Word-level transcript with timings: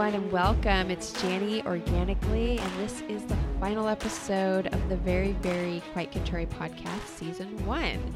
Everyone, 0.00 0.22
and 0.22 0.32
welcome. 0.32 0.90
It's 0.90 1.12
Janie 1.20 1.62
Organically, 1.64 2.56
and 2.56 2.78
this 2.78 3.02
is 3.02 3.22
the 3.24 3.36
final 3.60 3.86
episode 3.86 4.68
of 4.68 4.88
the 4.88 4.96
very, 4.96 5.32
very 5.42 5.82
Quite 5.92 6.10
Contrary 6.10 6.46
podcast, 6.46 7.06
season 7.06 7.66
one. 7.66 8.14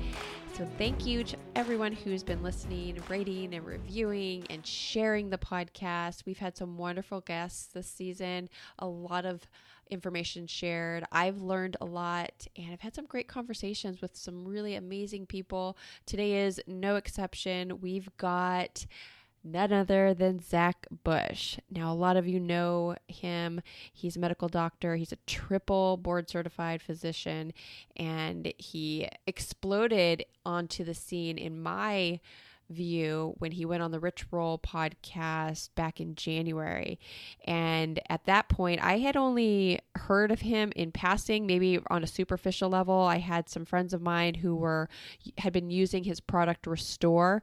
So, 0.57 0.67
thank 0.79 1.05
you 1.05 1.23
to 1.25 1.37
everyone 1.55 1.93
who's 1.93 2.23
been 2.23 2.43
listening, 2.43 3.03
rating, 3.11 3.55
and 3.55 3.67
reviewing 3.67 4.47
and 4.49 4.67
sharing 4.67 5.29
the 5.29 5.37
podcast. 5.37 6.25
We've 6.25 6.39
had 6.39 6.57
some 6.57 6.79
wonderful 6.79 7.21
guests 7.21 7.67
this 7.67 7.87
season, 7.87 8.49
a 8.79 8.87
lot 8.87 9.27
of 9.27 9.43
information 9.91 10.47
shared. 10.47 11.05
I've 11.13 11.43
learned 11.43 11.77
a 11.83 11.85
lot 11.85 12.47
and 12.57 12.73
I've 12.73 12.81
had 12.81 12.95
some 12.95 13.05
great 13.05 13.29
conversations 13.29 14.01
with 14.01 14.17
some 14.17 14.49
really 14.49 14.77
amazing 14.77 15.27
people. 15.27 15.77
Today 16.07 16.47
is 16.47 16.59
no 16.67 16.97
exception. 16.97 17.83
We've 17.83 18.09
got 18.17 18.87
none 19.45 19.73
other 19.73 20.15
than 20.15 20.41
Zach 20.41 20.87
Bush. 21.05 21.59
Now, 21.71 21.93
a 21.93 21.95
lot 21.95 22.17
of 22.17 22.27
you 22.27 22.41
know 22.41 22.97
him. 23.07 23.61
He's 23.93 24.17
a 24.17 24.21
medical 24.21 24.49
doctor, 24.49 24.97
he's 24.97 25.13
a 25.13 25.19
triple 25.27 25.97
board 25.97 26.29
certified 26.29 26.81
physician, 26.83 27.53
and 27.97 28.53
he 28.59 29.09
exploded 29.27 30.25
onto 30.47 30.83
the 30.83 30.95
scene 30.95 31.39
in 31.39 31.61
my 31.61 32.21
view 32.71 33.35
when 33.39 33.53
he 33.53 33.65
went 33.65 33.83
on 33.83 33.91
the 33.91 34.01
Rich 34.01 34.27
Roll 34.31 34.59
podcast 34.59 35.71
back 35.75 36.01
in 36.01 36.15
January. 36.15 36.99
And 37.45 38.01
at 38.09 38.25
that 38.27 38.49
point, 38.49 38.83
I 38.83 38.99
had 38.99 39.17
only 39.17 39.81
heard 39.95 40.31
of 40.31 40.41
him 40.41 40.73
in 40.77 40.93
passing, 40.93 41.47
maybe 41.47 41.81
on 41.91 42.03
a 42.03 42.09
superficial 42.09 42.69
level. 42.69 43.01
I 43.01 43.19
had 43.19 43.49
some 43.49 43.65
friends 43.65 43.93
of 43.95 44.03
mine 44.03 44.35
who 44.35 44.57
were 44.57 44.89
had 45.39 45.53
been 45.53 45.71
using 45.71 46.05
his 46.05 46.21
product 46.21 46.67
Restore 46.67 47.43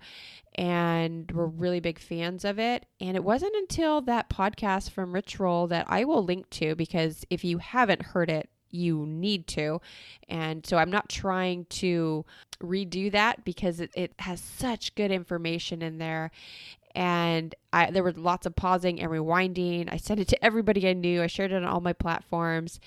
and 0.56 1.32
were 1.32 1.48
really 1.48 1.80
big 1.80 1.98
fans 1.98 2.44
of 2.44 2.60
it. 2.60 2.86
And 3.00 3.16
it 3.16 3.24
wasn't 3.24 3.56
until 3.56 4.02
that 4.02 4.30
podcast 4.30 4.92
from 4.92 5.14
Rich 5.14 5.40
Roll 5.40 5.68
that 5.68 5.86
I 5.90 6.04
will 6.04 6.24
link 6.24 6.50
to 6.52 6.76
because 6.76 7.26
if 7.30 7.44
you 7.44 7.60
haven't 7.60 8.02
heard 8.02 8.30
it, 8.30 8.50
you 8.72 9.06
need 9.06 9.48
to. 9.48 9.82
And 10.30 10.66
so 10.66 10.78
I'm 10.78 10.92
not 10.92 11.10
trying 11.10 11.66
to 11.66 12.26
redo 12.62 13.12
that 13.12 13.44
because 13.44 13.80
it, 13.80 13.92
it 13.96 14.14
has 14.20 14.40
such 14.40 14.96
good 14.96 15.12
information 15.12 15.82
in 15.82 15.98
there. 15.98 16.32
And 16.94 17.56
I, 17.72 17.92
there 17.92 18.04
were 18.04 18.12
lots 18.12 18.46
of 18.46 18.56
pausing 18.56 19.00
and 19.00 19.10
rewinding. 19.10 19.92
I 19.92 19.98
sent 19.98 20.20
it 20.20 20.28
to 20.30 20.44
everybody 20.44 20.88
I 20.88 20.94
knew. 20.94 21.22
I 21.22 21.28
shared 21.28 21.52
it 21.52 21.56
on 21.56 21.66
all 21.66 21.82
my 21.82 21.94
platforms. 21.94 22.80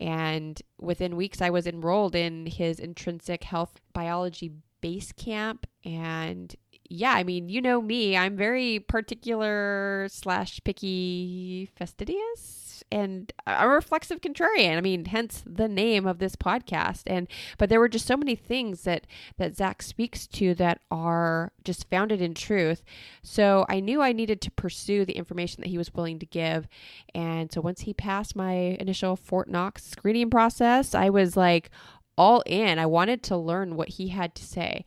And 0.00 0.60
within 0.80 1.16
weeks, 1.16 1.42
I 1.42 1.50
was 1.50 1.66
enrolled 1.66 2.14
in 2.14 2.46
his 2.46 2.78
intrinsic 2.78 3.44
health 3.44 3.80
biology 3.92 4.52
base 4.80 5.12
camp. 5.12 5.66
And 5.84 6.54
yeah, 6.88 7.12
I 7.12 7.24
mean, 7.24 7.48
you 7.48 7.60
know 7.60 7.82
me, 7.82 8.16
I'm 8.16 8.36
very 8.36 8.78
particular 8.78 10.06
slash 10.10 10.60
picky 10.64 11.68
fastidious 11.76 12.67
and 12.90 13.32
a 13.46 13.68
reflexive 13.68 14.20
contrarian. 14.20 14.76
I 14.76 14.80
mean, 14.80 15.06
hence 15.06 15.42
the 15.46 15.68
name 15.68 16.06
of 16.06 16.18
this 16.18 16.36
podcast. 16.36 17.02
And 17.06 17.28
but 17.58 17.68
there 17.68 17.80
were 17.80 17.88
just 17.88 18.06
so 18.06 18.16
many 18.16 18.34
things 18.34 18.82
that 18.82 19.06
that 19.36 19.56
Zach 19.56 19.82
speaks 19.82 20.26
to 20.28 20.54
that 20.54 20.80
are 20.90 21.52
just 21.64 21.88
founded 21.90 22.20
in 22.22 22.34
truth. 22.34 22.82
So 23.22 23.66
I 23.68 23.80
knew 23.80 24.00
I 24.00 24.12
needed 24.12 24.40
to 24.42 24.50
pursue 24.50 25.04
the 25.04 25.16
information 25.16 25.62
that 25.62 25.70
he 25.70 25.78
was 25.78 25.94
willing 25.94 26.18
to 26.18 26.26
give. 26.26 26.66
And 27.14 27.52
so 27.52 27.60
once 27.60 27.82
he 27.82 27.94
passed 27.94 28.36
my 28.36 28.52
initial 28.80 29.16
Fort 29.16 29.48
Knox 29.48 29.84
screening 29.84 30.30
process, 30.30 30.94
I 30.94 31.10
was 31.10 31.36
like 31.36 31.70
all 32.16 32.42
in. 32.46 32.78
I 32.78 32.86
wanted 32.86 33.22
to 33.24 33.36
learn 33.36 33.76
what 33.76 33.88
he 33.88 34.08
had 34.08 34.34
to 34.34 34.44
say. 34.44 34.84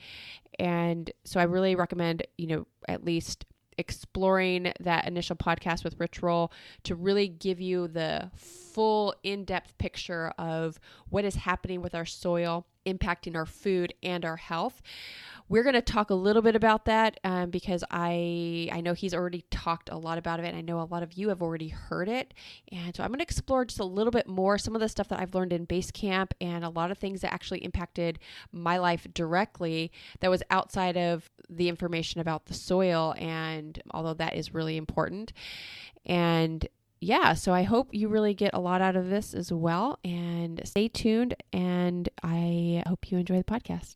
And 0.59 1.11
so 1.23 1.39
I 1.39 1.43
really 1.43 1.75
recommend, 1.75 2.23
you 2.37 2.47
know, 2.47 2.67
at 2.87 3.05
least 3.05 3.45
exploring 3.81 4.71
that 4.79 5.07
initial 5.07 5.35
podcast 5.35 5.83
with 5.83 5.99
Rich 5.99 6.21
Roll 6.21 6.51
to 6.83 6.95
really 6.95 7.27
give 7.27 7.59
you 7.59 7.87
the 7.87 8.29
full 8.73 9.13
in 9.23 9.45
depth 9.45 9.77
picture 9.77 10.33
of 10.37 10.79
what 11.09 11.25
is 11.25 11.35
happening 11.35 11.81
with 11.81 11.95
our 11.95 12.05
soil, 12.05 12.65
impacting 12.85 13.35
our 13.35 13.45
food 13.45 13.93
and 14.01 14.25
our 14.25 14.37
health. 14.37 14.81
We're 15.49 15.63
going 15.63 15.75
to 15.75 15.81
talk 15.81 16.11
a 16.11 16.15
little 16.15 16.41
bit 16.41 16.55
about 16.55 16.85
that 16.85 17.19
um, 17.25 17.49
because 17.49 17.83
I 17.91 18.69
I 18.71 18.79
know 18.79 18.93
he's 18.93 19.13
already 19.13 19.43
talked 19.51 19.89
a 19.89 19.97
lot 19.97 20.17
about 20.17 20.39
it, 20.39 20.45
and 20.45 20.55
I 20.55 20.61
know 20.61 20.79
a 20.79 20.87
lot 20.89 21.03
of 21.03 21.13
you 21.13 21.27
have 21.27 21.41
already 21.41 21.67
heard 21.67 22.07
it. 22.07 22.33
And 22.71 22.95
so 22.95 23.03
I'm 23.03 23.09
going 23.09 23.19
to 23.19 23.23
explore 23.23 23.65
just 23.65 23.81
a 23.81 23.85
little 23.85 24.11
bit 24.11 24.27
more 24.27 24.57
some 24.57 24.75
of 24.75 24.81
the 24.81 24.87
stuff 24.87 25.09
that 25.09 25.19
I've 25.19 25.35
learned 25.35 25.51
in 25.51 25.65
base 25.65 25.91
camp 25.91 26.33
and 26.39 26.63
a 26.63 26.69
lot 26.69 26.89
of 26.89 26.97
things 26.97 27.19
that 27.21 27.33
actually 27.33 27.65
impacted 27.65 28.19
my 28.53 28.77
life 28.77 29.05
directly 29.13 29.91
that 30.21 30.29
was 30.29 30.41
outside 30.51 30.95
of 30.95 31.29
the 31.49 31.67
information 31.67 32.21
about 32.21 32.45
the 32.45 32.53
soil. 32.53 33.13
And 33.17 33.81
although 33.91 34.13
that 34.13 34.35
is 34.35 34.53
really 34.53 34.77
important, 34.77 35.33
and 36.05 36.65
yeah, 37.01 37.33
so 37.33 37.51
I 37.51 37.63
hope 37.63 37.89
you 37.91 38.07
really 38.07 38.35
get 38.35 38.53
a 38.53 38.59
lot 38.59 38.79
out 38.79 38.95
of 38.95 39.09
this 39.09 39.33
as 39.33 39.51
well. 39.51 39.99
And 40.03 40.61
stay 40.63 40.87
tuned, 40.87 41.35
and 41.51 42.07
I 42.23 42.83
hope 42.87 43.11
you 43.11 43.17
enjoy 43.17 43.37
the 43.37 43.43
podcast. 43.43 43.95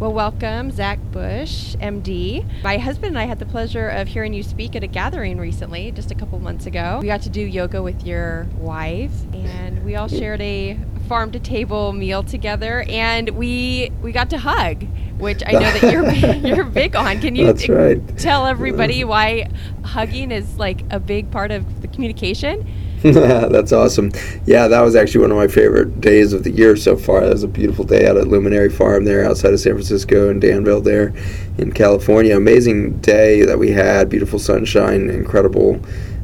Well, 0.00 0.12
welcome, 0.12 0.72
Zach 0.72 0.98
Bush, 1.12 1.76
MD. 1.76 2.44
My 2.64 2.78
husband 2.78 3.10
and 3.10 3.18
I 3.18 3.26
had 3.26 3.38
the 3.38 3.46
pleasure 3.46 3.88
of 3.88 4.08
hearing 4.08 4.34
you 4.34 4.42
speak 4.42 4.74
at 4.74 4.82
a 4.82 4.88
gathering 4.88 5.38
recently, 5.38 5.92
just 5.92 6.10
a 6.10 6.16
couple 6.16 6.36
months 6.40 6.66
ago. 6.66 6.98
We 7.00 7.06
got 7.06 7.22
to 7.22 7.30
do 7.30 7.40
yoga 7.40 7.80
with 7.80 8.04
your 8.04 8.48
wife, 8.58 9.12
and 9.32 9.84
we 9.84 9.94
all 9.94 10.08
shared 10.08 10.40
a 10.40 10.76
farm 11.08 11.30
to 11.30 11.38
table 11.38 11.92
meal 11.92 12.24
together, 12.24 12.84
and 12.88 13.30
we 13.30 13.92
we 14.02 14.10
got 14.10 14.30
to 14.30 14.38
hug, 14.38 14.82
which 15.18 15.44
I 15.46 15.52
know 15.52 15.60
that 15.60 15.92
you're 15.92 16.10
you're 16.56 16.64
big 16.64 16.96
on. 16.96 17.20
Can 17.20 17.36
you 17.36 17.52
right. 17.68 18.18
tell 18.18 18.46
everybody 18.46 19.04
why 19.04 19.48
hugging 19.84 20.32
is 20.32 20.58
like 20.58 20.82
a 20.90 20.98
big 20.98 21.30
part 21.30 21.52
of 21.52 21.82
the 21.82 21.86
communication? 21.88 22.68
That's 23.12 23.70
awesome. 23.70 24.12
Yeah, 24.46 24.66
that 24.66 24.80
was 24.80 24.96
actually 24.96 25.20
one 25.20 25.30
of 25.30 25.36
my 25.36 25.46
favorite 25.46 26.00
days 26.00 26.32
of 26.32 26.42
the 26.42 26.50
year 26.50 26.74
so 26.74 26.96
far. 26.96 27.20
That 27.20 27.34
was 27.34 27.42
a 27.42 27.48
beautiful 27.48 27.84
day 27.84 28.06
out 28.08 28.16
at 28.16 28.28
Luminary 28.28 28.70
Farm 28.70 29.04
there 29.04 29.26
outside 29.26 29.52
of 29.52 29.60
San 29.60 29.74
Francisco 29.74 30.30
and 30.30 30.40
Danville 30.40 30.80
there 30.80 31.12
in 31.58 31.70
California. 31.72 32.34
Amazing 32.34 33.00
day 33.00 33.42
that 33.44 33.58
we 33.58 33.70
had. 33.72 34.08
Beautiful 34.08 34.38
sunshine, 34.38 35.10
incredible, 35.10 35.78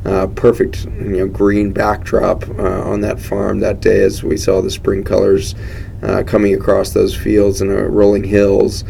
uh, 0.07 0.29
perfect 0.29 0.87
you 0.87 1.19
know 1.19 1.29
green 1.29 1.71
backdrop 1.71 2.49
uh, 2.59 2.81
on 2.91 3.03
that 3.03 3.21
farm 3.21 3.61
that 3.61 3.81
day 3.81 4.01
as 4.01 4.23
we 4.23 4.39
saw 4.39 4.63
the 4.63 4.71
spring 4.71 5.05
colors 5.05 5.55
uh, 6.03 6.23
coming 6.27 6.55
across 6.55 6.95
those 6.95 7.15
fields 7.15 7.61
and 7.61 7.71
uh, 7.71 7.83
rolling 7.89 8.25
hills. 8.25 8.85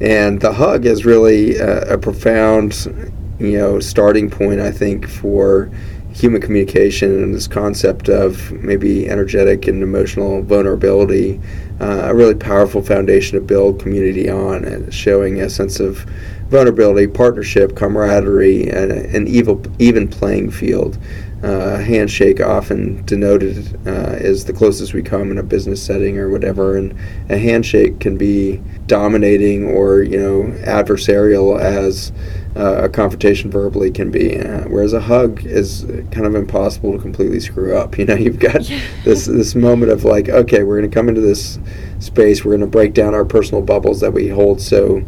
And 0.00 0.40
the 0.40 0.52
hug 0.52 0.86
is 0.86 1.04
really 1.04 1.56
a 1.58 1.98
profound, 1.98 3.10
you 3.40 3.58
know, 3.58 3.80
starting 3.80 4.30
point 4.30 4.60
I 4.60 4.70
think 4.70 5.08
for 5.08 5.68
human 6.14 6.40
communication 6.40 7.22
and 7.24 7.34
this 7.34 7.48
concept 7.48 8.08
of 8.08 8.52
maybe 8.52 9.08
energetic 9.08 9.66
and 9.66 9.82
emotional 9.82 10.42
vulnerability, 10.42 11.40
uh, 11.80 12.02
a 12.04 12.14
really 12.14 12.36
powerful 12.36 12.80
foundation 12.80 13.38
to 13.38 13.44
build 13.44 13.80
community 13.80 14.30
on, 14.30 14.64
and 14.64 14.94
showing 14.94 15.40
a 15.40 15.50
sense 15.50 15.80
of 15.80 16.06
vulnerability, 16.50 17.08
partnership, 17.08 17.74
camaraderie, 17.74 18.70
and 18.70 18.92
an 18.92 19.26
evil, 19.26 19.60
even 19.80 20.06
playing 20.06 20.52
field. 20.52 20.96
Uh, 21.42 21.74
a 21.78 21.82
handshake 21.82 22.40
often 22.40 23.04
denoted 23.04 23.76
uh, 23.86 24.16
is 24.16 24.44
the 24.44 24.52
closest 24.52 24.94
we 24.94 25.02
come 25.02 25.30
in 25.32 25.36
a 25.36 25.42
business 25.42 25.84
setting 25.84 26.16
or 26.16 26.30
whatever, 26.30 26.76
and 26.76 26.96
a 27.28 27.36
handshake 27.36 27.98
can 27.98 28.16
be 28.16 28.62
dominating 28.86 29.64
or 29.64 30.02
you 30.02 30.16
know 30.16 30.44
adversarial 30.62 31.60
as 31.60 32.12
uh, 32.56 32.84
a 32.84 32.88
confrontation 32.88 33.50
verbally 33.50 33.90
can 33.90 34.10
be. 34.10 34.40
Uh, 34.40 34.64
whereas 34.68 34.92
a 34.92 35.00
hug 35.00 35.44
is 35.44 35.84
kind 36.10 36.26
of 36.26 36.34
impossible 36.34 36.92
to 36.92 36.98
completely 36.98 37.40
screw 37.40 37.76
up. 37.76 37.98
You 38.04 38.06
know, 38.06 38.16
you've 38.16 38.38
got 38.38 38.68
yeah. 38.68 38.82
this 39.04 39.24
this 39.24 39.54
moment 39.54 39.90
of 39.90 40.04
like, 40.04 40.28
okay, 40.28 40.62
we're 40.62 40.78
going 40.78 40.90
to 40.90 40.94
come 40.94 41.08
into 41.08 41.22
this 41.22 41.58
space, 42.00 42.44
we're 42.44 42.50
going 42.50 42.60
to 42.60 42.66
break 42.66 42.92
down 42.92 43.14
our 43.14 43.24
personal 43.24 43.62
bubbles 43.62 44.00
that 44.00 44.12
we 44.12 44.28
hold 44.28 44.60
so 44.60 45.02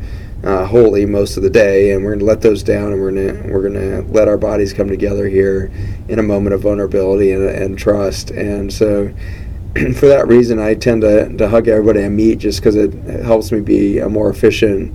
uh, 0.44 0.64
holy 0.64 1.04
most 1.04 1.37
of 1.37 1.43
the 1.43 1.50
day, 1.50 1.93
and 1.93 2.02
we're 2.02 2.12
going 2.12 2.20
to 2.20 2.25
let 2.25 2.40
those 2.40 2.62
down, 2.62 2.93
and 2.93 3.02
we're 3.02 3.10
going 3.10 3.26
to 3.26 3.52
we're 3.52 3.69
going 3.69 3.75
to 3.75 4.02
let 4.12 4.28
our 4.28 4.38
bodies 4.38 4.72
come 4.72 4.88
together 4.88 5.28
here 5.28 5.70
in 6.08 6.19
a 6.19 6.22
moment 6.22 6.54
of 6.54 6.62
vulnerability 6.62 7.32
and, 7.32 7.48
and 7.48 7.78
trust. 7.78 8.31
And 8.31 8.72
so. 8.72 9.12
for 9.94 10.06
that 10.06 10.26
reason, 10.26 10.58
I 10.58 10.72
tend 10.72 11.02
to, 11.02 11.37
to 11.37 11.48
hug 11.50 11.69
everybody 11.69 12.02
I 12.02 12.08
meet 12.08 12.38
just 12.38 12.60
because 12.60 12.76
it, 12.76 12.94
it 12.94 13.22
helps 13.26 13.52
me 13.52 13.60
be 13.60 13.98
a 13.98 14.08
more 14.08 14.31
efficient 14.31 14.94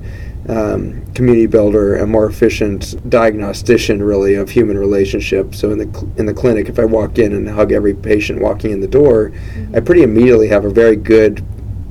um, 0.50 1.06
community 1.14 1.46
builder, 1.46 1.98
a 1.98 2.08
more 2.08 2.26
efficient 2.26 3.10
diagnostician, 3.10 4.02
really, 4.02 4.36
of 4.36 4.50
human 4.50 4.78
relationships. 4.78 5.60
So 5.60 5.72
in 5.72 5.78
the 5.78 5.86
cl- 5.86 6.12
in 6.18 6.26
the 6.26 6.34
clinic, 6.34 6.68
if 6.70 6.80
I 6.80 6.86
walk 6.86 7.20
in 7.20 7.34
and 7.34 7.48
hug 7.48 7.72
every 7.72 7.94
patient 7.94 8.42
walking 8.42 8.72
in 8.72 8.82
the 8.82 8.88
door, 8.88 9.30
mm-hmm. 9.30 9.76
I 9.76 9.80
pretty 9.80 10.04
immediately 10.04 10.48
have 10.48 10.66
a 10.66 10.70
very 10.70 10.96
good 10.96 11.46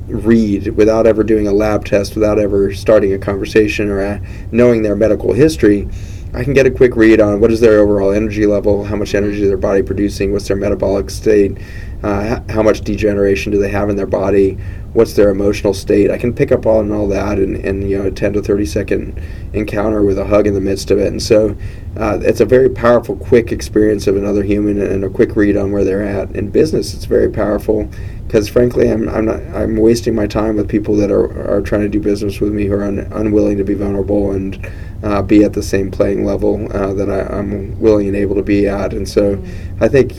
read 0.08 0.69
without 0.76 1.06
ever 1.06 1.23
doing 1.23 1.47
a 1.47 1.52
lab 1.52 1.85
test, 1.85 2.14
without 2.14 2.38
ever 2.38 2.75
starting 2.75 3.12
a 3.12 3.19
conversation 3.19 3.88
or 3.88 4.00
a, 4.00 4.20
knowing 4.50 4.82
their 4.82 4.96
medical 4.96 5.32
history. 5.32 5.88
I 6.32 6.44
can 6.44 6.55
get 6.55 6.65
a 6.65 6.71
quick 6.71 6.94
read 6.94 7.21
on 7.21 7.41
what 7.41 7.50
is 7.50 7.61
their 7.61 7.81
overall 7.81 8.12
energy 8.12 8.47
level, 8.47 8.85
how 8.85 8.94
much 8.94 9.15
energy 9.17 9.44
their 9.47 9.56
body 9.56 9.82
producing, 9.82 10.32
what's 10.32 10.47
their 10.47 10.56
metabolic 10.56 11.11
state, 11.11 11.59
uh, 12.05 12.41
how 12.49 12.62
much 12.62 12.82
degeneration 12.82 13.50
do 13.50 13.59
they 13.59 13.71
have 13.71 13.91
in 13.91 13.97
their 13.97 14.06
body, 14.06 14.56
what's 14.93 15.15
their 15.15 15.31
emotional 15.31 15.75
state. 15.75 16.09
I 16.11 16.19
can 16.19 16.32
pick 16.32 16.53
up 16.53 16.67
on 16.67 16.93
all 16.93 17.09
that 17.09 17.41
in, 17.41 17.56
in 17.56 17.82
you 17.82 17.99
know 17.99 18.06
a 18.06 18.11
10 18.12 18.35
to 18.35 18.43
30 18.43 18.65
second 18.65 19.23
encounter 19.53 20.03
with 20.03 20.19
a 20.19 20.25
hug 20.25 20.47
in 20.47 20.55
the 20.55 20.61
midst 20.61 20.93
of 20.93 20.99
it. 20.99 21.09
And 21.09 21.21
so 21.21 21.56
uh, 21.96 22.20
it's 22.22 22.40
a 22.40 22.44
very 22.44 22.69
powerful, 22.69 23.16
quick 23.16 23.50
experience 23.50 24.06
of 24.06 24.16
another 24.16 24.42
human 24.42 24.81
and 24.81 25.04
a 25.04 25.10
quick 25.10 25.34
read 25.34 25.56
on 25.56 25.72
where 25.72 25.84
they're 25.84 26.04
at. 26.04 26.31
In 26.37 26.50
business, 26.50 26.94
it's 26.94 27.04
very 27.04 27.28
powerful 27.28 27.90
because 28.26 28.48
frankly, 28.48 28.88
I'm, 28.88 29.08
I'm 29.08 29.25
not 29.25 29.40
I'm 29.54 29.76
wasting 29.76 30.14
my 30.14 30.28
time 30.28 30.56
with 30.56 30.69
people 30.69 30.94
that 30.96 31.10
are, 31.10 31.50
are 31.50 31.60
trying 31.60 31.82
to 31.82 31.88
do 31.88 31.98
business 31.98 32.40
with 32.40 32.52
me 32.52 32.66
who 32.66 32.75
are 32.75 32.84
un, 32.84 33.00
unwilling 33.12 33.58
to 33.58 33.64
be 33.64 33.75
vulnerable 33.75 34.31
and 34.31 34.70
uh, 35.02 35.20
be 35.20 35.42
at 35.42 35.52
the 35.52 35.62
same 35.62 35.90
playing 35.90 36.25
level 36.25 36.70
uh, 36.72 36.94
that 36.94 37.10
I, 37.10 37.37
am 37.37 37.78
willing 37.81 38.06
and 38.06 38.16
able 38.16 38.36
to 38.36 38.43
be 38.43 38.69
at. 38.69 38.93
And 38.93 39.08
so 39.08 39.36
mm-hmm. 39.36 39.82
I 39.82 39.88
think 39.88 40.12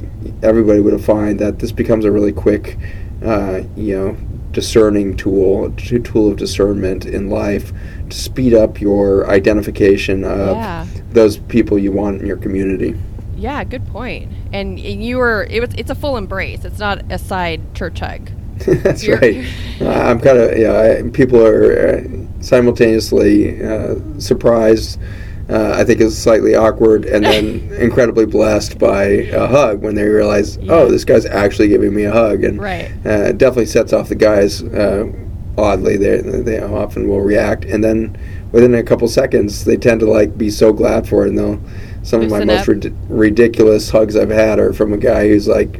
everybody 0.44 0.81
would 0.81 1.01
find 1.03 1.39
that 1.39 1.59
this 1.59 1.71
becomes 1.71 2.03
a 2.03 2.12
really 2.12 2.33
quick, 2.33 2.77
uh, 3.24 3.62
you 3.77 3.97
know, 3.97 4.17
discerning 4.51 5.15
tool, 5.15 5.65
a 5.65 6.00
tool 6.00 6.31
of 6.31 6.38
discernment 6.38 7.06
in 7.06 7.30
life 7.30 7.71
to 8.09 8.18
speed 8.18 8.53
up 8.53 8.81
your 8.81 9.30
identification 9.30 10.24
of 10.24 10.56
yeah. 10.56 10.86
those 11.12 11.38
people 11.38 11.80
you 11.80 11.92
want 11.92 12.21
in 12.21 12.27
your 12.27 12.38
community. 12.38 12.95
Yeah, 13.36 13.63
good 13.63 13.86
point. 13.88 14.31
And 14.53 14.80
you 14.80 15.18
were 15.18 15.48
it 15.50 15.62
was 15.62 15.74
it's 15.75 15.89
a 15.89 15.95
full 15.95 16.18
embrace. 16.18 16.63
It's 16.63 16.80
not 16.80 17.12
a 17.12 17.18
side 17.18 17.74
church 17.74 18.00
hug. 18.00 18.30
That's 18.59 19.03
You're 19.03 19.18
right. 19.18 19.45
uh, 19.81 19.89
I'm 19.89 20.19
kind 20.19 20.38
of 20.38 20.57
yeah. 20.57 21.00
I, 21.03 21.09
people 21.09 21.44
are 21.45 21.98
uh, 21.98 22.03
simultaneously 22.42 23.63
uh, 23.63 23.95
surprised 24.19 25.00
uh, 25.51 25.74
I 25.75 25.83
think 25.83 26.00
is 26.00 26.18
slightly 26.18 26.56
awkward 26.56 27.06
and 27.06 27.25
then 27.25 27.71
incredibly 27.80 28.25
blessed 28.25 28.80
by 28.80 29.03
a 29.03 29.48
hug 29.48 29.81
when 29.81 29.95
they 29.95 30.06
realize, 30.06 30.57
yeah. 30.57 30.71
oh, 30.71 30.89
this 30.89 31.03
guy's 31.03 31.25
actually 31.25 31.68
giving 31.68 31.94
me 31.94 32.06
a 32.06 32.12
hug, 32.12 32.45
and 32.45 32.59
right. 32.59 32.89
uh, 33.06 33.30
it 33.30 33.38
definitely 33.38 33.65
sets 33.65 33.92
off 33.92 34.07
the 34.07 34.15
guys. 34.15 34.63
Uh, 34.63 35.12
oddly, 35.57 35.98
they 35.98 36.21
they 36.21 36.62
often 36.62 37.07
will 37.09 37.19
react, 37.19 37.65
and 37.65 37.83
then 37.83 38.18
within 38.53 38.74
a 38.75 38.83
couple 38.83 39.07
seconds, 39.09 39.65
they 39.65 39.75
tend 39.75 40.00
to 40.00 40.09
like 40.09 40.38
be 40.38 40.50
so 40.50 40.71
glad 40.71 41.07
for 41.07 41.25
it, 41.25 41.30
and 41.30 41.38
they'll. 41.38 41.62
Some 42.03 42.21
Loosen 42.21 42.42
of 42.42 42.48
my 42.48 42.56
most 42.56 42.68
rid- 42.68 42.95
ridiculous 43.09 43.92
hugs 43.92 44.15
I've 44.15 44.31
had 44.31 44.57
are 44.57 44.74
from 44.74 44.92
a 44.92 44.98
guy 44.98 45.27
who's 45.27 45.48
like 45.48 45.77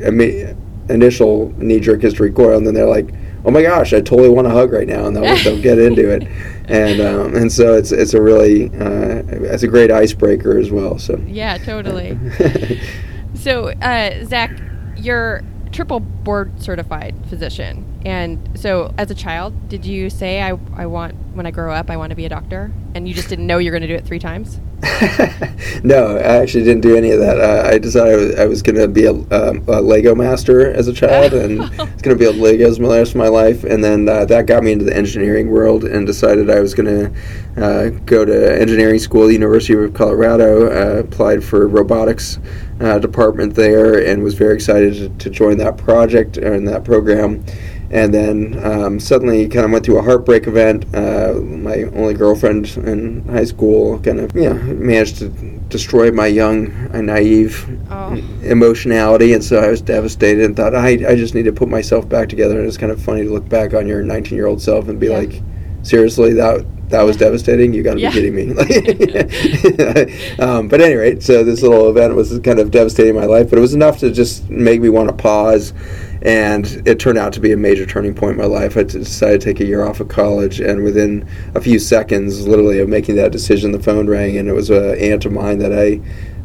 initial 0.92 1.52
knee 1.58 1.80
jerk 1.80 2.04
is 2.04 2.20
recoil, 2.20 2.58
and 2.58 2.68
then 2.68 2.76
they're 2.76 2.86
like, 2.86 3.10
"Oh 3.44 3.50
my 3.50 3.64
gosh, 3.64 3.92
I 3.92 4.02
totally 4.02 4.30
want 4.30 4.46
a 4.46 4.52
hug 4.52 4.72
right 4.72 4.88
now," 4.88 5.08
and 5.08 5.16
they'll, 5.16 5.36
they'll 5.44 5.62
get 5.62 5.80
into 5.80 6.10
it. 6.10 6.28
and 6.72 7.02
um, 7.02 7.36
and 7.36 7.52
so 7.52 7.76
it's 7.76 7.92
it's 7.92 8.14
a 8.14 8.22
really 8.22 8.66
uh, 8.70 9.24
it's 9.28 9.64
a 9.64 9.68
great 9.68 9.92
icebreaker 9.92 10.58
as 10.58 10.72
well. 10.72 10.98
So 10.98 11.18
yeah, 11.28 11.58
totally. 11.58 12.18
so 13.34 13.70
uh, 13.70 14.26
Zach, 14.26 14.52
you're 14.98 15.42
triple 15.72 16.00
board 16.00 16.62
certified 16.62 17.16
physician, 17.28 17.86
and 18.06 18.60
so 18.60 18.94
as 18.98 19.12
a 19.12 19.16
child, 19.16 19.70
did 19.70 19.86
you 19.86 20.10
say 20.10 20.42
I 20.42 20.58
I 20.76 20.86
want 20.86 21.16
when 21.34 21.46
I 21.46 21.52
grow 21.52 21.74
up 21.74 21.90
I 21.90 21.98
want 21.98 22.10
to 22.10 22.16
be 22.16 22.26
a 22.26 22.30
doctor, 22.30 22.72
and 22.96 23.08
you 23.08 23.14
just 23.14 23.30
didn't 23.30 23.48
know 23.48 23.58
you're 23.58 23.72
going 23.72 23.82
to 23.82 23.88
do 23.88 23.96
it 23.96 24.06
three 24.06 24.20
times? 24.20 24.60
no, 25.84 26.18
I 26.18 26.38
actually 26.38 26.64
didn't 26.64 26.82
do 26.82 26.96
any 26.96 27.12
of 27.12 27.20
that. 27.20 27.40
Uh, 27.40 27.70
I 27.70 27.78
decided 27.78 28.14
I 28.14 28.18
was, 28.18 28.40
I 28.40 28.46
was 28.46 28.62
going 28.64 28.78
to 28.78 28.88
be 28.88 29.06
a, 29.06 29.12
um, 29.12 29.64
a, 29.68 29.80
Lego 29.80 30.16
master 30.16 30.72
as 30.72 30.88
a 30.88 30.94
child, 30.94 31.34
and 31.34 31.62
it's 31.62 32.02
going 32.02 32.16
to 32.16 32.16
build 32.16 32.38
Legos 32.38 32.80
the 32.80 32.88
rest 32.88 33.12
of 33.12 33.18
my 33.18 33.28
life. 33.28 33.64
And 33.64 33.84
then 33.84 34.10
uh, 34.10 34.26
that 34.26 34.48
got 34.48 34.64
me 34.64 34.72
into 34.72 34.86
the 34.86 34.96
engineering 34.96 35.52
world, 35.52 35.84
and 35.84 36.08
decided 36.08 36.50
I 36.50 36.62
was 36.62 36.74
going 36.74 37.14
to 37.14 37.64
uh, 37.64 37.90
go 38.06 38.26
to 38.26 38.60
engineering 38.60 38.98
school, 38.98 39.28
the 39.28 39.34
University 39.34 39.74
of 39.76 39.94
Colorado. 39.94 40.72
Uh, 40.72 41.00
applied 41.02 41.44
for 41.44 41.68
robotics 41.68 42.40
uh, 42.80 42.98
department 42.98 43.54
there, 43.54 44.04
and 44.04 44.24
was 44.24 44.34
very 44.34 44.56
excited 44.56 44.96
to, 44.96 45.10
to 45.10 45.30
join 45.30 45.58
that 45.60 45.78
project 45.78 46.38
and 46.38 46.68
that 46.68 46.84
program 46.84 47.46
and 47.92 48.14
then 48.14 48.58
um, 48.64 49.00
suddenly 49.00 49.48
kind 49.50 49.66
of 49.66 49.72
went 49.72 49.86
through 49.86 50.00
a 50.00 50.02
heartbreak 50.02 50.48
event. 50.48 50.86
Uh, 50.96 51.34
my 51.42 51.84
only 51.94 52.14
girlfriend 52.14 52.66
in 52.78 53.28
high 53.28 53.44
school 53.44 54.00
kind 54.00 54.20
of 54.20 54.34
yeah 54.34 54.54
managed 54.54 55.18
to 55.18 55.28
destroy 55.68 56.12
my 56.12 56.28
young, 56.28 56.72
uh, 56.94 57.02
naive 57.02 57.68
oh. 57.90 58.14
emotionality, 58.44 59.34
and 59.34 59.44
so 59.44 59.60
I 59.60 59.68
was 59.68 59.82
devastated 59.82 60.46
and 60.46 60.56
thought 60.56 60.74
I 60.74 60.90
I 60.90 61.16
just 61.16 61.36
need 61.36 61.44
to 61.44 61.54
put 61.54 61.68
myself 61.68 62.08
back 62.08 62.30
together. 62.30 62.58
And 62.60 62.68
it's 62.68 62.78
kind 62.78 62.94
of 62.94 63.02
funny 63.02 63.24
to 63.24 63.30
look 63.30 63.48
back 63.50 63.74
on 63.74 63.88
your 63.88 64.02
19 64.04 64.38
year 64.38 64.48
old 64.48 64.62
self 64.62 64.88
and 64.88 64.98
be 64.98 65.08
yeah. 65.08 65.18
like, 65.18 65.42
seriously 65.84 66.34
that 66.34 66.66
that 66.92 67.02
was 67.04 67.18
devastating. 67.18 67.74
You 67.74 67.84
got 67.84 67.96
to 67.96 68.00
yeah. 68.00 68.10
be 68.10 68.16
kidding 68.16 68.36
me. 68.36 68.52
um, 70.40 70.70
but 70.70 70.80
anyway, 70.80 71.20
so 71.20 71.44
this 71.44 71.62
little 71.62 71.90
event 71.90 72.16
was 72.16 72.40
kind 72.40 72.60
of 72.60 72.72
devastating 72.72 73.16
my 73.16 73.26
life, 73.26 73.50
but 73.50 73.58
it 73.58 73.62
was 73.62 73.74
enough 73.74 74.00
to 74.00 74.12
just 74.12 74.50
make 74.50 74.80
me 74.80 74.90
want 74.90 75.10
to 75.10 75.16
pause 75.16 75.74
and 76.22 76.88
it 76.88 77.00
turned 77.00 77.18
out 77.18 77.34
to 77.34 77.40
be 77.40 77.52
a 77.52 77.58
major 77.58 77.86
turning 77.86 78.14
point 78.14 78.34
in 78.34 78.38
my 78.38 78.46
life. 78.46 78.78
I 78.78 78.84
decided 78.84 79.42
to 79.42 79.46
take 79.46 79.60
a 79.60 79.66
year 79.66 79.84
off 79.84 80.00
of 80.00 80.08
college, 80.08 80.60
and 80.60 80.84
within 80.84 81.28
a 81.56 81.62
few 81.62 81.80
seconds, 81.80 82.48
literally, 82.48 82.80
of 82.80 82.90
making 82.90 83.16
that 83.16 83.32
decision, 83.32 83.72
the 83.72 83.82
phone 83.82 84.08
rang, 84.08 84.38
and 84.38 84.48
it 84.48 84.54
was 84.54 84.70
an 84.70 84.98
aunt 84.98 85.26
of 85.26 85.32
mine 85.32 85.60
that 85.60 85.74
I 85.74 86.02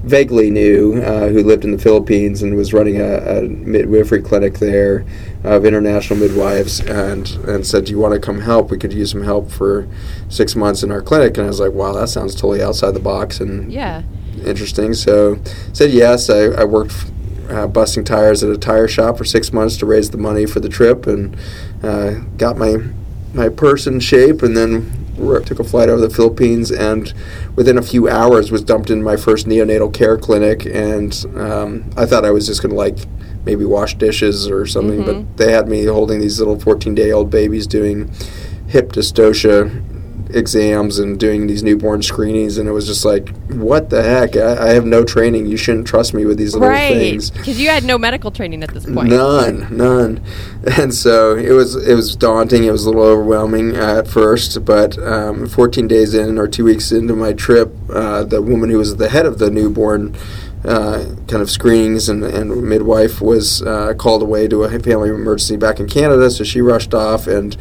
vaguely 0.07 0.51
knew 0.51 1.03
uh, 1.03 1.29
who 1.29 1.43
lived 1.43 1.65
in 1.65 1.73
the 1.73 1.79
Philippines 1.79 2.41
and 2.41 2.55
was 2.55 2.73
running 2.73 3.01
a, 3.01 3.17
a, 3.17 3.43
midwifery 3.43 4.23
clinic 4.23 4.55
there 4.61 5.05
of 5.43 5.65
international 5.65 6.19
midwives 6.19 6.81
and, 6.81 7.29
and 7.49 7.67
said, 7.67 7.87
Do 7.87 7.93
you 7.93 7.99
want 7.99 8.15
to 8.15 8.21
come 8.21 8.41
help? 8.41 8.71
We 8.71 8.79
could 8.79 8.93
use 8.93 9.11
some 9.11 9.25
help 9.25 9.51
for 9.51 9.89
six 10.29 10.55
months 10.55 10.85
in 10.85 10.93
our 10.93 11.03
clinic. 11.03 11.37
And 11.37 11.47
I 11.47 11.49
was 11.49 11.59
like, 11.59 11.73
Wow, 11.73 11.93
that 11.93 12.09
sounds 12.09 12.37
totally 12.37 12.63
outside 12.63 12.93
the 12.93 13.01
box 13.01 13.41
and 13.41 13.73
yeah. 13.73 14.03
interesting. 14.45 14.95
So 14.95 15.41
said 15.73 15.91
yes. 15.91 16.31
I, 16.31 16.45
I 16.45 16.65
worked 16.65 17.11
uh, 17.49 17.67
busting 17.67 18.05
tires 18.05 18.43
at 18.43 18.51
a 18.51 18.59
tire 18.59 18.89
shop 18.89 19.19
for 19.19 19.25
six 19.25 19.53
months 19.53 19.77
to 19.79 19.87
raise 19.87 20.11
the 20.11 20.19
money 20.19 20.47
for 20.47 20.61
the 20.61 20.69
trip, 20.69 21.07
and 21.07 21.37
uh, 21.83 22.15
got 22.37 22.57
my 22.57 22.77
my 23.35 23.49
purse 23.49 23.87
in 23.87 24.01
shape, 24.01 24.43
and 24.43 24.57
then 24.57 24.91
took 25.17 25.59
a 25.59 25.65
flight 25.65 25.89
over 25.89 26.01
the 26.01 26.11
Philippines, 26.11 26.71
and 26.71 27.13
within 27.55 27.79
a 27.79 27.83
few 27.83 28.09
hours 28.09 28.51
was 28.51 28.63
dumped 28.63 28.91
in 28.91 29.03
my 29.03 29.17
first 29.17 29.47
neonatal 29.47 29.93
care 29.93 30.17
clinic, 30.17 30.67
and 30.67 31.25
um, 31.37 31.91
I 31.97 32.07
thought 32.07 32.25
I 32.25 32.31
was 32.31 32.47
just 32.47 32.63
going 32.63 32.71
to 32.71 32.77
like 32.77 32.99
maybe 33.45 33.65
wash 33.65 33.95
dishes 33.95 34.49
or 34.49 34.67
something, 34.67 35.03
mm-hmm. 35.03 35.23
but 35.23 35.37
they 35.37 35.53
had 35.53 35.69
me 35.69 35.85
holding 35.85 36.21
these 36.21 36.39
little 36.39 36.59
14 36.59 36.95
day 36.95 37.13
old 37.13 37.31
babies 37.31 37.67
doing 37.67 38.11
hip 38.69 38.93
dysplasia 38.93 39.85
exams 40.31 40.99
and 40.99 41.19
doing 41.19 41.47
these 41.47 41.63
newborn 41.63 42.03
screenings, 42.03 42.59
and 42.59 42.69
it 42.69 42.73
was 42.73 42.87
just 42.87 43.05
like, 43.05 43.29
what 43.49 43.91
the 43.91 44.03
heck? 44.03 44.37
I, 44.37 44.69
I 44.69 44.71
have 44.71 44.85
no 44.85 45.05
training. 45.05 45.47
You 45.47 45.57
shouldn't 45.57 45.87
trust 45.87 46.15
me 46.15 46.25
with 46.25 46.39
these 46.39 46.55
little 46.55 46.69
right. 46.69 46.93
things. 46.93 47.31
Because 47.31 47.61
you 47.61 47.69
had 47.69 47.85
no 47.85 47.99
medical 47.99 48.31
training 48.31 48.63
at 48.63 48.71
this 48.71 48.85
point. 48.85 49.09
None, 49.09 49.77
none. 49.77 50.23
And 50.79 50.93
so 50.93 51.37
it 51.37 51.53
was 51.53 51.77
it 51.77 51.95
was 51.95 52.17
daunting. 52.17 52.65
It 52.65 52.73
was 52.73 52.85
a 52.85 52.91
little 52.91 53.05
overwhelming 53.05 53.77
at 53.77 54.09
first, 54.09 54.65
but 54.65 54.99
um, 54.99 55.47
14 55.47 55.87
days 55.87 56.13
in 56.13 56.39
or 56.39 56.49
two 56.49 56.65
weeks 56.65 56.91
into 56.91 57.15
my 57.15 57.33
trip, 57.33 57.73
uh, 57.89 58.25
the 58.25 58.43
woman 58.43 58.71
who 58.71 58.79
was 58.79 58.97
the 58.97 59.09
head 59.09 59.27
of 59.27 59.39
the 59.39 59.51
newborn. 59.51 60.17
Uh, 60.65 61.15
kind 61.29 61.43
of 61.43 61.49
screenings 61.49 62.09
and, 62.09 62.25
and 62.25 62.65
midwife 62.65 63.21
was 63.21 63.63
uh, 63.63 63.95
called 63.95 64.21
away 64.21 64.49
to 64.49 64.65
a 64.65 64.81
family 64.81 65.11
emergency 65.11 65.57
back 65.57 65.79
in 65.79 65.87
Canada, 65.87 66.29
so 66.29 66.43
she 66.43 66.61
rushed 66.61 66.93
off 66.93 67.29
and 67.29 67.57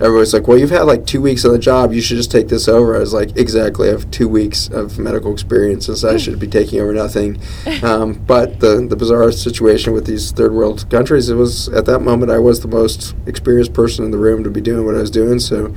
everybody's 0.00 0.32
like, 0.32 0.48
well, 0.48 0.58
you've 0.58 0.70
had 0.70 0.82
like 0.82 1.06
two 1.06 1.20
weeks 1.20 1.44
on 1.44 1.52
the 1.52 1.58
job. 1.58 1.92
You 1.92 2.00
should 2.00 2.16
just 2.16 2.30
take 2.30 2.48
this 2.48 2.68
over. 2.68 2.96
I 2.96 3.00
was 3.00 3.12
like, 3.12 3.36
exactly. 3.36 3.88
I 3.88 3.92
have 3.92 4.10
two 4.10 4.28
weeks 4.28 4.68
of 4.68 4.98
medical 4.98 5.32
experience, 5.32 5.88
and 5.88 5.96
so 5.96 6.14
I 6.14 6.16
should 6.16 6.38
be 6.38 6.48
taking 6.48 6.80
over 6.80 6.92
nothing. 6.92 7.40
Um, 7.82 8.12
but 8.12 8.60
the 8.60 8.86
the 8.86 8.96
bizarre 8.96 9.32
situation 9.32 9.92
with 9.92 10.04
these 10.04 10.32
third 10.32 10.52
world 10.52 10.88
countries, 10.90 11.28
it 11.28 11.34
was 11.34 11.68
at 11.68 11.86
that 11.86 12.00
moment 12.00 12.30
I 12.30 12.38
was 12.38 12.60
the 12.60 12.68
most 12.68 13.14
experienced 13.26 13.72
person 13.72 14.04
in 14.04 14.10
the 14.10 14.18
room 14.18 14.44
to 14.44 14.50
be 14.50 14.60
doing 14.60 14.84
what 14.84 14.94
I 14.94 14.98
was 14.98 15.10
doing. 15.10 15.38
So 15.38 15.74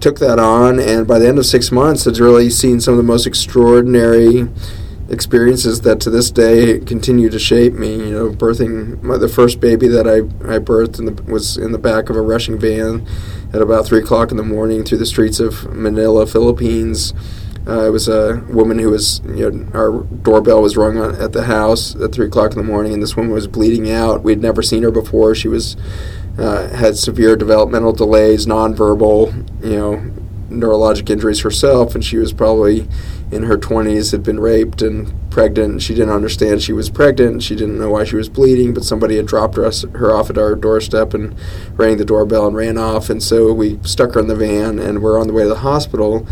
took 0.00 0.18
that 0.20 0.38
on, 0.38 0.78
and 0.78 1.06
by 1.06 1.18
the 1.18 1.28
end 1.28 1.38
of 1.38 1.46
six 1.46 1.72
months, 1.72 2.04
had 2.04 2.18
really 2.18 2.50
seen 2.50 2.80
some 2.80 2.94
of 2.94 2.98
the 2.98 3.04
most 3.04 3.26
extraordinary 3.26 4.48
experiences 5.10 5.80
that 5.80 6.00
to 6.00 6.10
this 6.10 6.30
day 6.30 6.78
continue 6.78 7.28
to 7.28 7.38
shape 7.38 7.74
me. 7.74 7.96
You 7.96 8.10
know, 8.10 8.30
birthing 8.30 9.02
my, 9.02 9.18
the 9.18 9.28
first 9.28 9.60
baby 9.60 9.88
that 9.88 10.06
I, 10.06 10.18
I 10.54 10.58
birthed 10.58 10.98
in 10.98 11.06
the, 11.06 11.22
was 11.24 11.56
in 11.56 11.72
the 11.72 11.78
back 11.78 12.08
of 12.08 12.16
a 12.16 12.22
rushing 12.22 12.58
van 12.58 13.06
at 13.52 13.60
about 13.60 13.86
three 13.86 13.98
o'clock 13.98 14.30
in 14.30 14.36
the 14.36 14.42
morning 14.42 14.84
through 14.84 14.98
the 14.98 15.06
streets 15.06 15.40
of 15.40 15.74
Manila, 15.74 16.26
Philippines. 16.26 17.12
Uh, 17.66 17.86
it 17.86 17.90
was 17.90 18.08
a 18.08 18.42
woman 18.48 18.78
who 18.78 18.90
was, 18.90 19.20
you 19.26 19.50
know, 19.50 19.70
our 19.74 20.02
doorbell 20.22 20.62
was 20.62 20.76
rung 20.76 20.96
on, 20.96 21.14
at 21.20 21.32
the 21.32 21.44
house 21.44 21.94
at 21.96 22.12
three 22.12 22.26
o'clock 22.26 22.52
in 22.52 22.56
the 22.56 22.64
morning, 22.64 22.94
and 22.94 23.02
this 23.02 23.16
woman 23.16 23.32
was 23.32 23.46
bleeding 23.46 23.90
out. 23.90 24.22
We'd 24.22 24.40
never 24.40 24.62
seen 24.62 24.82
her 24.82 24.90
before. 24.90 25.34
She 25.34 25.48
was 25.48 25.76
uh, 26.38 26.68
had 26.68 26.96
severe 26.96 27.36
developmental 27.36 27.92
delays, 27.92 28.46
nonverbal, 28.46 29.62
you 29.62 29.76
know, 29.76 30.10
neurologic 30.48 31.10
injuries 31.10 31.40
herself, 31.40 31.94
and 31.94 32.04
she 32.04 32.16
was 32.16 32.32
probably 32.32 32.88
in 33.30 33.44
her 33.44 33.56
20s, 33.56 34.12
had 34.12 34.22
been 34.22 34.40
raped 34.40 34.82
and 34.82 35.12
pregnant. 35.30 35.82
She 35.82 35.94
didn't 35.94 36.14
understand 36.14 36.62
she 36.62 36.72
was 36.72 36.90
pregnant. 36.90 37.42
She 37.42 37.54
didn't 37.54 37.78
know 37.78 37.90
why 37.90 38.04
she 38.04 38.16
was 38.16 38.28
bleeding, 38.28 38.74
but 38.74 38.84
somebody 38.84 39.16
had 39.16 39.26
dropped 39.26 39.56
her, 39.56 39.70
her 39.92 40.12
off 40.12 40.30
at 40.30 40.38
our 40.38 40.54
doorstep 40.54 41.14
and 41.14 41.34
rang 41.74 41.96
the 41.96 42.04
doorbell 42.04 42.46
and 42.46 42.56
ran 42.56 42.76
off. 42.76 43.08
And 43.08 43.22
so 43.22 43.52
we 43.52 43.78
stuck 43.82 44.14
her 44.14 44.20
in 44.20 44.26
the 44.26 44.34
van 44.34 44.78
and 44.78 45.02
we're 45.02 45.18
on 45.18 45.26
the 45.26 45.32
way 45.32 45.44
to 45.44 45.48
the 45.48 45.56
hospital. 45.56 46.26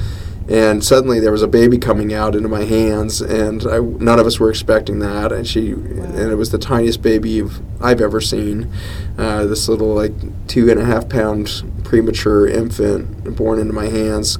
and 0.48 0.82
suddenly 0.82 1.20
there 1.20 1.30
was 1.30 1.42
a 1.42 1.48
baby 1.48 1.76
coming 1.76 2.14
out 2.14 2.34
into 2.34 2.48
my 2.48 2.64
hands, 2.64 3.20
and 3.20 3.66
I, 3.66 3.80
none 3.80 4.18
of 4.18 4.26
us 4.26 4.40
were 4.40 4.48
expecting 4.48 4.98
that. 5.00 5.30
And 5.30 5.46
she, 5.46 5.72
and 5.72 6.32
it 6.32 6.36
was 6.36 6.50
the 6.50 6.58
tiniest 6.58 7.02
baby 7.02 7.42
I've 7.82 8.00
ever 8.00 8.20
seen. 8.20 8.72
Uh, 9.18 9.44
this 9.44 9.68
little 9.68 9.94
like 9.94 10.12
two 10.46 10.70
and 10.70 10.80
a 10.80 10.86
half 10.86 11.08
pound 11.08 11.62
premature 11.84 12.48
infant 12.48 13.36
born 13.36 13.58
into 13.58 13.74
my 13.74 13.86
hands, 13.86 14.38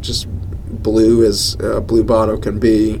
just 0.00 0.26
blue 0.82 1.24
as 1.24 1.56
a 1.60 1.80
blue 1.80 2.04
bottle 2.04 2.38
can 2.38 2.58
be 2.58 3.00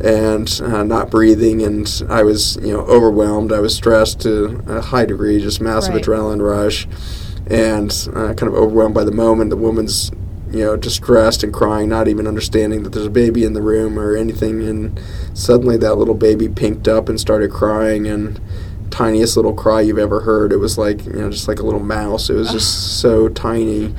and 0.00 0.60
uh, 0.62 0.82
not 0.82 1.10
breathing. 1.10 1.62
And 1.62 1.90
I 2.08 2.22
was 2.22 2.56
you 2.56 2.72
know 2.72 2.80
overwhelmed. 2.80 3.52
I 3.52 3.60
was 3.60 3.74
stressed 3.74 4.20
to 4.22 4.62
a 4.66 4.80
high 4.80 5.04
degree 5.04 5.40
just 5.40 5.60
massive 5.60 5.94
right. 5.94 6.04
adrenaline 6.04 6.42
rush. 6.42 6.86
And 7.46 7.90
uh, 8.14 8.32
kind 8.34 8.44
of 8.44 8.54
overwhelmed 8.54 8.94
by 8.94 9.04
the 9.04 9.12
moment. 9.12 9.50
The 9.50 9.56
woman's 9.56 10.10
you 10.50 10.60
know 10.60 10.76
distressed 10.76 11.42
and 11.42 11.52
crying 11.52 11.88
not 11.88 12.08
even 12.08 12.26
understanding 12.26 12.84
that 12.84 12.90
there's 12.90 13.06
a 13.06 13.10
baby 13.10 13.44
in 13.44 13.52
the 13.52 13.62
room 13.62 13.98
or 13.98 14.16
anything. 14.16 14.62
And 14.62 15.00
suddenly 15.34 15.76
that 15.78 15.96
little 15.96 16.14
baby 16.14 16.48
pinked 16.48 16.88
up 16.88 17.08
and 17.08 17.20
started 17.20 17.50
crying. 17.50 18.06
And 18.06 18.40
tiniest 18.90 19.36
little 19.36 19.52
cry 19.52 19.80
you've 19.80 19.98
ever 19.98 20.20
heard. 20.20 20.52
It 20.52 20.58
was 20.58 20.78
like 20.78 21.04
you 21.04 21.14
know 21.14 21.30
just 21.30 21.48
like 21.48 21.58
a 21.58 21.64
little 21.64 21.80
mouse. 21.80 22.30
It 22.30 22.34
was 22.34 22.50
just 22.50 23.00
so 23.00 23.28
tiny 23.28 23.94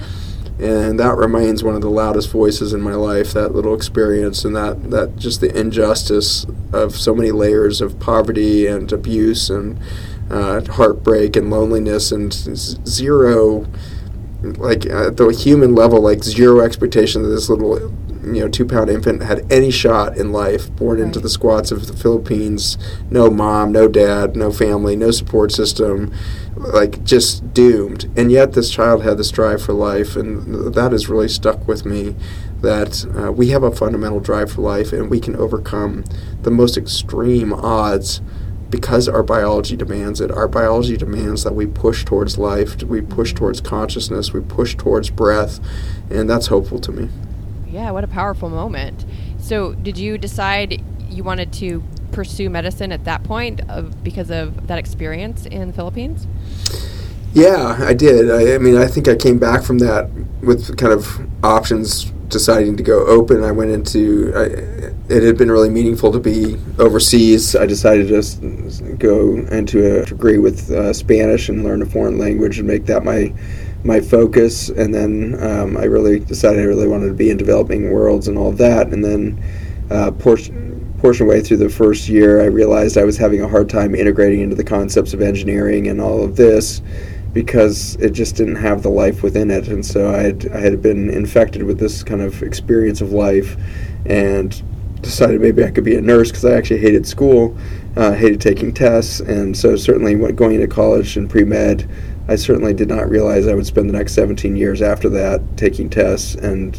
and 0.59 0.99
that 0.99 1.17
remains 1.17 1.63
one 1.63 1.75
of 1.75 1.81
the 1.81 1.89
loudest 1.89 2.31
voices 2.31 2.71
in 2.71 2.81
my 2.81 2.93
life 2.93 3.33
that 3.33 3.53
little 3.53 3.75
experience 3.75 4.45
and 4.45 4.55
that 4.55 4.89
that 4.89 5.17
just 5.17 5.41
the 5.41 5.57
injustice 5.57 6.45
of 6.71 6.95
so 6.95 7.13
many 7.13 7.31
layers 7.31 7.81
of 7.81 7.99
poverty 7.99 8.65
and 8.65 8.93
abuse 8.93 9.49
and 9.49 9.77
uh, 10.29 10.63
heartbreak 10.71 11.35
and 11.35 11.49
loneliness 11.49 12.11
and 12.11 12.33
zero 12.33 13.65
like 14.57 14.85
at 14.85 15.17
the 15.17 15.27
human 15.27 15.75
level 15.75 16.01
like 16.01 16.23
zero 16.23 16.61
expectation 16.61 17.21
that 17.21 17.29
this 17.29 17.49
little 17.49 17.93
you 18.25 18.41
know 18.41 18.47
two 18.47 18.65
pound 18.65 18.89
infant 18.89 19.21
had 19.23 19.49
any 19.51 19.71
shot 19.71 20.17
in 20.17 20.31
life 20.31 20.73
born 20.75 20.97
right. 20.97 21.05
into 21.05 21.19
the 21.19 21.29
squats 21.29 21.71
of 21.71 21.87
the 21.87 21.95
philippines 21.95 22.77
no 23.09 23.29
mom 23.29 23.71
no 23.71 23.87
dad 23.87 24.35
no 24.35 24.51
family 24.51 24.95
no 24.95 25.11
support 25.11 25.51
system 25.51 26.13
like 26.55 27.03
just 27.03 27.53
doomed 27.53 28.09
and 28.15 28.31
yet 28.31 28.53
this 28.53 28.71
child 28.71 29.03
had 29.03 29.17
this 29.17 29.31
drive 29.31 29.61
for 29.61 29.73
life 29.73 30.15
and 30.15 30.73
that 30.73 30.91
has 30.91 31.09
really 31.09 31.27
stuck 31.27 31.67
with 31.67 31.85
me 31.85 32.15
that 32.61 33.05
uh, 33.15 33.31
we 33.31 33.49
have 33.49 33.63
a 33.63 33.71
fundamental 33.71 34.19
drive 34.19 34.51
for 34.51 34.61
life 34.61 34.91
and 34.91 35.09
we 35.09 35.19
can 35.19 35.35
overcome 35.35 36.03
the 36.41 36.51
most 36.51 36.77
extreme 36.77 37.53
odds 37.53 38.21
because 38.69 39.07
our 39.07 39.23
biology 39.23 39.75
demands 39.75 40.19
it. 40.19 40.31
Our 40.31 40.47
biology 40.47 40.97
demands 40.97 41.43
that 41.43 41.53
we 41.53 41.65
push 41.65 42.03
towards 42.03 42.37
life, 42.37 42.81
we 42.83 43.01
push 43.01 43.33
towards 43.33 43.61
consciousness, 43.61 44.33
we 44.33 44.41
push 44.41 44.75
towards 44.75 45.09
breath, 45.09 45.59
and 46.09 46.29
that's 46.29 46.47
hopeful 46.47 46.79
to 46.79 46.91
me. 46.91 47.09
Yeah, 47.75 47.91
what 47.91 48.05
a 48.05 48.07
powerful 48.07 48.49
moment. 48.49 49.03
So, 49.37 49.73
did 49.73 49.97
you 49.97 50.17
decide 50.17 50.81
you 51.09 51.25
wanted 51.25 51.51
to 51.53 51.83
pursue 52.13 52.49
medicine 52.49 52.93
at 52.93 53.03
that 53.03 53.25
point 53.25 53.59
of, 53.69 54.01
because 54.01 54.31
of 54.31 54.67
that 54.67 54.79
experience 54.79 55.45
in 55.45 55.67
the 55.67 55.73
Philippines? 55.73 56.25
Yeah, 57.33 57.77
I 57.81 57.93
did. 57.93 58.31
I, 58.31 58.55
I, 58.55 58.57
mean, 58.59 58.77
I 58.77 58.87
think 58.87 59.09
I 59.09 59.15
came 59.17 59.39
back 59.39 59.61
from 59.61 59.79
that 59.79 60.09
with 60.41 60.77
kind 60.77 60.93
of 60.93 61.19
options 61.43 62.05
deciding 62.29 62.77
to 62.77 62.83
go 62.83 63.05
open. 63.07 63.43
I 63.43 63.51
went 63.51 63.71
into, 63.71 64.31
I, 64.33 65.13
it 65.13 65.23
had 65.23 65.37
been 65.37 65.51
really 65.51 65.69
meaningful 65.69 66.13
to 66.13 66.19
be 66.19 66.57
overseas. 66.79 67.57
I 67.57 67.65
decided 67.65 68.07
to 68.07 68.95
go 68.97 69.35
into 69.51 69.99
a 69.99 70.05
degree 70.05 70.37
with 70.37 70.71
uh, 70.71 70.93
Spanish 70.93 71.49
and 71.49 71.65
learn 71.65 71.81
a 71.81 71.85
foreign 71.85 72.17
language 72.17 72.57
and 72.57 72.69
make 72.69 72.85
that 72.85 73.03
my 73.03 73.33
my 73.85 74.01
focus. 74.01 74.69
And 74.69 74.93
then 74.93 75.37
um, 75.41 75.77
I 75.77 75.83
really 75.83 76.19
decided 76.19 76.59
I 76.59 76.65
really 76.65 76.87
wanted 76.87 77.07
to 77.07 77.13
be 77.13 77.29
in 77.29 77.37
developing 77.37 77.91
worlds 77.91 78.27
and 78.27 78.37
all 78.37 78.51
that. 78.53 78.87
And 78.87 79.03
then 79.03 79.43
uh, 79.89 80.11
portion 80.11 80.73
portion 80.99 81.27
way 81.27 81.39
through 81.39 81.57
the 81.57 81.69
first 81.69 82.09
year, 82.09 82.41
I 82.41 82.45
realized 82.45 82.97
I 82.97 83.03
was 83.03 83.17
having 83.17 83.41
a 83.41 83.47
hard 83.47 83.69
time 83.69 83.93
integrating 83.93 84.41
into 84.41 84.55
the 84.55 84.63
concepts 84.63 85.13
of 85.13 85.21
engineering 85.21 85.87
and 85.87 86.01
all 86.01 86.23
of 86.23 86.35
this 86.35 86.81
because 87.31 87.95
it 87.97 88.11
just 88.11 88.37
didn't 88.37 88.55
have 88.55 88.81
the 88.81 88.89
life 88.89 89.21
within 89.21 89.51
it. 89.51 89.67
And 89.67 89.85
so 89.85 90.11
I 90.11 90.23
had, 90.23 90.47
I 90.51 90.59
had 90.61 90.81
been 90.81 91.09
infected 91.09 91.63
with 91.63 91.77
this 91.77 92.01
kind 92.01 92.21
of 92.21 92.41
experience 92.41 93.01
of 93.01 93.11
life 93.11 93.57
and 94.05 94.63
decided 95.01 95.41
maybe 95.41 95.63
I 95.63 95.69
could 95.69 95.83
be 95.83 95.95
a 95.95 96.01
nurse 96.01 96.29
because 96.29 96.45
I 96.45 96.53
actually 96.53 96.79
hated 96.79 97.05
school, 97.05 97.55
uh, 97.97 98.13
hated 98.13 98.41
taking 98.41 98.73
tests. 98.73 99.19
And 99.19 99.55
so, 99.55 99.75
certainly, 99.75 100.15
going 100.31 100.55
into 100.55 100.67
college 100.67 101.17
and 101.17 101.29
pre 101.29 101.43
med, 101.43 101.87
I 102.27 102.35
certainly 102.35 102.73
did 102.73 102.89
not 102.89 103.09
realize 103.09 103.47
I 103.47 103.53
would 103.53 103.67
spend 103.67 103.89
the 103.89 103.93
next 103.93 104.13
17 104.13 104.55
years 104.55 104.81
after 104.81 105.09
that 105.09 105.57
taking 105.57 105.89
tests 105.89 106.35
and 106.35 106.73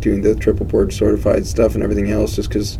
doing 0.00 0.22
the 0.22 0.34
triple 0.34 0.64
board 0.64 0.92
certified 0.92 1.46
stuff 1.46 1.74
and 1.74 1.82
everything 1.82 2.10
else 2.10 2.36
just 2.36 2.48
because 2.48 2.78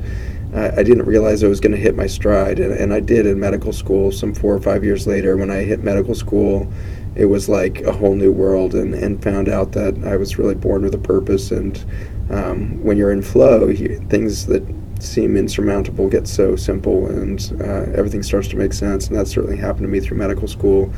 I, 0.55 0.71
I 0.71 0.83
didn't 0.83 1.05
realize 1.05 1.45
I 1.45 1.49
was 1.49 1.61
going 1.61 1.73
to 1.73 1.79
hit 1.79 1.97
my 1.97 2.07
stride. 2.07 2.61
And, 2.61 2.73
and 2.73 2.95
I 2.95 3.01
did 3.01 3.27
in 3.27 3.39
medical 3.39 3.73
school 3.73 4.11
some 4.11 4.35
four 4.35 4.55
or 4.55 4.61
five 4.61 4.85
years 4.85 5.07
later 5.07 5.37
when 5.37 5.51
I 5.51 5.65
hit 5.65 5.85
medical 5.85 6.15
school 6.15 6.73
it 7.19 7.27
was 7.27 7.49
like 7.49 7.81
a 7.81 7.93
whole 7.93 8.15
new 8.15 8.31
world 8.31 8.75
and, 8.75 8.95
and 8.95 9.23
found 9.23 9.49
out 9.49 9.73
that 9.73 9.99
I 10.05 10.17
was 10.17 10.39
really 10.39 10.55
born 10.55 10.83
with 10.83 10.95
a 10.95 10.99
purpose. 10.99 11.51
And 11.51 11.85
um, 12.31 12.83
when 12.83 12.97
you're 12.97 13.11
in 13.11 13.23
flow, 13.23 13.69
you, 13.69 13.99
things 14.09 14.47
that 14.47 14.63
seem 15.03 15.37
insurmountable 15.37 16.09
get 16.09 16.27
so 16.27 16.57
simple 16.57 17.07
and 17.07 17.57
uh, 17.61 17.91
everything 17.97 18.23
starts 18.23 18.49
to 18.49 18.57
make 18.57 18.73
sense. 18.73 19.09
And 19.09 19.17
that 19.17 19.27
certainly 19.27 19.57
happened 19.57 19.85
to 19.85 19.89
me 19.89 20.01
through 20.01 20.17
medical 20.17 20.49
school. 20.49 20.93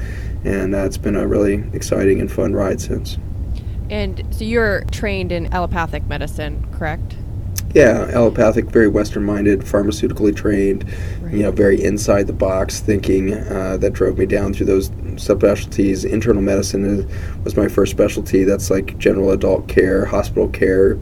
And 0.45 0.75
uh, 0.75 0.85
it's 0.85 0.99
been 0.99 1.17
a 1.17 1.27
really 1.27 1.65
exciting 1.73 2.21
and 2.21 2.31
fun 2.31 2.55
ride 2.55 2.81
since. 2.81 3.19
And 3.91 4.25
so 4.31 4.45
you're 4.45 4.85
trained 4.85 5.33
in 5.33 5.53
allopathic 5.53 6.07
medicine, 6.07 6.67
correct? 6.73 7.17
Yeah, 7.75 8.11
allopathic, 8.13 8.65
very 8.67 8.89
Western 8.89 9.25
minded, 9.25 9.61
pharmaceutically 9.61 10.35
trained, 10.35 10.85
right. 11.21 11.33
you 11.33 11.43
know, 11.43 11.53
very 11.53 11.83
inside 11.83 12.27
the 12.27 12.33
box 12.33 12.81
thinking 12.81 13.35
uh, 13.35 13.77
that 13.77 13.93
drove 13.93 14.19
me 14.19 14.27
down 14.27 14.53
through 14.53 14.67
those 14.67 14.91
subspecialties. 14.91 16.05
Internal 16.05 16.43
medicine 16.43 16.85
is, 16.85 17.45
was 17.45 17.57
my 17.57 17.69
first 17.69 17.93
specialty. 17.93 18.43
That's 18.43 18.71
like 18.71 18.99
general 18.99 19.31
adult 19.31 19.69
care, 19.69 20.05
hospital 20.05 20.49
care, 20.49 20.99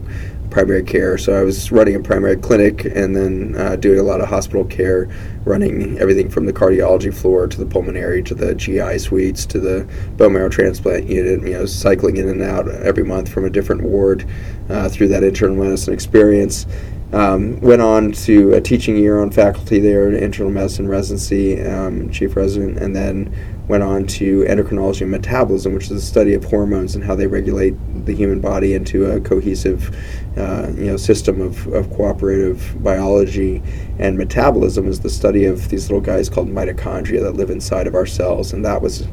primary 0.49 0.83
care. 0.83 1.17
So 1.17 1.33
I 1.33 1.43
was 1.43 1.71
running 1.71 1.95
a 1.95 1.99
primary 1.99 2.37
clinic 2.37 2.85
and 2.85 3.15
then 3.15 3.55
uh, 3.57 3.75
doing 3.75 3.99
a 3.99 4.03
lot 4.03 4.21
of 4.21 4.29
hospital 4.29 4.65
care, 4.65 5.09
running 5.45 5.97
everything 5.99 6.29
from 6.29 6.45
the 6.45 6.53
cardiology 6.53 7.13
floor 7.13 7.47
to 7.47 7.57
the 7.57 7.65
pulmonary 7.65 8.23
to 8.23 8.35
the 8.35 8.55
GI 8.55 8.99
suites 8.99 9.45
to 9.47 9.59
the 9.59 9.87
bone 10.17 10.33
marrow 10.33 10.49
transplant 10.49 11.07
unit. 11.07 11.41
You 11.43 11.53
know, 11.53 11.65
cycling 11.65 12.17
in 12.17 12.27
and 12.27 12.41
out 12.41 12.67
every 12.67 13.03
month 13.03 13.29
from 13.29 13.45
a 13.45 13.49
different 13.49 13.83
ward 13.83 14.27
uh, 14.69 14.89
through 14.89 15.09
that 15.09 15.23
internal 15.23 15.55
medicine 15.55 15.93
experience. 15.93 16.65
Um, 17.11 17.59
went 17.61 17.81
on 17.81 18.11
to 18.11 18.53
a 18.53 18.61
teaching 18.61 18.95
year 18.95 19.19
on 19.19 19.31
faculty 19.31 19.79
there, 19.79 20.07
in 20.07 20.15
internal 20.15 20.51
medicine 20.51 20.87
residency, 20.87 21.59
um, 21.61 22.11
chief 22.11 22.35
resident, 22.35 22.77
and 22.77 22.95
then 22.95 23.35
went 23.67 23.81
on 23.81 24.05
to 24.05 24.43
endocrinology 24.45 25.01
and 25.01 25.11
metabolism, 25.11 25.73
which 25.73 25.85
is 25.85 25.89
the 25.89 26.01
study 26.01 26.35
of 26.35 26.43
hormones 26.43 26.95
and 26.95 27.03
how 27.03 27.15
they 27.15 27.25
regulate 27.25 27.75
the 28.05 28.13
human 28.13 28.39
body 28.39 28.75
into 28.75 29.05
a 29.05 29.19
cohesive, 29.21 29.95
uh, 30.37 30.67
you 30.75 30.85
know, 30.85 30.97
system 30.97 31.41
of, 31.41 31.65
of 31.67 31.89
cooperative 31.91 32.75
biology. 32.83 33.61
And 33.97 34.15
metabolism 34.17 34.87
is 34.87 34.99
the 34.99 35.09
study 35.09 35.45
of 35.45 35.69
these 35.69 35.89
little 35.89 36.01
guys 36.01 36.29
called 36.29 36.47
mitochondria 36.47 37.21
that 37.21 37.33
live 37.33 37.49
inside 37.49 37.87
of 37.87 37.95
our 37.95 38.05
cells, 38.05 38.53
and 38.53 38.63
that 38.65 38.81
was 38.83 39.07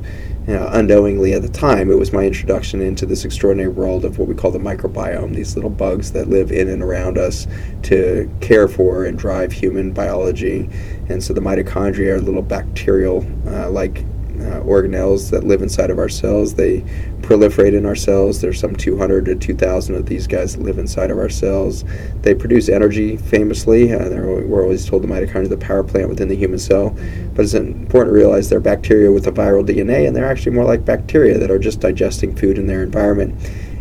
you 0.47 0.55
know, 0.55 0.69
unknowingly 0.71 1.33
at 1.33 1.43
the 1.43 1.49
time, 1.49 1.91
it 1.91 1.99
was 1.99 2.13
my 2.13 2.25
introduction 2.25 2.81
into 2.81 3.05
this 3.05 3.25
extraordinary 3.25 3.69
world 3.69 4.05
of 4.05 4.19
what 4.19 4.29
we 4.29 4.35
call 4.35 4.53
the 4.53 4.59
microbiome, 4.59 5.35
these 5.35 5.57
little 5.57 5.71
bugs 5.71 6.13
that 6.13 6.29
live 6.29 6.53
in 6.53 6.69
and 6.69 6.83
around 6.83 7.19
us 7.19 7.49
to 7.83 8.31
care 8.41 8.69
for 8.69 9.05
and 9.05 9.19
drive 9.19 9.51
human 9.51 9.93
biology. 9.93 10.71
And 11.09 11.23
so 11.23 11.33
the 11.35 11.41
mitochondria 11.41 12.13
are 12.13 12.21
little 12.21 12.43
bacterial 12.43 13.27
uh, 13.47 13.71
like 13.71 14.05
uh, 14.47 14.61
organelles 14.61 15.31
that 15.31 15.45
live 15.45 15.63
inside 15.63 15.91
of 15.91 15.99
our 15.99 16.09
cells. 16.09 16.55
They 16.55 16.81
proliferate 17.21 17.77
in 17.77 17.85
our 17.85 17.97
cells. 17.97 18.41
There's 18.41 18.61
some 18.61 18.77
200 18.77 19.25
to 19.27 19.35
2,000 19.35 19.95
of 19.95 20.07
these 20.07 20.27
guys 20.27 20.57
that 20.57 20.63
live 20.63 20.79
inside 20.79 21.11
of 21.11 21.19
our 21.19 21.29
cells. 21.29 21.85
They 22.23 22.35
produce 22.35 22.69
energy 22.69 23.17
famously. 23.17 23.93
Uh, 23.93 24.09
we're 24.09 24.63
always 24.63 24.87
told 24.87 25.03
the 25.03 25.09
mitochondria 25.09 25.49
the 25.49 25.57
power 25.57 25.83
plant 25.83 26.09
within 26.09 26.29
the 26.29 26.37
human 26.37 26.59
cell. 26.59 26.97
But 27.35 27.45
it's 27.45 27.55
important 27.55 28.15
to 28.15 28.19
realize 28.19 28.49
they're 28.49 28.61
bacteria 28.61 29.11
with 29.11 29.27
a 29.27 29.33
viral 29.33 29.67
DNA, 29.67 30.07
and 30.07 30.15
they're 30.15 30.31
actually 30.31 30.53
more 30.53 30.65
like 30.65 30.85
bacteria 30.85 31.39
that 31.39 31.51
are 31.51 31.59
just 31.59 31.81
digesting 31.81 32.35
food 32.37 32.59
in 32.59 32.67
their 32.67 32.83
environment. 32.83 33.35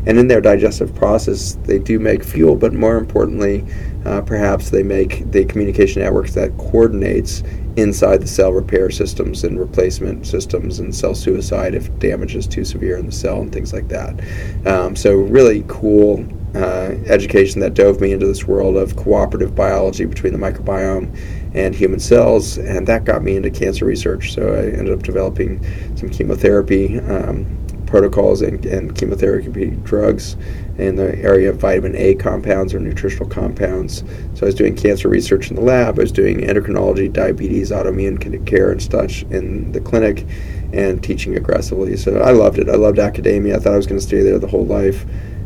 And 0.07 0.19
in 0.19 0.27
their 0.27 0.41
digestive 0.41 0.93
process, 0.93 1.57
they 1.63 1.79
do 1.79 1.99
make 1.99 2.23
fuel, 2.23 2.55
but 2.55 2.73
more 2.73 2.97
importantly, 2.97 3.65
uh, 4.05 4.21
perhaps 4.21 4.69
they 4.69 4.83
make 4.83 5.31
the 5.31 5.45
communication 5.45 6.03
networks 6.03 6.35
that 6.35 6.55
coordinates 6.57 7.41
inside 7.77 8.21
the 8.21 8.27
cell 8.27 8.53
repair 8.53 8.89
systems 8.89 9.43
and 9.43 9.59
replacement 9.59 10.25
systems 10.25 10.79
and 10.79 10.95
cell 10.95 11.13
suicide 11.13 11.75
if 11.75 11.97
damage 11.99 12.35
is 12.35 12.47
too 12.47 12.63
severe 12.63 12.97
in 12.97 13.05
the 13.05 13.11
cell 13.11 13.41
and 13.41 13.51
things 13.51 13.73
like 13.73 13.87
that. 13.89 14.19
Um, 14.65 14.95
so, 14.95 15.15
really 15.15 15.65
cool 15.67 16.25
uh, 16.55 16.95
education 17.07 17.59
that 17.59 17.73
dove 17.73 17.99
me 17.99 18.13
into 18.13 18.25
this 18.25 18.47
world 18.47 18.77
of 18.77 18.95
cooperative 18.95 19.55
biology 19.55 20.05
between 20.05 20.31
the 20.31 20.39
microbiome 20.39 21.13
and 21.53 21.75
human 21.75 21.99
cells, 21.99 22.57
and 22.57 22.87
that 22.87 23.03
got 23.03 23.23
me 23.23 23.35
into 23.35 23.49
cancer 23.49 23.85
research. 23.85 24.33
So, 24.33 24.53
I 24.53 24.77
ended 24.77 24.91
up 24.91 25.03
developing 25.03 25.63
some 25.97 26.09
chemotherapy. 26.09 26.99
Um, 26.99 27.64
protocols 27.95 28.41
and, 28.41 28.65
and 28.65 28.93
chemotherapy 28.93 29.67
drugs 29.83 30.35
in 30.77 30.97
the 30.97 31.17
area 31.19 31.49
of 31.49 31.55
vitamin 31.55 31.95
A 31.95 32.13
compounds 32.15 32.73
or 32.73 32.79
nutritional 32.81 33.29
compounds. 33.29 34.03
So 34.33 34.41
I 34.41 34.45
was 34.47 34.55
doing 34.55 34.75
cancer 34.75 35.07
research 35.07 35.49
in 35.49 35.55
the 35.55 35.61
lab. 35.61 35.97
I 35.97 36.01
was 36.01 36.11
doing 36.11 36.39
endocrinology, 36.39 37.13
diabetes, 37.13 37.71
autoimmune 37.71 38.45
care, 38.45 38.69
and 38.69 38.81
such 38.81 39.23
in 39.23 39.71
the 39.71 39.79
clinic, 39.79 40.27
and 40.73 41.01
teaching 41.01 41.37
aggressively. 41.37 41.95
So 41.95 42.17
I 42.17 42.31
loved 42.31 42.59
it. 42.59 42.67
I 42.67 42.75
loved 42.75 42.99
academia. 42.99 43.55
I 43.55 43.59
thought 43.59 43.71
I 43.71 43.77
was 43.77 43.87
going 43.87 44.01
to 44.01 44.05
stay 44.05 44.21
there 44.21 44.39
the 44.39 44.47
whole 44.47 44.65
life. 44.65 45.05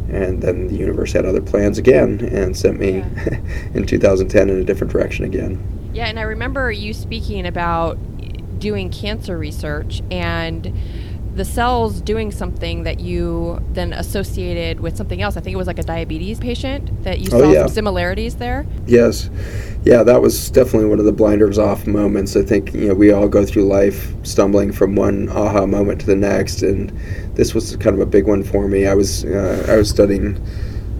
And 0.09 0.41
then 0.41 0.69
the 0.69 0.75
universe 0.75 1.13
had 1.13 1.25
other 1.25 1.41
plans 1.43 1.77
again 1.77 2.19
and 2.33 2.57
sent 2.57 2.79
me 2.79 2.97
yeah. 2.97 3.39
in 3.75 3.85
2010 3.85 4.49
in 4.49 4.59
a 4.59 4.63
different 4.63 4.91
direction 4.91 5.23
again. 5.23 5.91
Yeah, 5.93 6.07
and 6.07 6.17
I 6.17 6.23
remember 6.23 6.71
you 6.71 6.95
speaking 6.95 7.45
about 7.45 7.99
doing 8.59 8.89
cancer 8.89 9.37
research 9.37 10.01
and 10.09 10.73
the 11.35 11.45
cells 11.45 12.01
doing 12.01 12.31
something 12.31 12.83
that 12.83 12.99
you 12.99 13.63
then 13.73 13.93
associated 13.93 14.79
with 14.79 14.97
something 14.97 15.21
else. 15.21 15.37
I 15.37 15.41
think 15.41 15.53
it 15.53 15.57
was 15.57 15.67
like 15.67 15.79
a 15.79 15.83
diabetes 15.83 16.39
patient 16.39 17.03
that 17.03 17.19
you 17.19 17.29
oh, 17.31 17.39
saw 17.39 17.51
yeah. 17.51 17.61
some 17.61 17.69
similarities 17.69 18.35
there. 18.35 18.65
Yes. 18.87 19.29
Yeah, 19.83 20.03
that 20.03 20.21
was 20.21 20.49
definitely 20.49 20.89
one 20.89 20.99
of 20.99 21.05
the 21.05 21.11
blinders 21.11 21.57
off 21.57 21.87
moments. 21.87 22.35
I 22.35 22.41
think, 22.41 22.73
you 22.73 22.89
know, 22.89 22.93
we 22.93 23.11
all 23.11 23.27
go 23.27 23.45
through 23.45 23.65
life 23.65 24.13
stumbling 24.23 24.71
from 24.71 24.95
one 24.95 25.29
aha 25.29 25.65
moment 25.65 26.01
to 26.01 26.07
the 26.07 26.15
next 26.15 26.63
and 26.63 26.89
this 27.35 27.53
was 27.53 27.75
kind 27.77 27.95
of 27.95 28.01
a 28.01 28.05
big 28.05 28.27
one 28.27 28.43
for 28.43 28.67
me. 28.67 28.87
I 28.87 28.93
was 28.93 29.23
uh, 29.25 29.65
I 29.69 29.77
was 29.77 29.89
studying 29.89 30.43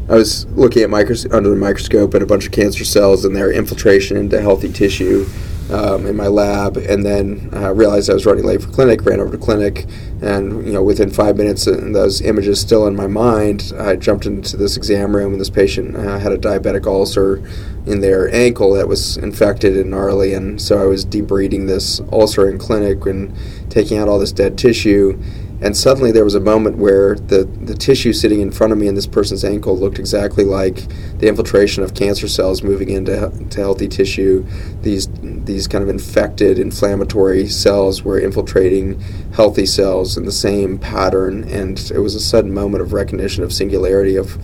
I 0.10 0.16
was 0.16 0.46
looking 0.48 0.84
at 0.84 0.90
micros- 0.90 1.32
under 1.34 1.50
the 1.50 1.56
microscope 1.56 2.16
at 2.16 2.22
a 2.22 2.26
bunch 2.26 2.46
of 2.46 2.52
cancer 2.52 2.86
cells 2.86 3.26
and 3.26 3.36
their 3.36 3.52
infiltration 3.52 4.18
into 4.18 4.42
healthy 4.42 4.72
tissue 4.72 5.28
um, 5.72 6.06
in 6.06 6.16
my 6.16 6.28
lab, 6.28 6.78
and 6.78 7.06
then 7.06 7.50
uh, 7.54 7.74
realized 7.74 8.10
I 8.10 8.14
was 8.14 8.26
running 8.26 8.46
late 8.46 8.62
for 8.62 8.70
clinic. 8.70 9.04
Ran 9.06 9.20
over 9.20 9.32
to 9.32 9.38
clinic, 9.38 9.86
and 10.22 10.66
you 10.66 10.74
know, 10.74 10.84
within 10.84 11.10
five 11.10 11.38
minutes, 11.38 11.68
and 11.68 11.96
those 11.96 12.22
images 12.22 12.60
still 12.60 12.88
in 12.88 12.96
my 12.96 13.08
mind, 13.08 13.72
I 13.78 13.96
jumped 13.96 14.26
into 14.26 14.58
this 14.58 14.78
exam 14.78 15.16
room, 15.16 15.34
and 15.34 15.42
this 15.42 15.50
patient 15.50 15.96
uh, 15.96 16.20
had 16.20 16.32
a 16.32 16.38
diabetic 16.38 16.86
ulcer 16.86 17.44
in 17.86 18.02
their 18.02 18.34
ankle 18.34 18.74
that 18.74 18.88
was 18.88 19.18
infected 19.18 19.78
and 19.78 19.92
gnarly, 19.92 20.34
and 20.34 20.62
so 20.62 20.82
I 20.82 20.86
was 20.86 21.06
debriding 21.06 21.68
this 21.68 22.02
ulcer 22.12 22.50
in 22.50 22.58
clinic 22.58 23.06
and 23.06 23.36
taking 23.70 23.98
out 23.98 24.08
all 24.08 24.20
this 24.20 24.32
dead 24.32 24.58
tissue 24.58 25.22
and 25.62 25.76
suddenly 25.76 26.12
there 26.12 26.24
was 26.24 26.36
a 26.36 26.40
moment 26.40 26.78
where 26.78 27.16
the, 27.16 27.44
the 27.44 27.76
tissue 27.76 28.14
sitting 28.14 28.40
in 28.40 28.50
front 28.50 28.72
of 28.72 28.80
me 28.80 28.88
in 28.88 28.96
this 28.96 29.08
person's 29.08 29.44
ankle 29.44 29.78
looked 29.78 30.00
exactly 30.00 30.46
like 30.46 30.88
the 31.18 31.28
infiltration 31.28 31.84
of 31.84 31.94
cancer 31.94 32.30
cells 32.30 32.64
moving 32.64 32.90
into 32.90 33.30
to 33.50 33.60
healthy 33.60 33.90
tissue. 33.90 34.46
These 34.82 35.08
these 35.50 35.68
kind 35.68 35.84
of 35.84 35.90
infected 35.90 36.60
inflammatory 36.60 37.48
cells 37.48 38.04
were 38.04 38.20
infiltrating 38.20 39.00
healthy 39.34 39.66
cells 39.66 40.16
in 40.16 40.26
the 40.26 40.32
same 40.32 40.78
pattern, 40.78 41.44
and 41.50 41.92
it 41.94 42.00
was 42.00 42.14
a 42.14 42.20
sudden 42.20 42.54
moment 42.54 42.84
of 42.84 42.94
recognition 42.94 43.44
of 43.44 43.52
singularity 43.52 44.16
of 44.16 44.38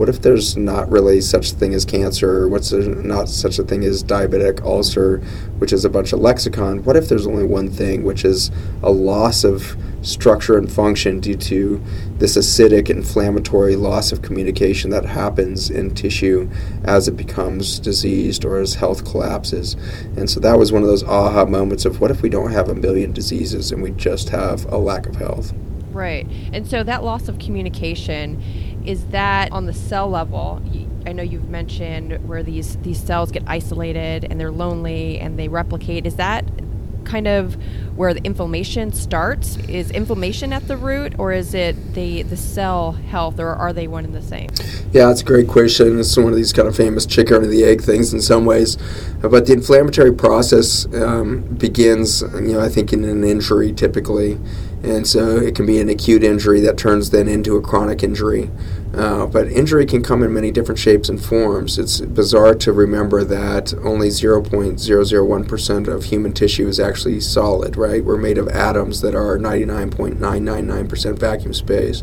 what 0.00 0.08
if 0.08 0.22
there's 0.22 0.56
not 0.56 0.90
really 0.90 1.20
such 1.20 1.52
a 1.52 1.54
thing 1.54 1.74
as 1.74 1.84
cancer, 1.84 2.48
what's 2.48 2.72
not 2.72 3.28
such 3.28 3.58
a 3.58 3.62
thing 3.62 3.84
as 3.84 4.02
diabetic 4.02 4.64
ulcer, 4.64 5.18
which 5.58 5.74
is 5.74 5.84
a 5.84 5.90
bunch 5.90 6.14
of 6.14 6.20
lexicon? 6.20 6.82
What 6.84 6.96
if 6.96 7.10
there's 7.10 7.26
only 7.26 7.44
one 7.44 7.68
thing, 7.68 8.02
which 8.02 8.24
is 8.24 8.50
a 8.82 8.90
loss 8.90 9.44
of 9.44 9.76
structure 10.00 10.56
and 10.56 10.72
function 10.72 11.20
due 11.20 11.34
to 11.34 11.82
this 12.16 12.38
acidic 12.38 12.88
inflammatory 12.88 13.76
loss 13.76 14.10
of 14.10 14.22
communication 14.22 14.88
that 14.88 15.04
happens 15.04 15.68
in 15.68 15.94
tissue 15.94 16.48
as 16.84 17.06
it 17.06 17.18
becomes 17.18 17.78
diseased 17.78 18.46
or 18.46 18.58
as 18.58 18.76
health 18.76 19.04
collapses. 19.04 19.74
And 20.16 20.30
so 20.30 20.40
that 20.40 20.58
was 20.58 20.72
one 20.72 20.80
of 20.80 20.88
those 20.88 21.04
aha 21.04 21.44
moments 21.44 21.84
of 21.84 22.00
what 22.00 22.10
if 22.10 22.22
we 22.22 22.30
don't 22.30 22.52
have 22.52 22.70
a 22.70 22.74
million 22.74 23.12
diseases 23.12 23.70
and 23.70 23.82
we 23.82 23.90
just 23.90 24.30
have 24.30 24.64
a 24.72 24.78
lack 24.78 25.04
of 25.04 25.16
health? 25.16 25.52
Right. 25.92 26.26
And 26.52 26.66
so 26.66 26.82
that 26.84 27.04
loss 27.04 27.28
of 27.28 27.38
communication 27.38 28.40
is 28.90 29.06
that 29.06 29.50
on 29.52 29.66
the 29.66 29.72
cell 29.72 30.10
level 30.10 30.60
i 31.06 31.12
know 31.12 31.22
you've 31.22 31.48
mentioned 31.48 32.28
where 32.28 32.42
these 32.42 32.76
these 32.78 33.00
cells 33.02 33.30
get 33.30 33.42
isolated 33.46 34.26
and 34.30 34.40
they're 34.40 34.50
lonely 34.50 35.18
and 35.20 35.38
they 35.38 35.48
replicate. 35.48 36.06
Is 36.06 36.16
that 36.16 36.44
kind 37.04 37.26
of 37.26 37.54
where 37.96 38.14
the 38.14 38.22
inflammation 38.22 38.92
starts? 38.92 39.56
Is 39.68 39.90
inflammation 39.90 40.52
at 40.52 40.68
the 40.68 40.76
root 40.76 41.14
or 41.18 41.32
is 41.32 41.54
it 41.54 41.94
the 41.94 42.22
the 42.22 42.36
cell 42.36 42.92
health 42.92 43.40
or 43.40 43.48
are 43.48 43.72
they 43.72 43.88
one 43.88 44.04
and 44.04 44.14
the 44.14 44.22
same? 44.22 44.48
Yeah 44.92 45.06
that's 45.06 45.22
a 45.22 45.24
great 45.24 45.48
question. 45.48 45.98
It's 45.98 46.16
one 46.16 46.28
of 46.28 46.36
these 46.36 46.52
kind 46.52 46.68
of 46.68 46.76
famous 46.76 47.06
chicken 47.06 47.36
or 47.36 47.46
the 47.46 47.64
egg 47.64 47.82
things 47.82 48.12
in 48.12 48.20
some 48.20 48.44
ways. 48.44 48.76
But 49.20 49.46
the 49.46 49.54
inflammatory 49.54 50.12
process 50.12 50.86
um, 50.94 51.40
begins 51.56 52.22
you 52.34 52.52
know 52.52 52.60
i 52.60 52.68
think 52.68 52.92
in 52.92 53.04
an 53.04 53.24
injury 53.24 53.72
typically. 53.72 54.38
And 54.82 55.06
so 55.06 55.36
it 55.36 55.54
can 55.54 55.66
be 55.66 55.78
an 55.78 55.90
acute 55.90 56.24
injury 56.24 56.60
that 56.60 56.78
turns 56.78 57.10
then 57.10 57.28
into 57.28 57.56
a 57.56 57.60
chronic 57.60 58.02
injury. 58.02 58.50
Uh, 58.94 59.24
but 59.26 59.46
injury 59.46 59.86
can 59.86 60.02
come 60.02 60.22
in 60.22 60.32
many 60.32 60.50
different 60.50 60.78
shapes 60.78 61.08
and 61.08 61.22
forms. 61.22 61.78
It's 61.78 62.00
bizarre 62.00 62.54
to 62.56 62.72
remember 62.72 63.22
that 63.24 63.72
only 63.84 64.08
0.001% 64.08 65.88
of 65.88 66.04
human 66.04 66.32
tissue 66.32 66.66
is 66.66 66.80
actually 66.80 67.20
solid, 67.20 67.76
right? 67.76 68.04
We're 68.04 68.16
made 68.16 68.38
of 68.38 68.48
atoms 68.48 69.00
that 69.02 69.14
are 69.14 69.38
99.999% 69.38 71.18
vacuum 71.18 71.54
space. 71.54 72.02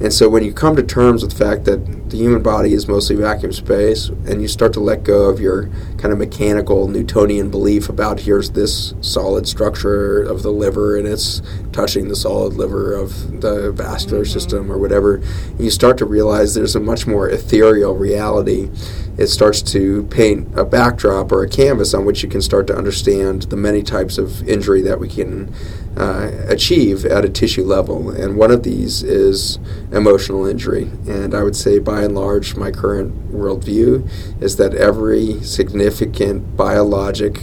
And 0.00 0.12
so 0.12 0.28
when 0.28 0.42
you 0.42 0.52
come 0.52 0.74
to 0.74 0.82
terms 0.82 1.22
with 1.22 1.36
the 1.36 1.44
fact 1.44 1.64
that 1.66 2.10
the 2.10 2.16
human 2.16 2.42
body 2.42 2.74
is 2.74 2.88
mostly 2.88 3.14
vacuum 3.14 3.52
space, 3.52 4.08
and 4.08 4.42
you 4.42 4.48
start 4.48 4.72
to 4.72 4.80
let 4.80 5.04
go 5.04 5.28
of 5.28 5.38
your 5.40 5.68
kind 5.98 6.12
of 6.12 6.18
mechanical 6.18 6.88
Newtonian 6.88 7.50
belief 7.50 7.88
about 7.88 8.20
here's 8.20 8.50
this 8.50 8.94
solid 9.00 9.46
structure 9.46 10.22
of 10.22 10.42
the 10.42 10.50
liver 10.50 10.96
and 10.96 11.06
it's 11.06 11.42
touching 11.72 12.08
the 12.08 12.16
solid 12.16 12.54
liver 12.54 12.92
of 12.92 13.40
the 13.40 13.72
vascular 13.72 14.22
mm-hmm. 14.22 14.32
system 14.32 14.70
or 14.70 14.78
whatever, 14.78 15.22
you 15.58 15.70
start 15.70 15.96
to 15.98 16.04
realize 16.04 16.23
there's 16.54 16.76
a 16.76 16.80
much 16.80 17.06
more 17.06 17.28
ethereal 17.28 17.94
reality. 17.94 18.70
It 19.16 19.28
starts 19.28 19.62
to 19.72 20.04
paint 20.04 20.58
a 20.58 20.64
backdrop 20.64 21.30
or 21.30 21.44
a 21.44 21.48
canvas 21.48 21.94
on 21.94 22.04
which 22.04 22.22
you 22.22 22.28
can 22.28 22.42
start 22.42 22.66
to 22.66 22.76
understand 22.76 23.42
the 23.42 23.56
many 23.56 23.82
types 23.82 24.18
of 24.18 24.46
injury 24.48 24.82
that 24.82 24.98
we 24.98 25.08
can 25.08 25.54
uh, 25.96 26.30
achieve 26.48 27.04
at 27.04 27.24
a 27.24 27.28
tissue 27.28 27.62
level. 27.62 28.10
And 28.10 28.36
one 28.36 28.50
of 28.50 28.64
these 28.64 29.02
is 29.02 29.58
emotional 29.92 30.46
injury. 30.46 30.90
And 31.06 31.34
I 31.34 31.44
would 31.44 31.54
say, 31.54 31.78
by 31.78 32.02
and 32.02 32.14
large, 32.14 32.56
my 32.56 32.72
current 32.72 33.30
worldview 33.30 34.42
is 34.42 34.56
that 34.56 34.74
every 34.74 35.40
significant 35.42 36.56
biologic 36.56 37.42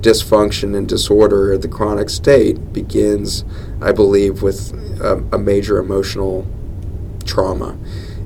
dysfunction 0.00 0.76
and 0.76 0.88
disorder 0.88 1.56
the 1.56 1.68
chronic 1.68 2.10
state 2.10 2.72
begins, 2.72 3.44
I 3.80 3.92
believe, 3.92 4.42
with 4.42 4.72
a, 5.00 5.24
a 5.32 5.38
major 5.38 5.78
emotional 5.78 6.46
trauma. 7.24 7.78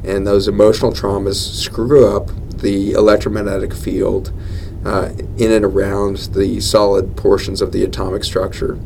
And 0.06 0.26
those 0.26 0.48
emotional 0.48 0.92
traumas 0.92 1.36
screw 1.36 2.06
up 2.06 2.30
the 2.58 2.92
electromagnetic 2.92 3.74
field 3.74 4.32
uh, 4.84 5.10
in 5.36 5.50
and 5.50 5.64
around 5.64 6.16
the 6.32 6.60
solid 6.60 7.16
portions 7.16 7.60
of 7.60 7.72
the 7.72 7.82
atomic 7.82 8.24
structure 8.24 8.78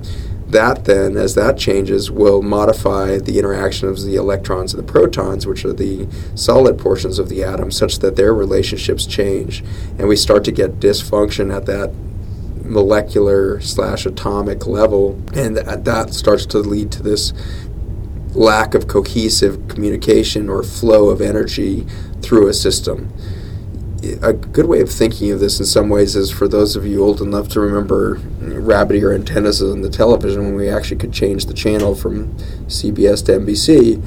that 0.50 0.84
then, 0.84 1.16
as 1.16 1.36
that 1.36 1.56
changes, 1.56 2.10
will 2.10 2.42
modify 2.42 3.18
the 3.18 3.38
interaction 3.38 3.88
of 3.88 4.02
the 4.02 4.16
electrons 4.16 4.74
and 4.74 4.82
the 4.82 4.92
protons, 4.92 5.46
which 5.46 5.64
are 5.64 5.72
the 5.72 6.08
solid 6.34 6.78
portions 6.78 7.18
of 7.18 7.28
the 7.28 7.44
atom, 7.44 7.70
such 7.70 8.00
that 8.00 8.16
their 8.16 8.34
relationships 8.34 9.06
change. 9.06 9.62
And 9.98 10.08
we 10.08 10.16
start 10.16 10.44
to 10.44 10.52
get 10.52 10.80
dysfunction 10.80 11.54
at 11.54 11.66
that 11.66 11.92
molecular 12.64 13.60
slash 13.60 14.06
atomic 14.06 14.66
level. 14.66 15.20
And 15.34 15.56
that, 15.56 15.84
that 15.84 16.14
starts 16.14 16.46
to 16.46 16.58
lead 16.58 16.90
to 16.92 17.02
this 17.02 17.32
lack 18.34 18.74
of 18.74 18.86
cohesive 18.86 19.68
communication 19.68 20.48
or 20.48 20.62
flow 20.62 21.08
of 21.08 21.20
energy 21.20 21.86
through 22.22 22.48
a 22.48 22.54
system 22.54 23.12
a 24.22 24.32
good 24.32 24.66
way 24.66 24.80
of 24.80 24.90
thinking 24.90 25.30
of 25.30 25.40
this 25.40 25.60
in 25.60 25.66
some 25.66 25.88
ways 25.88 26.16
is 26.16 26.30
for 26.30 26.48
those 26.48 26.76
of 26.76 26.86
you 26.86 27.02
old 27.02 27.20
enough 27.20 27.48
to 27.48 27.60
remember 27.60 28.14
rabbit 28.40 28.96
ear 28.96 29.12
antennas 29.12 29.62
on 29.62 29.82
the 29.82 29.90
television 29.90 30.44
when 30.44 30.54
we 30.54 30.68
actually 30.68 30.96
could 30.96 31.12
change 31.12 31.46
the 31.46 31.54
channel 31.54 31.94
from 31.94 32.34
CBS 32.66 33.24
to 33.26 33.32
NBC. 33.32 34.02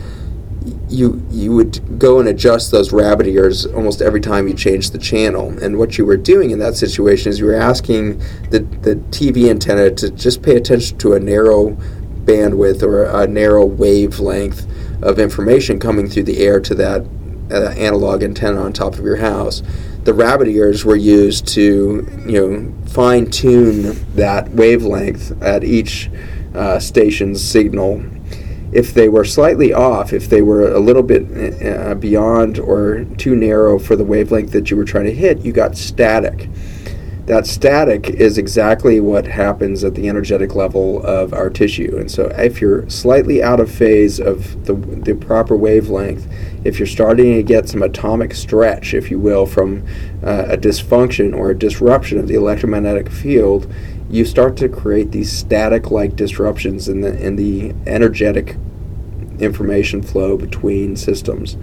You 0.90 1.24
you 1.30 1.54
would 1.54 2.00
go 2.00 2.20
and 2.20 2.30
adjust 2.30 2.72
those 2.72 2.92
rabbit 2.92 3.28
ears 3.28 3.66
almost 3.66 4.02
every 4.02 4.22
time 4.22 4.48
you 4.48 4.54
changed 4.54 4.94
the 4.94 4.98
channel. 4.98 5.50
And 5.62 5.78
what 5.78 5.98
you 5.98 6.06
were 6.06 6.18
doing 6.18 6.52
in 6.52 6.60
that 6.60 6.76
situation 6.76 7.30
is 7.30 7.40
you 7.40 7.46
were 7.46 7.56
asking 7.56 8.20
the 8.50 8.60
the 8.82 8.96
TV 9.12 9.50
antenna 9.50 9.92
to 9.92 10.10
just 10.10 10.42
pay 10.42 10.56
attention 10.56 10.98
to 11.00 11.14
a 11.14 11.20
narrow 11.20 11.78
bandwidth 12.26 12.84
or 12.84 13.04
a 13.04 13.28
narrow 13.28 13.66
wavelength 13.66 14.68
of 15.04 15.20
information 15.20 15.80
coming 15.80 16.08
through 16.08 16.24
the 16.24 16.40
air 16.40 16.60
to 16.60 16.76
that 16.76 17.06
uh, 17.52 17.70
analog 17.72 18.24
antenna 18.24 18.62
on 18.62 18.74
top 18.74 18.94
of 18.94 19.04
your 19.04 19.18
house. 19.18 19.62
The 20.04 20.14
rabbit 20.14 20.48
ears 20.48 20.84
were 20.84 20.96
used 20.96 21.48
to, 21.50 22.08
you 22.26 22.48
know, 22.50 22.74
fine 22.88 23.30
tune 23.30 24.06
that 24.16 24.50
wavelength 24.50 25.42
at 25.42 25.64
each 25.64 26.10
uh, 26.54 26.80
station's 26.80 27.44
signal. 27.44 28.04
If 28.72 28.94
they 28.94 29.08
were 29.08 29.24
slightly 29.24 29.72
off, 29.72 30.14
if 30.14 30.30
they 30.30 30.42
were 30.42 30.74
a 30.74 30.80
little 30.80 31.04
bit 31.04 31.64
uh, 31.64 31.96
beyond 31.96 32.60
or 32.60 33.06
too 33.18 33.36
narrow 33.36 33.78
for 33.78 33.96
the 33.96 34.04
wavelength 34.04 34.52
that 34.52 34.72
you 34.72 34.78
were 34.78 34.84
trying 34.84 35.06
to 35.06 35.14
hit, 35.14 35.40
you 35.40 35.52
got 35.52 35.78
static. 35.78 36.50
That 37.26 37.48
static 37.48 38.10
is 38.10 38.38
exactly 38.38 39.00
what 39.00 39.26
happens 39.26 39.84
at 39.84 39.96
the 39.96 40.10
energetic 40.10 40.56
level 40.56 41.02
of 41.06 41.34
our 41.34 41.50
tissue. 41.50 41.96
And 41.98 42.12
so, 42.12 42.26
if 42.38 42.60
you're 42.60 42.90
slightly 42.90 43.42
out 43.42 43.62
of 43.62 43.72
phase 43.72 44.20
of 44.20 44.66
the, 44.66 44.74
the 44.74 45.16
proper 45.16 45.56
wavelength, 45.56 46.28
if 46.66 46.80
you're 46.80 46.88
starting 46.88 47.36
to 47.36 47.44
get 47.44 47.70
some 47.70 47.82
atomic 47.82 48.34
stretch, 48.34 48.94
if 48.94 49.10
you 49.10 49.20
will, 49.20 49.46
from 49.46 49.86
uh, 50.22 50.46
a 50.50 50.58
dysfunction 50.58 51.36
or 51.36 51.52
a 51.52 51.58
disruption 51.58 52.18
of 52.18 52.28
the 52.28 52.36
electromagnetic 52.36 53.10
field, 53.10 53.74
you 54.10 54.26
start 54.26 54.58
to 54.58 54.68
create 54.68 55.12
these 55.12 55.32
static 55.32 55.92
like 55.92 56.16
disruptions 56.16 56.90
in 56.90 57.02
the, 57.02 57.18
in 57.26 57.38
the 57.38 57.74
energetic 57.88 58.58
information 59.40 60.02
flow 60.02 60.38
between 60.38 60.96
systems. 60.96 61.58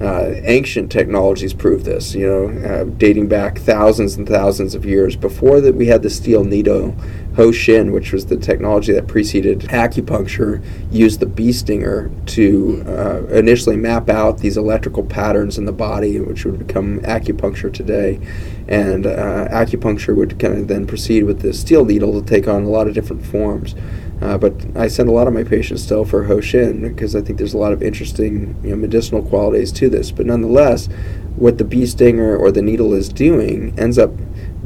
Uh, 0.00 0.34
ancient 0.42 0.90
technologies 0.90 1.54
prove 1.54 1.84
this, 1.84 2.16
you 2.16 2.26
know, 2.26 2.48
uh, 2.68 2.84
dating 2.98 3.28
back 3.28 3.58
thousands 3.58 4.16
and 4.16 4.28
thousands 4.28 4.74
of 4.74 4.84
years. 4.84 5.14
Before 5.14 5.60
that, 5.60 5.76
we 5.76 5.86
had 5.86 6.02
the 6.02 6.10
steel 6.10 6.42
needle. 6.42 6.96
Ho 7.36 7.52
Shin, 7.52 7.92
which 7.92 8.12
was 8.12 8.26
the 8.26 8.36
technology 8.36 8.92
that 8.92 9.06
preceded 9.06 9.60
acupuncture, 9.60 10.64
used 10.90 11.20
the 11.20 11.26
bee 11.26 11.52
stinger 11.52 12.10
to 12.26 12.84
uh, 12.86 13.26
initially 13.26 13.76
map 13.76 14.08
out 14.08 14.38
these 14.38 14.56
electrical 14.56 15.04
patterns 15.04 15.58
in 15.58 15.64
the 15.64 15.72
body, 15.72 16.18
which 16.18 16.44
would 16.44 16.58
become 16.58 17.00
acupuncture 17.00 17.72
today. 17.72 18.20
And 18.66 19.06
uh, 19.06 19.48
acupuncture 19.50 20.16
would 20.16 20.38
kind 20.40 20.58
of 20.58 20.68
then 20.68 20.86
proceed 20.86 21.24
with 21.24 21.40
the 21.40 21.52
steel 21.52 21.84
needle 21.84 22.20
to 22.20 22.26
take 22.26 22.48
on 22.48 22.64
a 22.64 22.68
lot 22.68 22.88
of 22.88 22.94
different 22.94 23.24
forms. 23.24 23.74
Uh, 24.20 24.38
but 24.38 24.54
I 24.76 24.88
send 24.88 25.08
a 25.08 25.12
lot 25.12 25.26
of 25.26 25.34
my 25.34 25.44
patients 25.44 25.82
still 25.82 26.04
for 26.04 26.24
Hoshin 26.24 26.82
because 26.82 27.14
I 27.16 27.20
think 27.20 27.38
there's 27.38 27.54
a 27.54 27.58
lot 27.58 27.72
of 27.72 27.82
interesting 27.82 28.56
you 28.62 28.70
know, 28.70 28.76
medicinal 28.76 29.22
qualities 29.22 29.72
to 29.72 29.88
this. 29.88 30.10
But 30.10 30.26
nonetheless, 30.26 30.88
what 31.36 31.58
the 31.58 31.64
bee 31.64 31.86
stinger 31.86 32.36
or 32.36 32.52
the 32.52 32.62
needle 32.62 32.94
is 32.94 33.08
doing 33.08 33.74
ends 33.78 33.98
up 33.98 34.12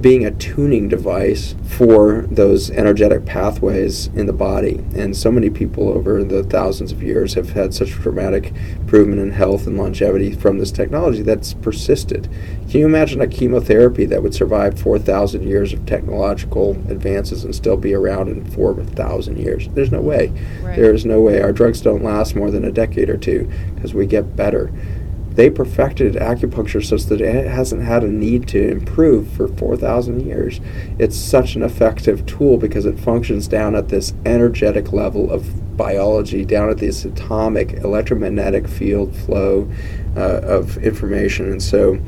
being 0.01 0.25
a 0.25 0.31
tuning 0.31 0.89
device 0.89 1.57
for 1.65 2.23
those 2.31 2.71
energetic 2.71 3.25
pathways 3.25 4.07
in 4.09 4.27
the 4.27 4.33
body. 4.33 4.85
And 4.95 5.17
so 5.17 5.33
many 5.33 5.51
people 5.51 5.89
over 5.89 6.23
the 6.23 6.45
thousands 6.45 6.93
of 6.93 7.03
years 7.03 7.35
have 7.35 7.51
had 7.51 7.75
such 7.75 7.91
dramatic 7.91 8.53
improvement 8.77 9.21
in 9.21 9.33
health 9.33 9.67
and 9.67 9.77
longevity 9.77 10.33
from 10.33 10.59
this 10.59 10.71
technology 10.71 11.23
that's 11.23 11.55
persisted. 11.55 12.29
Can 12.71 12.81
you 12.81 12.87
imagine 12.87 13.21
a 13.21 13.27
chemotherapy 13.27 14.05
that 14.07 14.23
would 14.23 14.35
survive 14.35 14.79
4,000 14.79 15.43
years 15.43 15.73
of 15.73 15.85
technological 15.85 16.73
advances 16.89 17.45
and 17.45 17.55
still 17.55 17.77
be 17.77 17.95
around 17.95 18.29
in 18.29 18.49
4,000 18.51 19.37
years? 19.37 19.69
There's 19.69 19.91
no 19.91 20.01
way. 20.01 20.29
Right. 20.63 20.77
There 20.77 20.95
is 20.95 21.05
no 21.05 21.21
way. 21.21 21.43
Our 21.43 21.53
drugs 21.53 21.81
don't 21.81 22.05
last 22.05 22.37
more 22.37 22.51
than 22.53 22.65
a 22.65 22.73
decade 22.73 23.11
or 23.11 23.17
two 23.17 23.51
because 23.75 23.95
we 23.95 24.07
get 24.07 24.37
better 24.37 24.73
they 25.39 25.49
perfected 25.49 26.15
acupuncture 26.15 26.85
such 26.85 27.05
that 27.05 27.21
it 27.21 27.47
hasn't 27.47 27.81
had 27.81 28.03
a 28.03 28.09
need 28.09 28.49
to 28.49 28.71
improve 28.73 29.31
for 29.31 29.47
4,000 29.47 30.27
years. 30.27 30.61
It's 30.99 31.17
such 31.17 31.55
an 31.55 31.63
effective 31.63 32.27
tool 32.27 32.57
because 32.57 32.85
it 32.87 32.99
functions 32.99 33.47
down 33.47 33.77
at 33.77 33.89
this 33.89 34.13
energetic 34.27 34.93
level 34.93 35.31
of 35.31 35.77
biology, 35.77 36.45
down 36.45 36.71
at 36.71 36.79
this 36.79 37.05
atomic 37.05 37.75
electromagnetic 37.75 38.67
field 38.67 39.15
flow 39.15 39.71
uh, 40.17 40.41
of 40.43 40.77
information. 40.79 41.53
And 41.53 41.63
so 41.63 42.01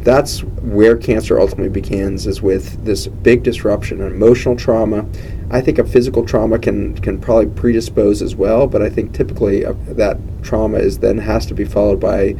that's 0.00 0.42
where 0.42 0.96
cancer 0.96 1.38
ultimately 1.38 1.68
begins 1.68 2.26
is 2.26 2.40
with 2.40 2.82
this 2.86 3.06
big 3.06 3.42
disruption, 3.42 4.00
an 4.00 4.12
emotional 4.12 4.56
trauma. 4.56 5.04
I 5.50 5.60
think 5.60 5.78
a 5.78 5.84
physical 5.84 6.24
trauma 6.24 6.58
can 6.58 6.96
can 6.98 7.20
probably 7.20 7.46
predispose 7.48 8.22
as 8.22 8.34
well, 8.34 8.66
but 8.66 8.80
I 8.80 8.88
think 8.88 9.12
typically 9.12 9.66
uh, 9.66 9.74
that 9.88 10.18
trauma 10.42 10.78
is 10.78 11.00
then 11.00 11.18
has 11.18 11.44
to 11.46 11.54
be 11.54 11.64
followed 11.64 12.00
by 12.00 12.36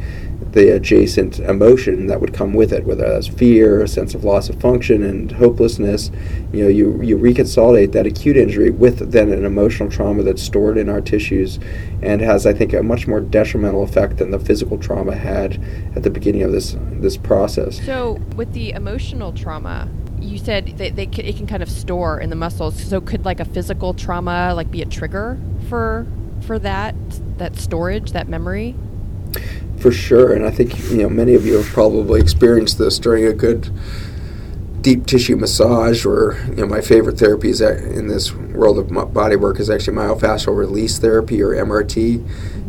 the 0.51 0.75
adjacent 0.75 1.39
emotion 1.39 2.07
that 2.07 2.19
would 2.19 2.33
come 2.33 2.53
with 2.53 2.73
it, 2.73 2.85
whether 2.85 3.07
that's 3.07 3.27
fear, 3.27 3.81
a 3.83 3.87
sense 3.87 4.15
of 4.15 4.23
loss 4.23 4.49
of 4.49 4.59
function, 4.59 5.03
and 5.03 5.31
hopelessness. 5.33 6.09
You 6.51 6.63
know, 6.63 6.69
you, 6.69 7.01
you 7.01 7.17
reconsolidate 7.17 7.91
that 7.91 8.07
acute 8.07 8.35
injury 8.35 8.71
with 8.71 9.11
then 9.11 9.31
an 9.31 9.45
emotional 9.45 9.89
trauma 9.89 10.23
that's 10.23 10.41
stored 10.41 10.77
in 10.77 10.89
our 10.89 11.01
tissues 11.01 11.59
and 12.01 12.21
has, 12.21 12.45
I 12.45 12.53
think, 12.53 12.73
a 12.73 12.81
much 12.81 13.07
more 13.07 13.19
detrimental 13.19 13.83
effect 13.83 14.17
than 14.17 14.31
the 14.31 14.39
physical 14.39 14.77
trauma 14.77 15.15
had 15.15 15.61
at 15.95 16.03
the 16.03 16.09
beginning 16.09 16.43
of 16.43 16.51
this 16.51 16.75
this 16.91 17.17
process. 17.17 17.83
So, 17.85 18.13
with 18.35 18.53
the 18.53 18.71
emotional 18.71 19.31
trauma, 19.31 19.87
you 20.19 20.37
said 20.37 20.77
that 20.77 20.95
they 20.95 21.03
it 21.03 21.37
can 21.37 21.47
kind 21.47 21.63
of 21.63 21.69
store 21.69 22.19
in 22.19 22.29
the 22.29 22.35
muscles. 22.35 22.81
So, 22.81 23.01
could 23.01 23.25
like 23.25 23.39
a 23.39 23.45
physical 23.45 23.93
trauma 23.93 24.53
like 24.55 24.71
be 24.71 24.81
a 24.81 24.85
trigger 24.85 25.37
for 25.69 26.07
for 26.41 26.57
that 26.59 26.95
that 27.37 27.57
storage, 27.57 28.11
that 28.13 28.27
memory? 28.27 28.75
For 29.79 29.91
sure. 29.91 30.33
And 30.33 30.45
I 30.45 30.51
think 30.51 30.77
you 30.91 30.97
know 30.97 31.09
many 31.09 31.35
of 31.35 31.45
you 31.45 31.55
have 31.55 31.67
probably 31.67 32.21
experienced 32.21 32.77
this 32.77 32.99
during 32.99 33.25
a 33.25 33.33
good 33.33 33.71
deep 34.81 35.05
tissue 35.05 35.35
massage. 35.35 36.05
Or 36.05 36.37
you 36.49 36.55
know, 36.55 36.67
my 36.67 36.81
favorite 36.81 37.17
therapy 37.17 37.49
is 37.49 37.61
in 37.61 38.07
this 38.07 38.33
world 38.33 38.77
of 38.77 39.13
body 39.13 39.35
work 39.35 39.59
is 39.59 39.69
actually 39.69 39.97
myofascial 39.97 40.55
release 40.55 40.99
therapy 40.99 41.41
or 41.41 41.49
MRT 41.49 42.25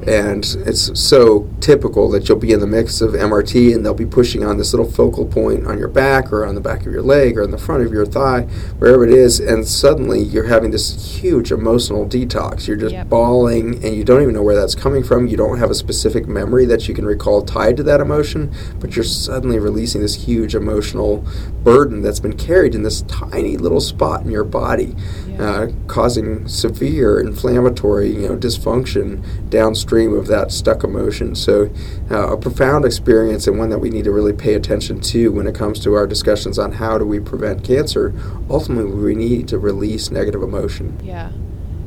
and 0.06 0.44
it's 0.66 0.98
so 0.98 1.48
typical 1.60 2.08
that 2.10 2.28
you'll 2.28 2.38
be 2.38 2.52
in 2.52 2.60
the 2.60 2.66
mix 2.66 3.02
of 3.02 3.12
MRT 3.12 3.74
and 3.74 3.84
they'll 3.84 3.92
be 3.92 4.06
pushing 4.06 4.42
on 4.42 4.56
this 4.56 4.72
little 4.72 4.90
focal 4.90 5.26
point 5.26 5.66
on 5.66 5.78
your 5.78 5.88
back 5.88 6.32
or 6.32 6.46
on 6.46 6.54
the 6.54 6.60
back 6.60 6.86
of 6.86 6.92
your 6.92 7.02
leg 7.02 7.36
or 7.36 7.42
on 7.42 7.50
the 7.50 7.58
front 7.58 7.84
of 7.84 7.92
your 7.92 8.06
thigh, 8.06 8.42
wherever 8.78 9.04
it 9.04 9.12
is, 9.12 9.40
and 9.40 9.66
suddenly 9.66 10.20
you're 10.20 10.46
having 10.46 10.70
this 10.70 11.18
huge 11.20 11.52
emotional 11.52 12.06
detox. 12.06 12.66
You're 12.66 12.78
just 12.78 12.94
yep. 12.94 13.08
bawling 13.10 13.84
and 13.84 13.94
you 13.94 14.02
don't 14.02 14.22
even 14.22 14.34
know 14.34 14.42
where 14.42 14.56
that's 14.56 14.74
coming 14.74 15.04
from. 15.04 15.26
You 15.26 15.36
don't 15.36 15.58
have 15.58 15.70
a 15.70 15.74
specific 15.74 16.26
memory 16.26 16.64
that 16.64 16.88
you 16.88 16.94
can 16.94 17.04
recall 17.04 17.42
tied 17.42 17.76
to 17.76 17.82
that 17.82 18.00
emotion, 18.00 18.54
but 18.78 18.96
you're 18.96 19.04
suddenly 19.04 19.58
releasing 19.58 20.00
this 20.00 20.14
huge 20.14 20.54
emotional 20.54 21.26
burden 21.62 21.99
that's 22.02 22.20
been 22.20 22.36
carried 22.36 22.74
in 22.74 22.82
this 22.82 23.02
tiny 23.02 23.56
little 23.56 23.80
spot 23.80 24.22
in 24.22 24.30
your 24.30 24.44
body, 24.44 24.94
yep. 25.26 25.40
uh, 25.40 25.66
causing 25.86 26.46
severe 26.48 27.20
inflammatory 27.20 28.10
you 28.10 28.28
know, 28.28 28.36
dysfunction 28.36 29.22
downstream 29.50 30.14
of 30.14 30.26
that 30.26 30.52
stuck 30.52 30.84
emotion. 30.84 31.34
So, 31.34 31.72
uh, 32.10 32.32
a 32.32 32.36
profound 32.36 32.84
experience 32.84 33.46
and 33.46 33.58
one 33.58 33.70
that 33.70 33.78
we 33.78 33.90
need 33.90 34.04
to 34.04 34.12
really 34.12 34.32
pay 34.32 34.54
attention 34.54 35.00
to 35.00 35.32
when 35.32 35.46
it 35.46 35.54
comes 35.54 35.80
to 35.80 35.94
our 35.94 36.06
discussions 36.06 36.58
on 36.58 36.72
how 36.72 36.98
do 36.98 37.04
we 37.04 37.20
prevent 37.20 37.64
cancer. 37.64 38.14
Ultimately, 38.48 38.92
we 38.92 39.14
need 39.14 39.48
to 39.48 39.58
release 39.58 40.10
negative 40.10 40.42
emotion. 40.42 40.98
Yeah. 41.02 41.32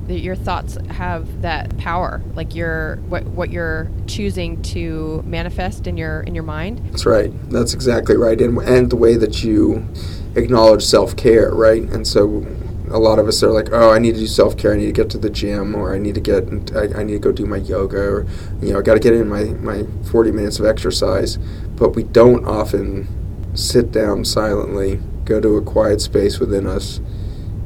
Your 0.08 0.36
thoughts 0.36 0.78
have 0.90 1.42
that 1.42 1.78
power, 1.78 2.22
like 2.36 2.56
your 2.56 2.98
what 3.08 3.24
what 3.26 3.50
you're 3.52 3.90
choosing 4.08 4.62
to 4.64 5.24
manifest 5.26 5.88
in 5.88 5.98
your 5.98 6.22
in 6.22 6.36
your 6.36 6.44
mind. 6.44 6.82
That's 6.92 7.06
right. 7.06 7.32
That's 7.50 7.74
exactly 7.74 8.18
right, 8.18 8.40
and 8.40 8.58
and 8.60 8.90
the 8.90 8.96
way 8.96 9.16
that 9.16 9.44
you 9.44 9.88
acknowledge 10.36 10.84
self 10.84 11.16
care, 11.16 11.52
right? 11.52 11.84
And 11.84 12.08
so 12.08 12.46
a 12.94 13.00
lot 13.00 13.18
of 13.18 13.28
us 13.28 13.42
are 13.42 13.52
like, 13.52 13.70
oh, 13.72 13.92
I 13.92 14.00
need 14.00 14.14
to 14.14 14.20
do 14.20 14.28
self 14.28 14.58
care. 14.58 14.74
I 14.74 14.78
need 14.78 14.86
to 14.86 14.92
get 14.92 15.10
to 15.12 15.18
the 15.18 15.30
gym, 15.30 15.76
or 15.76 15.94
I 15.94 15.98
need 15.98 16.16
to 16.16 16.22
get, 16.22 16.44
I, 16.76 17.00
I 17.00 17.04
need 17.04 17.14
to 17.14 17.20
go 17.20 17.32
do 17.32 17.46
my 17.46 17.58
yoga, 17.58 17.98
or 17.98 18.28
you 18.62 18.74
know, 18.74 18.80
I 18.80 18.82
got 18.82 18.94
to 18.94 19.00
get 19.00 19.14
in 19.14 19.28
my 19.28 19.46
my 19.46 19.86
40 20.12 20.32
minutes 20.32 20.60
of 20.60 20.66
exercise. 20.66 21.38
But 21.76 21.96
we 21.96 22.04
don't 22.04 22.46
often 22.46 23.08
sit 23.56 23.92
down 23.92 24.26
silently, 24.26 25.00
go 25.26 25.40
to 25.40 25.58
a 25.58 25.62
quiet 25.62 26.02
space 26.02 26.40
within 26.40 26.68
us, 26.68 27.00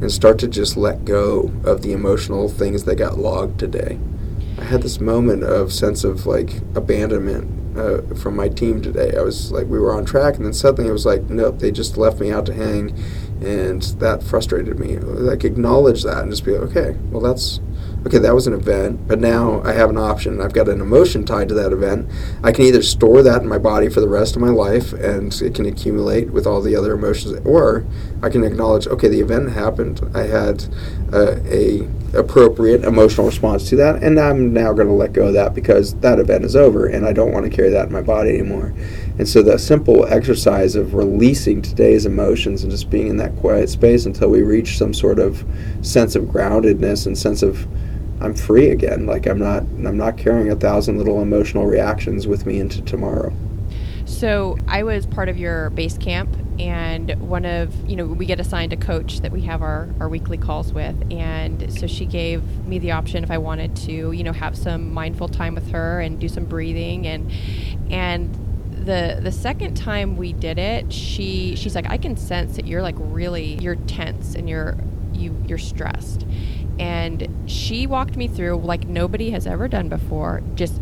and 0.02 0.12
start 0.12 0.40
to 0.40 0.48
just 0.48 0.78
let 0.78 1.06
go 1.06 1.52
of 1.64 1.82
the 1.82 1.92
emotional 1.92 2.50
things 2.50 2.84
that 2.84 2.96
got 2.96 3.18
logged 3.18 3.60
today. 3.60 4.00
I 4.60 4.64
had 4.64 4.82
this 4.82 5.00
moment 5.00 5.44
of 5.44 5.72
sense 5.72 6.04
of 6.04 6.26
like 6.26 6.58
abandonment 6.76 7.78
uh, 7.78 8.02
from 8.16 8.36
my 8.36 8.50
team 8.50 8.82
today. 8.82 9.16
I 9.18 9.22
was 9.22 9.52
like, 9.52 9.68
we 9.68 9.80
were 9.80 9.94
on 9.94 10.06
track, 10.06 10.36
and 10.36 10.46
then 10.46 10.54
suddenly 10.54 10.90
it 10.90 10.94
was 10.94 11.06
like, 11.06 11.24
nope, 11.24 11.60
they 11.60 11.72
just 11.72 11.98
left 11.98 12.20
me 12.20 12.32
out 12.32 12.46
to 12.48 12.54
hang 12.54 12.98
and 13.42 13.82
that 14.00 14.24
frustrated 14.24 14.80
me. 14.80 14.98
Like 14.98 15.44
acknowledge 15.44 16.04
that 16.04 16.20
and 16.20 16.32
just 16.32 16.44
be 16.44 16.58
like, 16.58 16.76
okay, 16.76 16.98
well 17.12 17.22
that's 17.22 17.60
okay, 18.08 18.20
that 18.20 18.34
was 18.34 18.48
an 18.48 18.54
event, 18.54 19.06
but 19.06 19.20
now 19.20 19.62
I 19.64 19.74
have 19.74 19.90
an 19.90 19.98
option. 19.98 20.40
I've 20.40 20.54
got 20.54 20.70
an 20.70 20.80
emotion 20.80 21.26
tied 21.26 21.50
to 21.50 21.56
that 21.56 21.74
event. 21.74 22.10
I 22.42 22.54
can 22.54 22.64
either 22.64 22.82
store 22.82 23.22
that 23.22 23.42
in 23.42 23.50
my 23.50 23.58
body 23.58 23.90
for 23.90 24.00
the 24.00 24.08
rest 24.08 24.38
of 24.38 24.42
my 24.42 24.48
life 24.48 24.94
and 24.94 25.34
it 25.42 25.54
can 25.54 25.66
accumulate 25.66 26.32
with 26.32 26.48
all 26.48 26.62
the 26.62 26.74
other 26.74 26.94
emotions, 26.94 27.38
or 27.46 27.86
I 28.24 28.30
can 28.30 28.46
acknowledge, 28.46 28.88
okay, 28.88 29.10
the 29.10 29.20
event 29.20 29.52
happened. 29.52 30.10
I 30.16 30.24
had 30.24 30.66
uh, 31.12 31.36
a 31.46 31.86
appropriate 32.14 32.86
emotional 32.86 33.28
response 33.28 33.68
to 33.70 33.76
that, 33.76 34.02
and 34.02 34.18
I'm 34.18 34.54
now 34.54 34.72
going 34.72 34.88
to 34.88 34.94
let 34.94 35.12
go 35.12 35.28
of 35.28 35.34
that 35.34 35.54
because 35.54 35.94
that 35.96 36.18
event 36.18 36.46
is 36.46 36.56
over, 36.56 36.88
and 36.88 37.06
I 37.06 37.12
don't 37.12 37.34
want 37.34 37.46
to 37.46 37.52
carry 37.56 37.70
that 37.72 37.88
in 37.88 37.94
my 37.94 38.02
body 38.02 38.30
anymore. 38.30 38.74
And 39.20 39.28
so 39.28 39.42
the 39.42 39.60
simple 39.60 40.06
exercise 40.08 40.76
of 40.76 40.94
releasing 40.94 41.62
today's 41.62 42.06
emotions 42.06 42.64
and 42.64 42.72
just 42.72 42.90
being 42.90 43.08
in 43.08 43.18
that 43.18 43.36
quiet 43.36 43.70
space 43.70 44.06
until 44.06 44.30
we 44.30 44.44
reach 44.44 44.78
some 44.78 44.94
sort 44.94 45.20
of 45.20 45.44
sense 45.82 46.16
of 46.16 46.24
groundedness 46.26 47.06
and 47.06 47.18
sense 47.18 47.44
of 47.44 47.68
I'm 48.22 48.34
free 48.34 48.70
again. 48.70 49.06
Like 49.06 49.28
I'm 49.28 49.40
not 49.40 49.64
I'm 49.64 49.98
not 49.98 50.18
carrying 50.18 50.50
a 50.52 50.56
thousand 50.56 50.98
little 50.98 51.22
emotional 51.22 51.66
reactions 51.66 52.28
with 52.28 52.46
me 52.46 52.60
into 52.60 52.82
tomorrow. 52.82 53.34
So 54.06 54.58
I 54.68 54.84
was 54.84 55.06
part 55.06 55.28
of 55.28 55.38
your 55.38 55.70
base 55.72 55.98
camp 55.98 56.36
and 56.60 57.14
one 57.20 57.46
of 57.46 57.88
you 57.88 57.96
know 57.96 58.06
we 58.06 58.26
get 58.26 58.40
assigned 58.40 58.74
a 58.74 58.78
coach 58.78 59.20
that 59.20 59.32
we 59.32 59.42
have 59.42 59.62
our, 59.62 59.90
our 60.00 60.10
weekly 60.10 60.38
calls 60.38 60.74
with 60.74 60.96
and 61.12 61.72
so 61.72 61.86
she 61.86 62.04
gave 62.06 62.42
me 62.66 62.80
the 62.80 62.90
option 62.90 63.24
if 63.24 63.30
i 63.30 63.38
wanted 63.38 63.76
to 63.76 64.12
you 64.12 64.24
know 64.24 64.34
have 64.34 64.58
some 64.58 64.92
mindful 64.92 65.28
time 65.28 65.54
with 65.54 65.70
her 65.70 66.00
and 66.00 66.20
do 66.20 66.28
some 66.28 66.46
breathing 66.46 67.06
and 67.06 67.32
and 67.92 68.36
the 68.88 69.20
the 69.22 69.32
second 69.32 69.76
time 69.76 70.18
we 70.18 70.34
did 70.34 70.58
it, 70.58 70.92
she 70.92 71.56
she's 71.56 71.76
like, 71.76 71.88
I 71.88 71.98
can 71.98 72.18
sense 72.18 72.56
that 72.56 72.66
you're 72.66 72.82
like 72.82 72.96
really 72.98 73.56
you're 73.62 73.76
tense 73.76 74.34
and 74.34 74.50
you're 74.50 74.78
you 75.14 75.36
you're 75.48 75.58
stressed. 75.60 76.26
And 76.80 77.50
she 77.50 77.88
walked 77.88 78.16
me 78.16 78.28
through 78.28 78.58
like 78.58 78.88
nobody 78.88 79.32
has 79.32 79.48
ever 79.48 79.68
done 79.68 79.90
before, 79.90 80.44
just 80.56 80.82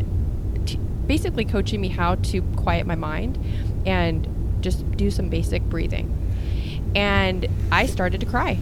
t- 0.66 0.80
basically 1.08 1.46
coaching 1.46 1.82
me 1.82 1.90
how 1.90 2.16
to 2.16 2.42
quiet 2.58 2.86
my 2.86 2.96
mind 2.96 3.38
and 3.86 4.28
just 4.62 4.90
do 4.98 5.10
some 5.12 5.30
basic 5.30 5.64
breathing. 5.64 6.12
And 6.96 7.48
I 7.72 7.86
started 7.86 8.20
to 8.22 8.26
cry. 8.26 8.60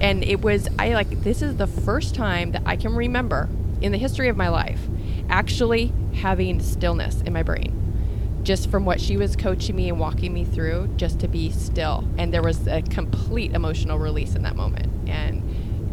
And 0.00 0.24
it 0.24 0.40
was 0.40 0.68
I 0.78 0.94
like 0.94 1.22
this 1.22 1.42
is 1.42 1.56
the 1.56 1.66
first 1.66 2.14
time 2.14 2.52
that 2.52 2.62
I 2.64 2.76
can 2.76 2.94
remember 2.94 3.48
in 3.80 3.92
the 3.92 3.98
history 3.98 4.28
of 4.28 4.36
my 4.36 4.48
life 4.48 4.80
actually 5.28 5.92
having 6.14 6.60
stillness 6.60 7.20
in 7.22 7.32
my 7.32 7.42
brain 7.42 7.76
just 8.42 8.70
from 8.70 8.84
what 8.84 9.00
she 9.00 9.16
was 9.16 9.36
coaching 9.36 9.76
me 9.76 9.88
and 9.88 10.00
walking 10.00 10.32
me 10.32 10.44
through 10.44 10.88
just 10.96 11.20
to 11.20 11.28
be 11.28 11.50
still 11.50 12.06
and 12.18 12.32
there 12.32 12.42
was 12.42 12.66
a 12.66 12.82
complete 12.82 13.52
emotional 13.52 13.98
release 13.98 14.34
in 14.34 14.42
that 14.42 14.56
moment 14.56 14.88
and 15.08 15.42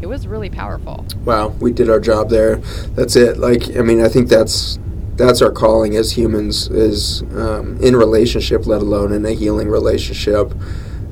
it 0.00 0.06
was 0.06 0.26
really 0.26 0.50
powerful. 0.50 1.04
Wow 1.24 1.48
we 1.48 1.72
did 1.72 1.90
our 1.90 2.00
job 2.00 2.30
there. 2.30 2.56
That's 2.96 3.16
it. 3.16 3.38
Like 3.38 3.76
i 3.76 3.82
mean 3.82 4.00
i 4.00 4.08
think 4.08 4.28
that's 4.28 4.78
that's 5.16 5.42
our 5.42 5.50
calling 5.50 5.96
as 5.96 6.12
humans 6.12 6.68
is 6.68 7.22
um, 7.34 7.76
in 7.80 7.96
relationship 7.96 8.66
let 8.66 8.80
alone 8.80 9.12
in 9.12 9.24
a 9.26 9.32
healing 9.32 9.68
relationship. 9.68 10.54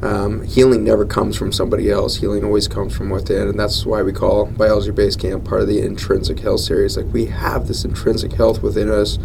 Um, 0.03 0.45
healing 0.45 0.85
never 0.85 1.07
comes 1.07 1.37
from 1.37 1.51
somebody 1.53 1.91
else. 1.91 2.17
Healing 2.17 2.45
always 2.45 2.69
comes 2.69 2.95
from 2.97 3.11
within 3.11 3.49
and 3.49 3.59
that's 3.59 3.85
why 3.85 4.03
we 4.03 4.13
call 4.13 4.47
biology 4.47 4.93
base 4.93 5.17
camp 5.17 5.45
part 5.45 5.63
of 5.63 5.69
the 5.69 5.81
intrinsic 5.81 6.41
health 6.41 6.61
series. 6.61 6.97
Like 6.97 7.13
we 7.13 7.27
have 7.27 7.67
this 7.67 7.85
intrinsic 7.85 8.33
health 8.33 8.63
within 8.63 8.91
us 8.91 9.19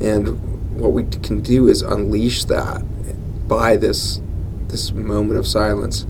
and 0.00 0.78
what 0.80 0.92
we 0.92 1.04
can 1.04 1.40
do 1.40 1.68
is 1.68 1.82
unleash 1.82 2.44
that 2.44 2.82
by 3.46 3.76
this 3.76 4.20
this 4.68 4.92
moment 4.92 5.38
of 5.38 5.46
silence. 5.46 6.06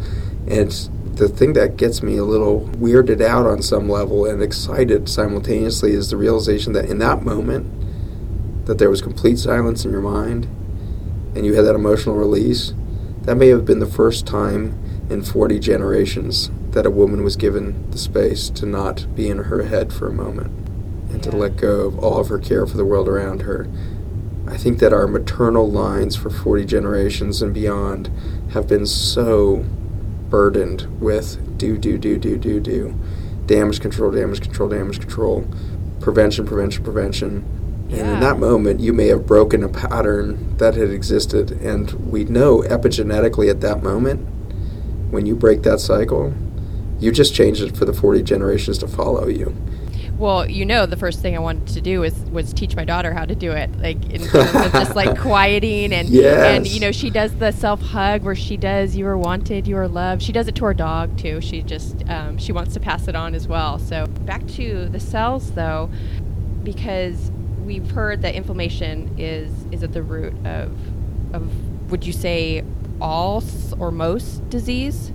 And 0.46 0.72
the 1.20 1.28
thing 1.28 1.52
that 1.52 1.76
gets 1.76 2.02
me 2.02 2.16
a 2.16 2.24
little 2.24 2.62
weirded 2.78 3.20
out 3.20 3.44
on 3.44 3.60
some 3.60 3.90
level 3.90 4.24
and 4.24 4.42
excited 4.42 5.06
simultaneously 5.06 5.92
is 5.92 6.08
the 6.08 6.16
realization 6.16 6.72
that 6.72 6.86
in 6.86 6.98
that 6.98 7.22
moment 7.22 7.66
that 8.64 8.78
there 8.78 8.88
was 8.88 9.02
complete 9.02 9.38
silence 9.38 9.84
in 9.84 9.92
your 9.92 10.00
mind 10.00 10.44
and 11.34 11.44
you 11.44 11.52
had 11.52 11.66
that 11.66 11.74
emotional 11.74 12.16
release. 12.16 12.72
That 13.22 13.36
may 13.36 13.48
have 13.48 13.66
been 13.66 13.80
the 13.80 13.86
first 13.86 14.26
time 14.26 14.82
in 15.10 15.22
40 15.22 15.58
generations 15.58 16.50
that 16.70 16.86
a 16.86 16.90
woman 16.90 17.22
was 17.22 17.36
given 17.36 17.90
the 17.90 17.98
space 17.98 18.48
to 18.50 18.64
not 18.64 19.14
be 19.14 19.28
in 19.28 19.38
her 19.38 19.64
head 19.64 19.92
for 19.92 20.08
a 20.08 20.14
moment 20.14 20.50
and 21.10 21.22
yeah. 21.22 21.30
to 21.30 21.36
let 21.36 21.58
go 21.58 21.88
of 21.88 21.98
all 21.98 22.18
of 22.18 22.28
her 22.28 22.38
care 22.38 22.66
for 22.66 22.78
the 22.78 22.84
world 22.84 23.08
around 23.08 23.42
her 23.42 23.68
I 24.46 24.56
think 24.56 24.78
that 24.78 24.92
our 24.92 25.06
maternal 25.06 25.70
lines 25.70 26.16
for 26.16 26.30
40 26.30 26.64
generations 26.64 27.42
and 27.42 27.54
beyond 27.54 28.10
have 28.52 28.66
been 28.66 28.86
so 28.86 29.64
burdened 30.30 31.00
with 31.00 31.58
do, 31.58 31.76
do, 31.76 31.98
do, 31.98 32.18
do, 32.18 32.38
do, 32.38 32.60
do, 32.60 32.94
damage 33.46 33.80
control, 33.80 34.10
damage 34.10 34.40
control, 34.40 34.68
damage 34.68 35.00
control, 35.00 35.46
prevention, 36.00 36.46
prevention, 36.46 36.84
prevention. 36.84 37.86
Yeah. 37.88 37.98
And 37.98 38.10
in 38.10 38.20
that 38.20 38.38
moment, 38.38 38.80
you 38.80 38.92
may 38.92 39.08
have 39.08 39.26
broken 39.26 39.64
a 39.64 39.68
pattern 39.68 40.56
that 40.58 40.74
had 40.74 40.90
existed. 40.90 41.50
And 41.50 41.90
we 42.10 42.24
know 42.24 42.62
epigenetically 42.62 43.50
at 43.50 43.60
that 43.62 43.82
moment, 43.82 44.20
when 45.10 45.26
you 45.26 45.34
break 45.34 45.62
that 45.62 45.80
cycle, 45.80 46.32
you 47.00 47.10
just 47.10 47.34
change 47.34 47.60
it 47.60 47.76
for 47.76 47.84
the 47.84 47.92
40 47.92 48.22
generations 48.22 48.78
to 48.78 48.86
follow 48.86 49.26
you. 49.26 49.56
Well, 50.20 50.50
you 50.50 50.66
know, 50.66 50.84
the 50.84 50.98
first 50.98 51.20
thing 51.20 51.34
I 51.34 51.38
wanted 51.38 51.68
to 51.68 51.80
do 51.80 52.00
was 52.00 52.12
was 52.26 52.52
teach 52.52 52.76
my 52.76 52.84
daughter 52.84 53.14
how 53.14 53.24
to 53.24 53.34
do 53.34 53.52
it, 53.52 53.74
like 53.78 54.04
in 54.10 54.20
terms 54.20 54.54
of 54.54 54.70
just 54.70 54.94
like 54.94 55.18
quieting 55.18 55.94
and 55.94 56.10
yes. 56.10 56.58
and 56.58 56.66
you 56.66 56.78
know 56.78 56.92
she 56.92 57.08
does 57.08 57.34
the 57.36 57.52
self 57.52 57.80
hug 57.80 58.22
where 58.22 58.34
she 58.34 58.58
does 58.58 58.94
you 58.94 59.06
are 59.06 59.16
wanted, 59.16 59.66
you 59.66 59.78
are 59.78 59.88
loved. 59.88 60.20
She 60.20 60.30
does 60.30 60.46
it 60.46 60.54
to 60.56 60.66
her 60.66 60.74
dog 60.74 61.16
too. 61.16 61.40
She 61.40 61.62
just 61.62 62.06
um, 62.10 62.36
she 62.36 62.52
wants 62.52 62.74
to 62.74 62.80
pass 62.80 63.08
it 63.08 63.16
on 63.16 63.34
as 63.34 63.48
well. 63.48 63.78
So 63.78 64.06
back 64.26 64.46
to 64.48 64.90
the 64.90 65.00
cells 65.00 65.52
though, 65.52 65.88
because 66.64 67.30
we've 67.64 67.90
heard 67.90 68.20
that 68.20 68.34
inflammation 68.34 69.14
is 69.16 69.50
is 69.72 69.82
at 69.82 69.94
the 69.94 70.02
root 70.02 70.34
of 70.46 70.70
of 71.32 71.90
would 71.90 72.04
you 72.04 72.12
say 72.12 72.62
all 73.00 73.42
or 73.78 73.90
most 73.90 74.46
disease? 74.50 75.12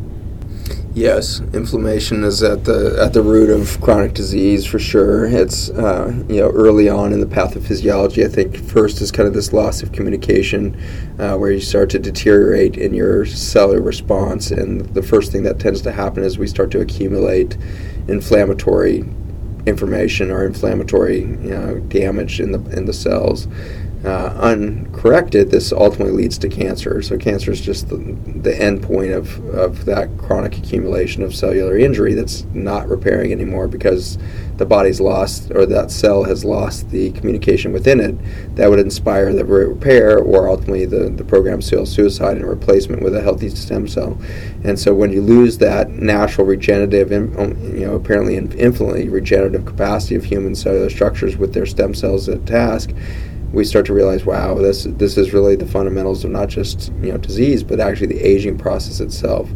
Yes, 0.95 1.41
inflammation 1.51 2.23
is 2.23 2.41
at 2.41 2.63
the 2.63 2.97
at 3.03 3.11
the 3.11 3.21
root 3.21 3.49
of 3.49 3.81
chronic 3.81 4.13
disease 4.13 4.65
for 4.65 4.79
sure. 4.79 5.25
It's 5.25 5.69
uh, 5.71 6.23
you 6.29 6.39
know 6.39 6.49
early 6.51 6.87
on 6.87 7.11
in 7.11 7.19
the 7.19 7.25
pathophysiology. 7.25 8.23
I 8.23 8.29
think 8.29 8.55
first 8.55 9.01
is 9.01 9.11
kind 9.11 9.27
of 9.27 9.33
this 9.33 9.51
loss 9.51 9.83
of 9.83 9.91
communication, 9.91 10.81
uh, 11.19 11.35
where 11.35 11.51
you 11.51 11.59
start 11.59 11.89
to 11.89 11.99
deteriorate 11.99 12.77
in 12.77 12.93
your 12.93 13.25
cellular 13.25 13.81
response, 13.81 14.51
and 14.51 14.85
the 14.93 15.03
first 15.03 15.33
thing 15.33 15.43
that 15.43 15.59
tends 15.59 15.81
to 15.81 15.91
happen 15.91 16.23
is 16.23 16.37
we 16.37 16.47
start 16.47 16.71
to 16.71 16.79
accumulate 16.79 17.57
inflammatory 18.07 19.03
information 19.65 20.31
or 20.31 20.45
inflammatory 20.45 21.21
you 21.21 21.49
know, 21.49 21.79
damage 21.89 22.39
in 22.39 22.53
the 22.53 22.77
in 22.77 22.85
the 22.85 22.93
cells 22.93 23.49
uh, 24.05 24.37
uncorrected, 24.39 25.49
this 25.49 25.71
ultimately 25.71 26.13
leads 26.13 26.37
to 26.37 26.47
cancer. 26.47 27.01
So 27.01 27.17
cancer 27.17 27.51
is 27.51 27.59
just 27.59 27.89
the, 27.89 27.97
the 27.97 28.55
end 28.55 28.83
point 28.83 29.11
of, 29.11 29.43
of 29.55 29.85
that 29.85 30.15
chronic 30.17 30.57
accumulation 30.57 31.23
of 31.23 31.33
cellular 31.33 31.77
injury 31.77 32.13
that's 32.13 32.43
not 32.53 32.87
repairing 32.87 33.31
anymore 33.31 33.67
because 33.67 34.19
the 34.57 34.65
body's 34.65 35.01
lost 35.01 35.51
or 35.51 35.65
that 35.65 35.91
cell 35.91 36.23
has 36.23 36.45
lost 36.45 36.89
the 36.91 37.11
communication 37.11 37.73
within 37.73 37.99
it 37.99 38.55
that 38.55 38.69
would 38.69 38.79
inspire 38.79 39.33
the 39.33 39.43
repair 39.43 40.19
or 40.19 40.49
ultimately 40.49 40.85
the, 40.85 41.09
the 41.09 41.23
program 41.23 41.61
cell 41.61 41.85
suicide 41.85 42.37
and 42.37 42.47
replacement 42.47 43.01
with 43.01 43.15
a 43.15 43.21
healthy 43.21 43.49
stem 43.49 43.87
cell. 43.87 44.17
And 44.63 44.79
so 44.79 44.93
when 44.93 45.11
you 45.11 45.21
lose 45.21 45.57
that 45.57 45.89
natural 45.89 46.47
regenerative, 46.47 47.11
um, 47.11 47.59
you 47.75 47.85
know, 47.85 47.95
apparently 47.95 48.37
infinitely 48.37 49.09
regenerative 49.09 49.65
capacity 49.65 50.15
of 50.15 50.23
human 50.23 50.55
cellular 50.55 50.89
structures 50.89 51.37
with 51.37 51.53
their 51.53 51.65
stem 51.65 51.93
cells 51.93 52.29
at 52.29 52.45
task, 52.45 52.91
we 53.53 53.63
start 53.63 53.85
to 53.87 53.93
realize, 53.93 54.25
wow, 54.25 54.55
this 54.55 54.83
this 54.83 55.17
is 55.17 55.33
really 55.33 55.55
the 55.55 55.65
fundamentals 55.65 56.23
of 56.23 56.31
not 56.31 56.49
just 56.49 56.91
you 57.01 57.11
know 57.11 57.17
disease, 57.17 57.63
but 57.63 57.79
actually 57.79 58.07
the 58.07 58.21
aging 58.21 58.57
process 58.57 58.99
itself. 58.99 59.49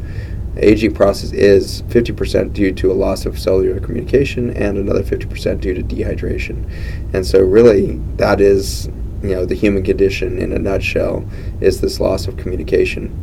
The 0.55 0.67
aging 0.67 0.93
process 0.93 1.31
is 1.31 1.83
50% 1.83 2.53
due 2.53 2.73
to 2.73 2.91
a 2.91 2.93
loss 2.93 3.25
of 3.25 3.39
cellular 3.39 3.79
communication 3.79 4.49
and 4.51 4.77
another 4.77 5.03
50% 5.03 5.61
due 5.61 5.73
to 5.75 5.83
dehydration. 5.83 6.69
And 7.13 7.25
so 7.25 7.39
really 7.39 7.97
that 8.17 8.41
is 8.41 8.87
you 9.21 9.35
know 9.35 9.45
the 9.45 9.55
human 9.55 9.83
condition 9.83 10.39
in 10.39 10.51
a 10.51 10.59
nutshell 10.59 11.27
is 11.61 11.81
this 11.81 11.99
loss 11.99 12.27
of 12.27 12.37
communication. 12.37 13.13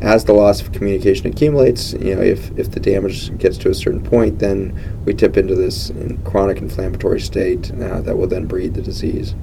As 0.00 0.24
the 0.26 0.32
loss 0.32 0.60
of 0.60 0.70
communication 0.70 1.26
accumulates, 1.26 1.92
you 1.94 2.14
know, 2.14 2.22
if, 2.22 2.56
if 2.56 2.70
the 2.70 2.78
damage 2.78 3.36
gets 3.36 3.58
to 3.58 3.70
a 3.70 3.74
certain 3.74 4.00
point, 4.00 4.38
then 4.38 5.02
we 5.04 5.12
tip 5.12 5.36
into 5.36 5.56
this 5.56 5.90
chronic 6.24 6.58
inflammatory 6.58 7.20
state 7.20 7.72
uh, 7.72 8.00
that 8.02 8.16
will 8.16 8.28
then 8.28 8.46
breed 8.46 8.74
the 8.74 8.82
disease. 8.82 9.34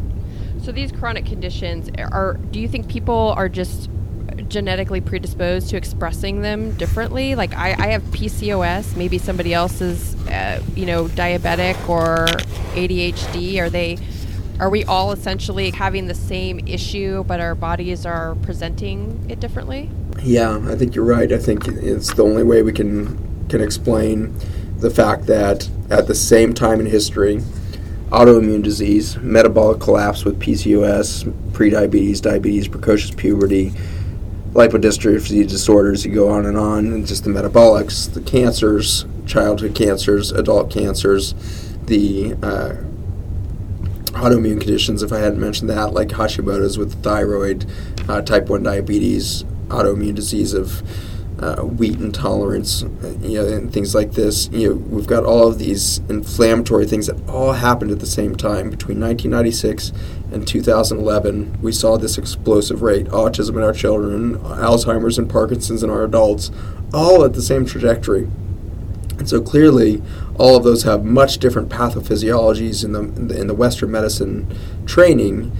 So 0.66 0.72
these 0.72 0.92
chronic 0.92 1.28
conditions 1.28 1.92
are 1.96 2.40
do 2.50 2.60
you 2.60 2.68
think 2.68 2.88
people 2.88 3.36
are 3.38 3.48
just 3.48 3.88
genetically 4.48 5.00
predisposed 5.00 5.70
to 5.70 5.78
expressing 5.78 6.42
them 6.42 6.72
differently? 6.72 7.36
Like 7.36 7.54
I, 7.54 7.76
I 7.78 7.88
have 7.90 8.02
PCOS, 8.06 8.98
maybe 8.98 9.20
somebody 9.20 9.54
else 9.54 9.80
is 9.80 10.16
uh, 10.28 10.64
you 10.76 10.88
know 10.88 11.06
diabetic 11.06 11.88
or 11.88 12.26
ADHD. 12.74 13.60
Are 13.60 13.70
they 13.70 14.00
are 14.60 14.72
we 14.72 14.84
all 14.86 15.12
essentially 15.12 15.70
having 15.70 16.08
the 16.08 16.16
same 16.16 16.68
issue 16.68 17.24
but 17.26 17.40
our 17.40 17.54
bodies 17.54 18.04
are 18.04 18.34
presenting 18.42 19.24
it 19.30 19.40
differently? 19.40 19.92
Yeah, 20.24 20.66
I 20.68 20.76
think 20.76 20.96
you're 20.96 21.06
right. 21.06 21.32
I 21.32 21.38
think 21.38 21.68
it's 21.68 22.12
the 22.16 22.24
only 22.24 22.42
way 22.42 22.64
we 22.64 22.74
can 22.74 23.46
can 23.50 23.62
explain 23.62 24.36
the 24.80 24.90
fact 24.90 25.28
that 25.28 25.70
at 25.92 26.08
the 26.08 26.16
same 26.16 26.56
time 26.56 26.80
in 26.80 26.88
history 26.88 27.44
autoimmune 28.16 28.64
disease, 28.64 29.18
metabolic 29.18 29.82
collapse 29.82 30.24
with 30.24 30.40
PCOS, 30.40 31.26
prediabetes, 31.52 32.22
diabetes, 32.22 32.66
precocious 32.66 33.12
puberty, 33.12 33.74
lipodystrophy 34.54 35.46
disorders, 35.46 36.06
you 36.06 36.14
go 36.14 36.30
on 36.30 36.46
and 36.46 36.58
on, 36.58 36.94
and 36.94 37.06
just 37.06 37.26
the 37.26 37.30
metabolics, 37.30 38.12
the 38.14 38.22
cancers, 38.22 39.06
childhood 39.26 39.76
cancers, 39.76 40.32
adult 40.32 40.72
cancers, 40.72 41.34
the 41.88 42.32
uh, 42.42 42.78
autoimmune 44.14 44.62
conditions, 44.62 45.04
if 45.04 45.12
I 45.12 45.20
hadn't 45.20 45.42
mentioned 45.42 45.70
that, 45.70 45.92
like 45.92 46.08
Hashimoto's 46.08 46.78
with 46.78 47.04
thyroid, 47.04 47.66
uh, 48.08 48.22
type 48.22 48.48
1 48.48 48.64
diabetes, 48.64 49.44
autoimmune 49.68 50.16
disease 50.16 50.54
of 50.54 50.82
uh, 51.40 51.62
wheat 51.62 52.00
intolerance, 52.00 52.84
you 53.22 53.42
know, 53.42 53.48
and 53.48 53.72
things 53.74 53.94
like 53.94 54.14
this. 54.14 54.50
You 54.52 54.70
know, 54.70 54.76
we've 54.76 55.08
got 55.08 55.26
all 55.26 55.48
of 55.48 55.60
these 55.60 56.00
inflammatory 56.10 56.86
things 56.86 57.08
that 57.08 57.30
all 57.30 57.54
happened 57.54 57.92
at 57.92 58.00
the 58.00 58.06
same 58.06 58.36
time 58.36 58.70
between 58.70 59.00
1996 59.00 59.92
and 60.32 60.48
2011. 60.48 61.62
We 61.62 61.72
saw 61.72 61.98
this 61.98 62.18
explosive 62.18 62.82
rate: 62.82 63.08
autism 63.08 63.58
in 63.58 63.64
our 63.64 63.74
children, 63.74 64.38
Alzheimer's 64.40 65.18
and 65.18 65.30
Parkinson's 65.30 65.84
in 65.84 65.90
our 65.90 66.04
adults, 66.04 66.52
all 66.94 67.24
at 67.26 67.34
the 67.34 67.42
same 67.42 67.66
trajectory. 67.66 68.30
And 69.18 69.30
so 69.30 69.42
clearly, 69.42 70.02
all 70.38 70.58
of 70.58 70.64
those 70.64 70.84
have 70.84 71.04
much 71.04 71.38
different 71.38 71.70
pathophysiologies 71.70 72.84
in 72.84 72.94
the 72.94 73.36
in 73.40 73.48
the 73.48 73.54
Western 73.54 73.92
medicine 73.92 74.54
training 74.86 75.52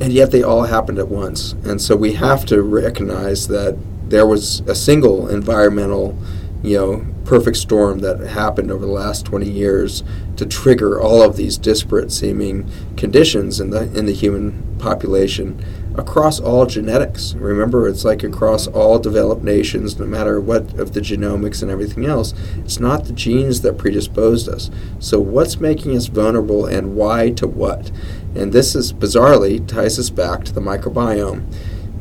and 0.00 0.12
yet 0.12 0.30
they 0.30 0.42
all 0.42 0.64
happened 0.64 0.98
at 0.98 1.08
once. 1.08 1.52
And 1.64 1.80
so 1.82 1.96
we 1.96 2.12
have 2.14 2.46
to 2.46 2.62
recognize 2.62 3.48
that 3.48 3.76
there 4.08 4.26
was 4.26 4.60
a 4.60 4.74
single 4.74 5.28
environmental, 5.28 6.18
you 6.62 6.76
know, 6.76 7.06
perfect 7.24 7.58
storm 7.58 7.98
that 7.98 8.20
happened 8.20 8.70
over 8.70 8.86
the 8.86 8.92
last 8.92 9.26
20 9.26 9.48
years 9.48 10.02
to 10.36 10.46
trigger 10.46 11.00
all 11.00 11.22
of 11.22 11.36
these 11.36 11.58
disparate 11.58 12.10
seeming 12.10 12.70
conditions 12.96 13.60
in 13.60 13.70
the 13.70 13.82
in 13.96 14.06
the 14.06 14.14
human 14.14 14.76
population 14.78 15.62
across 15.98 16.38
all 16.38 16.64
genetics. 16.64 17.34
Remember, 17.34 17.88
it's 17.88 18.04
like 18.04 18.22
across 18.22 18.66
mm-hmm. 18.66 18.78
all 18.78 18.98
developed 18.98 19.42
nations, 19.42 19.98
no 19.98 20.06
matter 20.06 20.40
what 20.40 20.78
of 20.78 20.94
the 20.94 21.00
genomics 21.00 21.60
and 21.60 21.70
everything 21.70 22.06
else. 22.06 22.32
It's 22.58 22.80
not 22.80 23.04
the 23.04 23.12
genes 23.12 23.60
that 23.62 23.78
predisposed 23.78 24.48
us. 24.48 24.70
So, 25.00 25.18
what's 25.20 25.60
making 25.60 25.96
us 25.96 26.06
vulnerable 26.06 26.66
and 26.66 26.94
why 26.94 27.30
to 27.30 27.46
what? 27.46 27.90
And 28.34 28.52
this 28.52 28.74
is 28.74 28.92
bizarrely 28.92 29.66
ties 29.66 29.98
us 29.98 30.10
back 30.10 30.44
to 30.44 30.52
the 30.52 30.60
microbiome. 30.60 31.44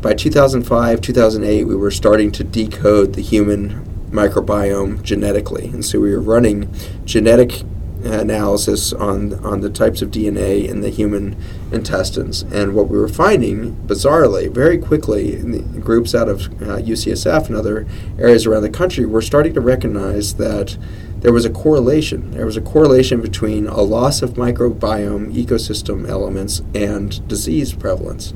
By 0.08 0.13
2005, 0.13 1.02
2008, 1.02 1.65
we 1.65 1.76
were 1.76 1.91
starting 1.91 2.32
to 2.32 2.41
decode 2.41 3.15
the 3.15 3.22
human 3.22 3.84
microbiome 4.10 5.04
genetically. 5.04 5.65
And 5.65 5.84
so 5.84 6.00
we 6.00 6.12
were 6.12 6.22
running 6.22 6.74
genetic 7.04 7.63
analysis 8.06 8.93
on 8.93 9.34
on 9.43 9.60
the 9.60 9.70
types 9.70 10.02
of 10.02 10.10
DNA 10.10 10.65
in 10.65 10.80
the 10.80 10.91
human 10.91 11.36
intestines, 11.74 12.43
and 12.43 12.74
what 12.74 12.88
we 12.88 12.98
were 12.98 13.10
finding, 13.10 13.76
bizarrely, 13.86 14.50
very 14.50 14.78
quickly, 14.78 15.34
in 15.34 15.82
groups 15.82 16.15
out 16.15 16.30
of 16.30 16.46
uh, 16.62 16.78
UCSF 16.78 17.48
and 17.48 17.58
other 17.58 17.86
areas 18.17 18.46
around 18.46 18.62
the 18.62 18.70
country, 18.70 19.06
were 19.06 19.22
starting 19.22 19.54
to 19.56 19.60
recognize 19.60 20.36
that 20.36 20.78
there 21.20 21.34
was 21.34 21.43
a 21.43 21.50
correlation. 21.50 22.32
There 22.32 22.46
was 22.46 22.56
a 22.56 22.62
correlation 22.62 23.20
between 23.20 23.67
a 23.67 23.82
loss 23.82 24.22
of 24.22 24.36
microbiome 24.36 25.34
ecosystem 25.34 26.08
elements 26.08 26.62
and 26.74 27.28
disease 27.28 27.74
prevalence. 27.74 28.34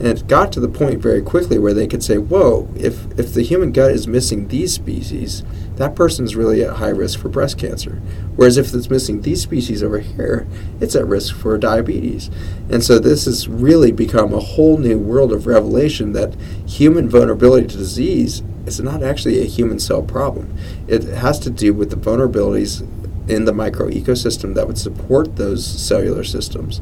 And 0.00 0.08
it 0.08 0.26
got 0.26 0.50
to 0.52 0.60
the 0.60 0.68
point 0.68 1.02
very 1.02 1.20
quickly 1.20 1.58
where 1.58 1.74
they 1.74 1.86
could 1.86 2.02
say, 2.02 2.16
whoa, 2.16 2.70
if, 2.74 3.06
if 3.18 3.34
the 3.34 3.42
human 3.42 3.70
gut 3.70 3.90
is 3.90 4.08
missing 4.08 4.48
these 4.48 4.72
species, 4.72 5.42
that 5.76 5.94
person's 5.94 6.34
really 6.34 6.64
at 6.64 6.76
high 6.76 6.88
risk 6.88 7.18
for 7.18 7.28
breast 7.28 7.58
cancer. 7.58 8.00
Whereas 8.34 8.56
if 8.56 8.72
it's 8.72 8.88
missing 8.88 9.20
these 9.20 9.42
species 9.42 9.82
over 9.82 9.98
here, 9.98 10.48
it's 10.80 10.96
at 10.96 11.06
risk 11.06 11.36
for 11.36 11.58
diabetes. 11.58 12.30
And 12.70 12.82
so 12.82 12.98
this 12.98 13.26
has 13.26 13.46
really 13.46 13.92
become 13.92 14.32
a 14.32 14.40
whole 14.40 14.78
new 14.78 14.98
world 14.98 15.34
of 15.34 15.46
revelation 15.46 16.12
that 16.14 16.34
human 16.66 17.10
vulnerability 17.10 17.66
to 17.66 17.76
disease 17.76 18.42
is 18.64 18.80
not 18.80 19.02
actually 19.02 19.42
a 19.42 19.46
human 19.46 19.78
cell 19.78 20.02
problem. 20.02 20.56
It 20.88 21.02
has 21.02 21.38
to 21.40 21.50
do 21.50 21.74
with 21.74 21.90
the 21.90 21.96
vulnerabilities 21.96 22.80
in 23.28 23.44
the 23.44 23.52
microecosystem 23.52 24.54
that 24.54 24.66
would 24.66 24.78
support 24.78 25.36
those 25.36 25.66
cellular 25.66 26.24
systems. 26.24 26.80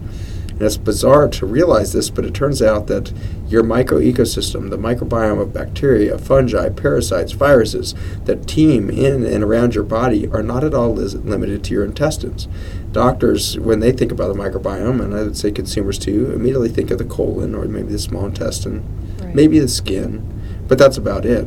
And 0.58 0.66
it's 0.66 0.76
bizarre 0.76 1.28
to 1.28 1.46
realize 1.46 1.92
this, 1.92 2.10
but 2.10 2.24
it 2.24 2.34
turns 2.34 2.60
out 2.60 2.88
that 2.88 3.12
your 3.46 3.62
microecosystem, 3.62 4.70
the 4.70 4.76
microbiome 4.76 5.40
of 5.40 5.52
bacteria, 5.52 6.18
fungi, 6.18 6.68
parasites, 6.68 7.30
viruses 7.30 7.94
that 8.24 8.48
teem 8.48 8.90
in 8.90 9.24
and 9.24 9.44
around 9.44 9.76
your 9.76 9.84
body 9.84 10.26
are 10.28 10.42
not 10.42 10.64
at 10.64 10.74
all 10.74 10.92
limited 10.94 11.62
to 11.62 11.74
your 11.74 11.84
intestines. 11.84 12.48
Doctors, 12.90 13.56
when 13.56 13.78
they 13.78 13.92
think 13.92 14.10
about 14.10 14.34
the 14.34 14.42
microbiome, 14.42 15.00
and 15.00 15.14
I 15.14 15.22
would 15.22 15.36
say 15.36 15.52
consumers 15.52 15.96
too, 15.96 16.32
immediately 16.32 16.70
think 16.70 16.90
of 16.90 16.98
the 16.98 17.04
colon 17.04 17.54
or 17.54 17.64
maybe 17.66 17.92
the 17.92 17.98
small 18.00 18.26
intestine, 18.26 18.84
right. 19.20 19.34
maybe 19.36 19.60
the 19.60 19.68
skin, 19.68 20.64
but 20.66 20.76
that's 20.76 20.96
about 20.96 21.24
it. 21.24 21.46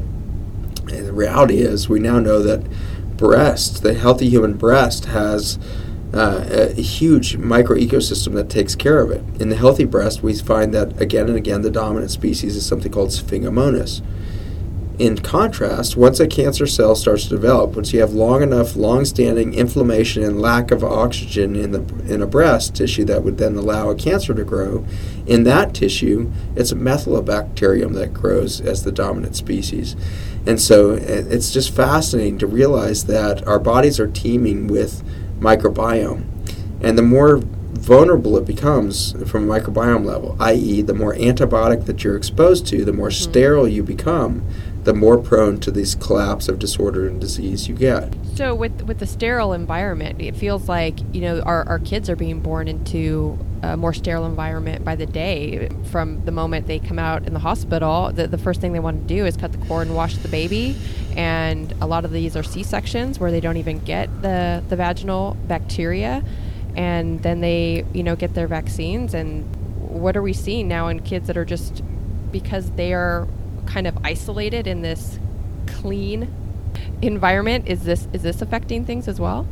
And 0.87 1.05
the 1.05 1.13
reality 1.13 1.57
is, 1.57 1.89
we 1.89 1.99
now 1.99 2.19
know 2.19 2.41
that 2.41 2.65
breast, 3.17 3.83
the 3.83 3.93
healthy 3.93 4.29
human 4.29 4.53
breast, 4.53 5.05
has 5.05 5.59
uh, 6.13 6.45
a 6.49 6.81
huge 6.81 7.37
micro 7.37 7.77
ecosystem 7.77 8.33
that 8.33 8.49
takes 8.49 8.75
care 8.75 8.99
of 8.99 9.11
it. 9.11 9.23
In 9.39 9.49
the 9.49 9.55
healthy 9.55 9.85
breast, 9.85 10.21
we 10.21 10.37
find 10.37 10.73
that 10.73 10.99
again 11.01 11.27
and 11.27 11.37
again 11.37 11.61
the 11.61 11.71
dominant 11.71 12.11
species 12.11 12.55
is 12.55 12.65
something 12.65 12.91
called 12.91 13.09
Sphingomonas. 13.09 14.01
In 14.99 15.17
contrast, 15.17 15.97
once 15.97 16.19
a 16.19 16.27
cancer 16.27 16.67
cell 16.67 16.95
starts 16.95 17.23
to 17.23 17.29
develop, 17.29 17.75
once 17.75 17.91
you 17.91 18.01
have 18.01 18.13
long 18.13 18.43
enough, 18.43 18.75
long-standing 18.75 19.53
inflammation 19.55 20.21
and 20.21 20.39
lack 20.39 20.69
of 20.69 20.83
oxygen 20.83 21.55
in 21.55 21.71
the 21.71 22.13
in 22.13 22.21
a 22.21 22.27
breast 22.27 22.75
tissue 22.75 23.05
that 23.05 23.23
would 23.23 23.39
then 23.39 23.55
allow 23.55 23.89
a 23.89 23.95
cancer 23.95 24.33
to 24.33 24.43
grow, 24.43 24.85
in 25.25 25.43
that 25.45 25.73
tissue, 25.73 26.31
it's 26.55 26.71
a 26.71 26.75
methylobacterium 26.75 27.93
that 27.95 28.13
grows 28.13 28.61
as 28.61 28.83
the 28.83 28.91
dominant 28.91 29.35
species. 29.35 29.95
And 30.45 30.61
so 30.61 30.91
it's 30.91 31.51
just 31.51 31.73
fascinating 31.73 32.37
to 32.39 32.47
realize 32.47 33.05
that 33.05 33.47
our 33.47 33.59
bodies 33.59 33.99
are 33.99 34.07
teeming 34.07 34.67
with 34.67 35.03
microbiome. 35.41 36.25
And 36.81 36.97
the 36.97 37.03
more 37.03 37.41
vulnerable 37.81 38.37
it 38.37 38.45
becomes 38.45 39.11
from 39.29 39.49
a 39.49 39.59
microbiome 39.59 40.05
level, 40.05 40.37
i.e., 40.39 40.81
the 40.81 40.93
more 40.93 41.15
antibiotic 41.15 41.85
that 41.85 42.03
you're 42.03 42.15
exposed 42.15 42.67
to, 42.67 42.85
the 42.85 42.93
more 42.93 43.09
mm-hmm. 43.09 43.29
sterile 43.29 43.67
you 43.67 43.83
become, 43.83 44.43
the 44.83 44.93
more 44.93 45.19
prone 45.19 45.59
to 45.59 45.71
these 45.71 45.93
collapse 45.95 46.47
of 46.47 46.57
disorder 46.57 47.07
and 47.07 47.21
disease 47.21 47.67
you 47.67 47.75
get. 47.75 48.13
So, 48.35 48.55
with 48.55 48.81
with 48.83 48.99
the 48.99 49.05
sterile 49.05 49.53
environment, 49.53 50.21
it 50.21 50.35
feels 50.35 50.67
like 50.67 50.99
you 51.13 51.21
know 51.21 51.41
our, 51.41 51.67
our 51.67 51.79
kids 51.79 52.09
are 52.09 52.15
being 52.15 52.39
born 52.39 52.67
into 52.67 53.37
a 53.61 53.77
more 53.77 53.93
sterile 53.93 54.25
environment 54.25 54.83
by 54.83 54.95
the 54.95 55.05
day. 55.05 55.69
From 55.91 56.25
the 56.25 56.31
moment 56.31 56.67
they 56.67 56.79
come 56.79 56.97
out 56.97 57.27
in 57.27 57.33
the 57.33 57.39
hospital, 57.39 58.11
the, 58.11 58.27
the 58.27 58.37
first 58.37 58.59
thing 58.59 58.73
they 58.73 58.79
want 58.79 59.07
to 59.07 59.13
do 59.13 59.25
is 59.25 59.37
cut 59.37 59.51
the 59.51 59.63
cord 59.67 59.87
and 59.87 59.95
wash 59.95 60.17
the 60.17 60.29
baby. 60.29 60.75
And 61.15 61.71
a 61.81 61.85
lot 61.85 62.05
of 62.05 62.11
these 62.11 62.35
are 62.35 62.43
C 62.43 62.63
sections 62.63 63.19
where 63.19 63.31
they 63.31 63.39
don't 63.39 63.57
even 63.57 63.79
get 63.79 64.21
the 64.21 64.63
the 64.67 64.75
vaginal 64.75 65.37
bacteria, 65.47 66.23
and 66.75 67.21
then 67.21 67.41
they 67.41 67.85
you 67.93 68.03
know 68.03 68.15
get 68.15 68.33
their 68.33 68.47
vaccines. 68.47 69.13
And 69.13 69.55
what 69.77 70.17
are 70.17 70.21
we 70.21 70.33
seeing 70.33 70.67
now 70.67 70.87
in 70.87 71.01
kids 71.01 71.27
that 71.27 71.37
are 71.37 71.45
just 71.45 71.83
because 72.31 72.71
they 72.71 72.93
are 72.93 73.27
kind 73.71 73.87
of 73.87 73.97
isolated 74.03 74.67
in 74.67 74.81
this 74.81 75.17
clean 75.65 76.33
environment 77.01 77.67
is 77.67 77.83
this 77.83 78.07
is 78.13 78.21
this 78.21 78.41
affecting 78.41 78.85
things 78.85 79.07
as 79.07 79.19
well? 79.19 79.47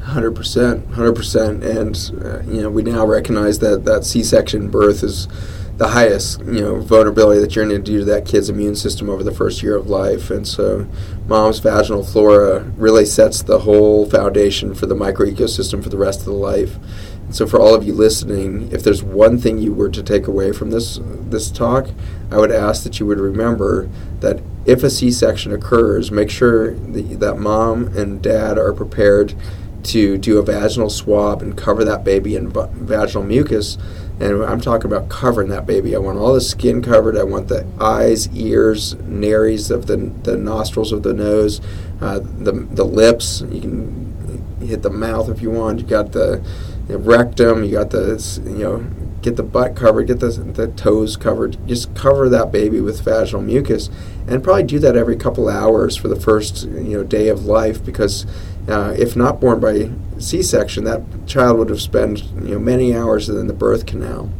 100% 0.00 0.82
100% 0.82 1.62
and 1.62 2.24
uh, 2.24 2.42
you 2.50 2.62
know 2.62 2.70
we 2.70 2.82
now 2.82 3.04
recognize 3.04 3.58
that 3.58 3.84
that 3.84 4.04
c-section 4.04 4.70
birth 4.70 5.02
is 5.02 5.28
the 5.76 5.88
highest 5.88 6.40
you 6.40 6.60
know 6.60 6.80
vulnerability 6.80 7.40
that 7.40 7.54
you're 7.54 7.66
going 7.66 7.76
to 7.76 7.82
do 7.82 7.98
to 7.98 8.04
that 8.04 8.24
kid's 8.24 8.48
immune 8.48 8.74
system 8.74 9.10
over 9.10 9.22
the 9.22 9.32
first 9.32 9.62
year 9.62 9.76
of 9.76 9.88
life 9.88 10.30
and 10.30 10.48
so 10.48 10.86
mom's 11.26 11.58
vaginal 11.58 12.02
flora 12.02 12.60
really 12.76 13.04
sets 13.04 13.42
the 13.42 13.60
whole 13.60 14.08
foundation 14.08 14.74
for 14.74 14.86
the 14.86 14.94
microecosystem 14.94 15.82
for 15.82 15.90
the 15.90 15.98
rest 15.98 16.20
of 16.20 16.26
the 16.26 16.32
life 16.32 16.76
so 17.30 17.46
for 17.46 17.60
all 17.60 17.74
of 17.74 17.84
you 17.84 17.92
listening, 17.92 18.70
if 18.72 18.82
there's 18.82 19.02
one 19.02 19.38
thing 19.38 19.58
you 19.58 19.72
were 19.72 19.88
to 19.88 20.02
take 20.02 20.26
away 20.26 20.52
from 20.52 20.70
this 20.70 20.98
this 21.02 21.50
talk, 21.50 21.90
I 22.30 22.38
would 22.38 22.50
ask 22.50 22.82
that 22.84 22.98
you 22.98 23.06
would 23.06 23.20
remember 23.20 23.88
that 24.20 24.40
if 24.66 24.82
a 24.82 24.90
C-section 24.90 25.52
occurs, 25.52 26.10
make 26.10 26.30
sure 26.30 26.74
that, 26.74 27.20
that 27.20 27.36
mom 27.36 27.96
and 27.96 28.20
dad 28.20 28.58
are 28.58 28.72
prepared 28.72 29.34
to 29.84 30.18
do 30.18 30.38
a 30.38 30.42
vaginal 30.42 30.90
swab 30.90 31.40
and 31.40 31.56
cover 31.56 31.84
that 31.84 32.04
baby 32.04 32.36
in 32.36 32.50
vaginal 32.50 33.22
mucus. 33.22 33.78
And 34.20 34.44
I'm 34.44 34.60
talking 34.60 34.86
about 34.86 35.08
covering 35.08 35.48
that 35.48 35.64
baby. 35.66 35.96
I 35.96 35.98
want 35.98 36.18
all 36.18 36.34
the 36.34 36.42
skin 36.42 36.82
covered. 36.82 37.16
I 37.16 37.22
want 37.22 37.48
the 37.48 37.66
eyes, 37.80 38.28
ears, 38.36 38.94
nares 38.96 39.70
of 39.70 39.86
the, 39.86 39.96
the 39.96 40.36
nostrils 40.36 40.92
of 40.92 41.02
the 41.02 41.14
nose, 41.14 41.62
uh, 42.02 42.18
the, 42.18 42.52
the 42.52 42.84
lips. 42.84 43.40
You 43.50 43.60
can 43.62 44.58
hit 44.60 44.82
the 44.82 44.90
mouth 44.90 45.30
if 45.30 45.40
you 45.40 45.50
want. 45.50 45.80
You 45.80 45.86
got 45.86 46.12
the 46.12 46.44
rectum, 46.98 47.64
you 47.64 47.72
got 47.72 47.90
the, 47.90 48.40
you 48.44 48.64
know, 48.64 48.86
get 49.22 49.36
the 49.36 49.42
butt 49.42 49.76
covered, 49.76 50.06
get 50.06 50.20
the, 50.20 50.28
the 50.28 50.68
toes 50.68 51.16
covered. 51.16 51.56
Just 51.66 51.94
cover 51.94 52.28
that 52.28 52.50
baby 52.52 52.80
with 52.80 53.02
vaginal 53.02 53.42
mucus, 53.42 53.90
and 54.26 54.42
probably 54.42 54.62
do 54.64 54.78
that 54.78 54.96
every 54.96 55.16
couple 55.16 55.48
hours 55.48 55.96
for 55.96 56.08
the 56.08 56.20
first 56.20 56.64
you 56.64 56.96
know 56.96 57.04
day 57.04 57.28
of 57.28 57.44
life. 57.44 57.84
Because 57.84 58.26
uh, 58.68 58.94
if 58.98 59.16
not 59.16 59.40
born 59.40 59.60
by 59.60 59.90
C-section, 60.18 60.84
that 60.84 61.02
child 61.26 61.58
would 61.58 61.68
have 61.68 61.80
spent 61.80 62.24
you 62.24 62.54
know 62.54 62.58
many 62.58 62.94
hours 62.94 63.28
in 63.28 63.46
the 63.46 63.54
birth 63.54 63.86
canal. 63.86 64.30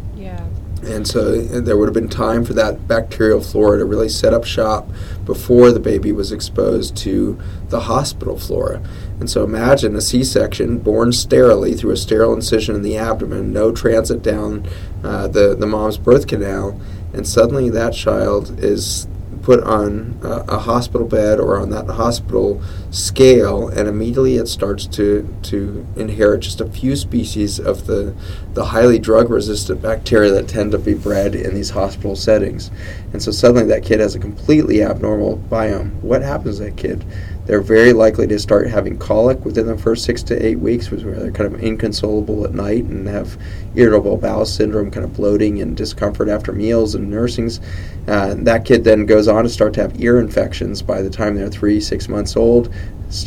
And 0.83 1.07
so 1.07 1.41
there 1.43 1.76
would 1.76 1.89
have 1.89 1.95
been 1.95 2.09
time 2.09 2.45
for 2.45 2.55
that 2.55 2.89
bacterial 2.89 3.41
flora 3.41 3.78
to 3.78 3.85
really 3.85 4.09
set 4.09 4.33
up 4.33 4.45
shop 4.45 4.89
before 5.26 5.72
the 5.72 5.81
baby 5.81 6.11
was 6.11 6.33
exposed 6.33 6.97
to 6.99 7.39
the 7.68 7.81
hospital 7.81 8.39
flora. 8.39 8.83
And 9.20 9.28
so 9.28 9.45
imagine 9.45 9.95
a 9.95 10.01
C 10.01 10.24
section 10.24 10.78
born 10.78 11.12
sterilely 11.12 11.74
through 11.74 11.93
a 11.93 11.97
sterile 11.97 12.33
incision 12.33 12.74
in 12.74 12.83
the 12.83 12.97
abdomen, 12.97 13.53
no 13.53 13.72
transit 13.72 14.22
down 14.22 14.66
uh, 15.05 15.28
the, 15.28 15.55
the 15.55 15.66
mom's 15.66 15.99
birth 15.99 16.26
canal, 16.26 16.81
and 17.12 17.28
suddenly 17.28 17.68
that 17.70 17.93
child 17.93 18.59
is 18.59 19.07
put 19.43 19.62
on 19.64 20.18
a, 20.22 20.28
a, 20.49 20.59
hospital 20.59 21.07
bed 21.07 21.41
or 21.41 21.59
on 21.59 21.70
that 21.70 21.86
hospital 21.86 22.62
scale, 22.91 23.68
and 23.68 23.88
immediately 23.88 24.36
it 24.36 24.47
starts 24.47 24.86
to, 24.86 25.28
to 25.43 25.86
inherit 25.97 26.41
just 26.41 26.61
a 26.61 26.66
few 26.66 26.95
species 26.97 27.59
of 27.59 27.86
the, 27.86 28.14
the 28.55 28.66
highly 28.66 28.99
drug 28.99 29.30
resistant 29.30 29.80
bacteria 29.80 30.30
that 30.30 30.49
tend 30.49 30.72
to 30.72 30.78
be 30.78 30.95
bred 30.95 31.34
in 31.34 31.55
these 31.55 31.70
hospital 31.70 32.14
settings. 32.14 32.70
And 33.12 33.22
so 33.22 33.30
suddenly 33.30 33.64
that 33.64 33.84
kid 33.84 34.01
has 34.01 34.14
a 34.14 34.18
completely 34.18 34.82
abnormal 34.82 35.38
biome. 35.51 35.95
What 36.03 36.22
happens 36.22 36.59
to 36.59 36.64
that 36.64 36.76
kid? 36.76 37.05
They're 37.51 37.61
very 37.61 37.92
likely 37.92 38.28
to 38.28 38.38
start 38.38 38.68
having 38.68 38.96
colic 38.96 39.44
within 39.44 39.66
the 39.66 39.76
first 39.76 40.05
six 40.05 40.22
to 40.22 40.46
eight 40.46 40.61
weeks, 40.61 40.88
where 40.88 41.01
they're 41.01 41.32
kind 41.32 41.53
of 41.53 41.61
inconsolable 41.61 42.44
at 42.44 42.55
night 42.55 42.84
and 42.84 43.09
have 43.09 43.36
irritable 43.74 44.16
bowel 44.16 44.46
syndrome, 44.46 44.88
kind 44.88 45.03
of 45.03 45.16
bloating 45.16 45.61
and 45.61 45.76
discomfort 45.76 46.28
after 46.28 46.53
meals 46.53 46.94
and 46.94 47.11
nursings. 47.11 47.59
Uh, 48.07 48.36
that 48.38 48.64
kid 48.64 48.84
then 48.84 49.05
goes 49.05 49.26
on 49.26 49.42
to 49.42 49.48
start 49.48 49.74
to 49.74 49.80
have 49.82 50.01
ear 50.01 50.20
infections 50.20 50.80
by 50.80 51.03
the 51.03 51.11
time 51.11 51.34
they're 51.34 51.48
three, 51.48 51.80
six 51.80 52.09
months 52.09 52.36
old, 52.36 52.72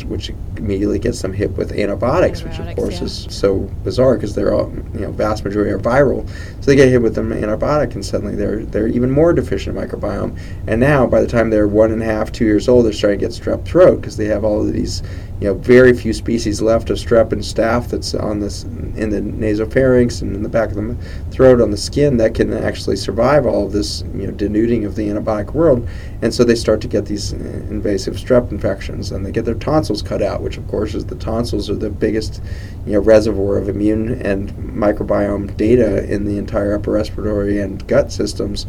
which 0.06 0.30
immediately 0.56 0.98
gets 0.98 1.20
them 1.22 1.32
hit 1.32 1.50
with 1.52 1.72
antibiotics, 1.72 2.42
which 2.42 2.58
of 2.58 2.76
course 2.76 2.98
yeah. 2.98 3.04
is 3.04 3.26
so 3.30 3.60
bizarre 3.84 4.14
because 4.14 4.34
they're 4.34 4.54
all, 4.54 4.72
you 4.94 5.00
know, 5.00 5.12
vast 5.12 5.44
majority 5.44 5.70
are 5.70 5.78
viral. 5.78 6.28
So 6.60 6.66
they 6.66 6.76
get 6.76 6.88
hit 6.88 7.02
with 7.02 7.18
an 7.18 7.30
antibiotic, 7.30 7.94
and 7.94 8.04
suddenly 8.04 8.34
they're 8.34 8.64
they're 8.64 8.88
even 8.88 9.10
more 9.10 9.32
deficient 9.32 9.76
in 9.76 9.88
microbiome. 9.88 10.38
And 10.66 10.80
now, 10.80 11.06
by 11.06 11.20
the 11.20 11.26
time 11.26 11.50
they're 11.50 11.68
one 11.68 11.92
and 11.92 12.02
a 12.02 12.06
half, 12.06 12.32
two 12.32 12.44
years 12.44 12.68
old, 12.68 12.86
they're 12.86 12.92
starting 12.92 13.20
to 13.20 13.26
get 13.26 13.32
strep 13.32 13.64
throat 13.64 14.00
because 14.00 14.16
they 14.16 14.26
have 14.26 14.44
all 14.44 14.60
of 14.60 14.72
these 14.72 15.02
you 15.44 15.50
know, 15.50 15.58
very 15.58 15.92
few 15.92 16.14
species 16.14 16.62
left 16.62 16.88
of 16.88 16.96
strep 16.96 17.30
and 17.30 17.42
staph 17.42 17.90
that's 17.90 18.14
on 18.14 18.40
this 18.40 18.62
in 18.62 19.10
the 19.10 19.20
nasopharynx 19.20 20.22
and 20.22 20.34
in 20.34 20.42
the 20.42 20.48
back 20.48 20.70
of 20.70 20.76
the 20.76 20.96
throat 21.30 21.60
on 21.60 21.70
the 21.70 21.76
skin 21.76 22.16
that 22.16 22.34
can 22.34 22.50
actually 22.54 22.96
survive 22.96 23.44
all 23.44 23.66
of 23.66 23.72
this, 23.72 24.00
you 24.14 24.26
know, 24.26 24.32
denuding 24.32 24.86
of 24.86 24.96
the 24.96 25.06
antibiotic 25.06 25.52
world. 25.52 25.86
And 26.22 26.32
so 26.32 26.44
they 26.44 26.54
start 26.54 26.80
to 26.80 26.88
get 26.88 27.04
these 27.04 27.34
uh, 27.34 27.36
invasive 27.68 28.14
strep 28.14 28.52
infections, 28.52 29.12
and 29.12 29.26
they 29.26 29.32
get 29.32 29.44
their 29.44 29.54
tonsils 29.54 30.00
cut 30.00 30.22
out, 30.22 30.40
which 30.40 30.56
of 30.56 30.66
course 30.66 30.94
is 30.94 31.04
the 31.04 31.14
tonsils 31.16 31.68
are 31.68 31.74
the 31.74 31.90
biggest, 31.90 32.40
you 32.86 32.94
know, 32.94 33.00
reservoir 33.00 33.58
of 33.58 33.68
immune 33.68 34.22
and 34.22 34.50
microbiome 34.54 35.54
data 35.58 36.10
in 36.10 36.24
the 36.24 36.38
entire 36.38 36.74
upper 36.74 36.92
respiratory 36.92 37.60
and 37.60 37.86
gut 37.86 38.10
systems 38.10 38.64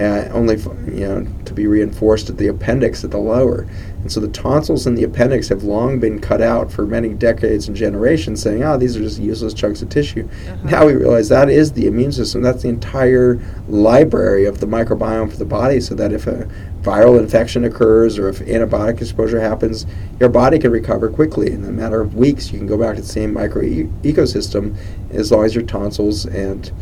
uh, 0.00 0.28
only 0.32 0.56
you 0.90 1.06
know 1.06 1.26
to 1.44 1.52
be 1.52 1.66
reinforced 1.66 2.30
at 2.30 2.38
the 2.38 2.46
appendix 2.46 3.04
at 3.04 3.10
the 3.10 3.18
lower. 3.18 3.66
And 4.00 4.10
so 4.10 4.18
the 4.18 4.28
tonsils 4.28 4.86
and 4.86 4.96
the 4.96 5.04
appendix 5.04 5.48
have 5.48 5.62
long 5.62 6.00
been 6.00 6.20
cut 6.20 6.40
out 6.40 6.72
for 6.72 6.86
many 6.86 7.10
decades 7.10 7.68
and 7.68 7.76
generations, 7.76 8.40
saying, 8.40 8.62
"Oh, 8.62 8.78
these 8.78 8.96
are 8.96 9.00
just 9.00 9.20
useless 9.20 9.52
chunks 9.52 9.82
of 9.82 9.90
tissue." 9.90 10.26
Uh-huh. 10.26 10.70
Now 10.70 10.86
we 10.86 10.94
realize 10.94 11.28
that 11.28 11.50
is 11.50 11.72
the 11.72 11.86
immune 11.86 12.12
system. 12.12 12.40
That's 12.40 12.62
the 12.62 12.68
entire 12.68 13.38
library 13.68 14.46
of 14.46 14.60
the 14.60 14.66
microbiome 14.66 15.30
for 15.30 15.36
the 15.36 15.44
body, 15.44 15.80
so 15.80 15.94
that 15.96 16.12
if 16.12 16.26
a 16.26 16.48
viral 16.82 17.18
infection 17.18 17.64
occurs 17.64 18.18
or 18.18 18.28
if 18.30 18.38
antibiotic 18.38 19.02
exposure 19.02 19.40
happens, 19.40 19.84
your 20.18 20.30
body 20.30 20.58
can 20.58 20.70
recover 20.70 21.10
quickly. 21.10 21.52
In 21.52 21.62
a 21.64 21.72
matter 21.72 22.00
of 22.00 22.14
weeks, 22.14 22.50
you 22.52 22.58
can 22.58 22.66
go 22.66 22.78
back 22.78 22.96
to 22.96 23.02
the 23.02 23.08
same 23.08 23.34
micro 23.34 23.62
e- 23.62 23.90
ecosystem 24.02 24.76
as 25.10 25.30
long 25.30 25.44
as 25.44 25.54
your 25.54 25.64
tonsils 25.64 26.24
and 26.24 26.72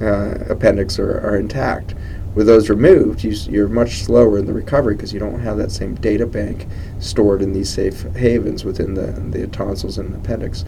uh, 0.00 0.34
appendix 0.48 0.98
are, 0.98 1.18
are 1.26 1.36
intact. 1.36 1.94
With 2.38 2.46
those 2.46 2.70
removed, 2.70 3.24
you, 3.24 3.64
are 3.64 3.68
much 3.68 4.04
slower 4.04 4.38
in 4.38 4.46
the 4.46 4.52
recovery 4.52 4.94
because 4.94 5.12
you 5.12 5.18
don't 5.18 5.40
have 5.40 5.56
that 5.56 5.72
same 5.72 5.96
data 5.96 6.24
bank 6.24 6.68
stored 7.00 7.42
in 7.42 7.52
these 7.52 7.68
safe 7.68 8.02
havens 8.14 8.64
within 8.64 8.94
the, 8.94 9.06
the 9.36 9.48
tonsils 9.48 9.98
and 9.98 10.14
appendix. 10.14 10.64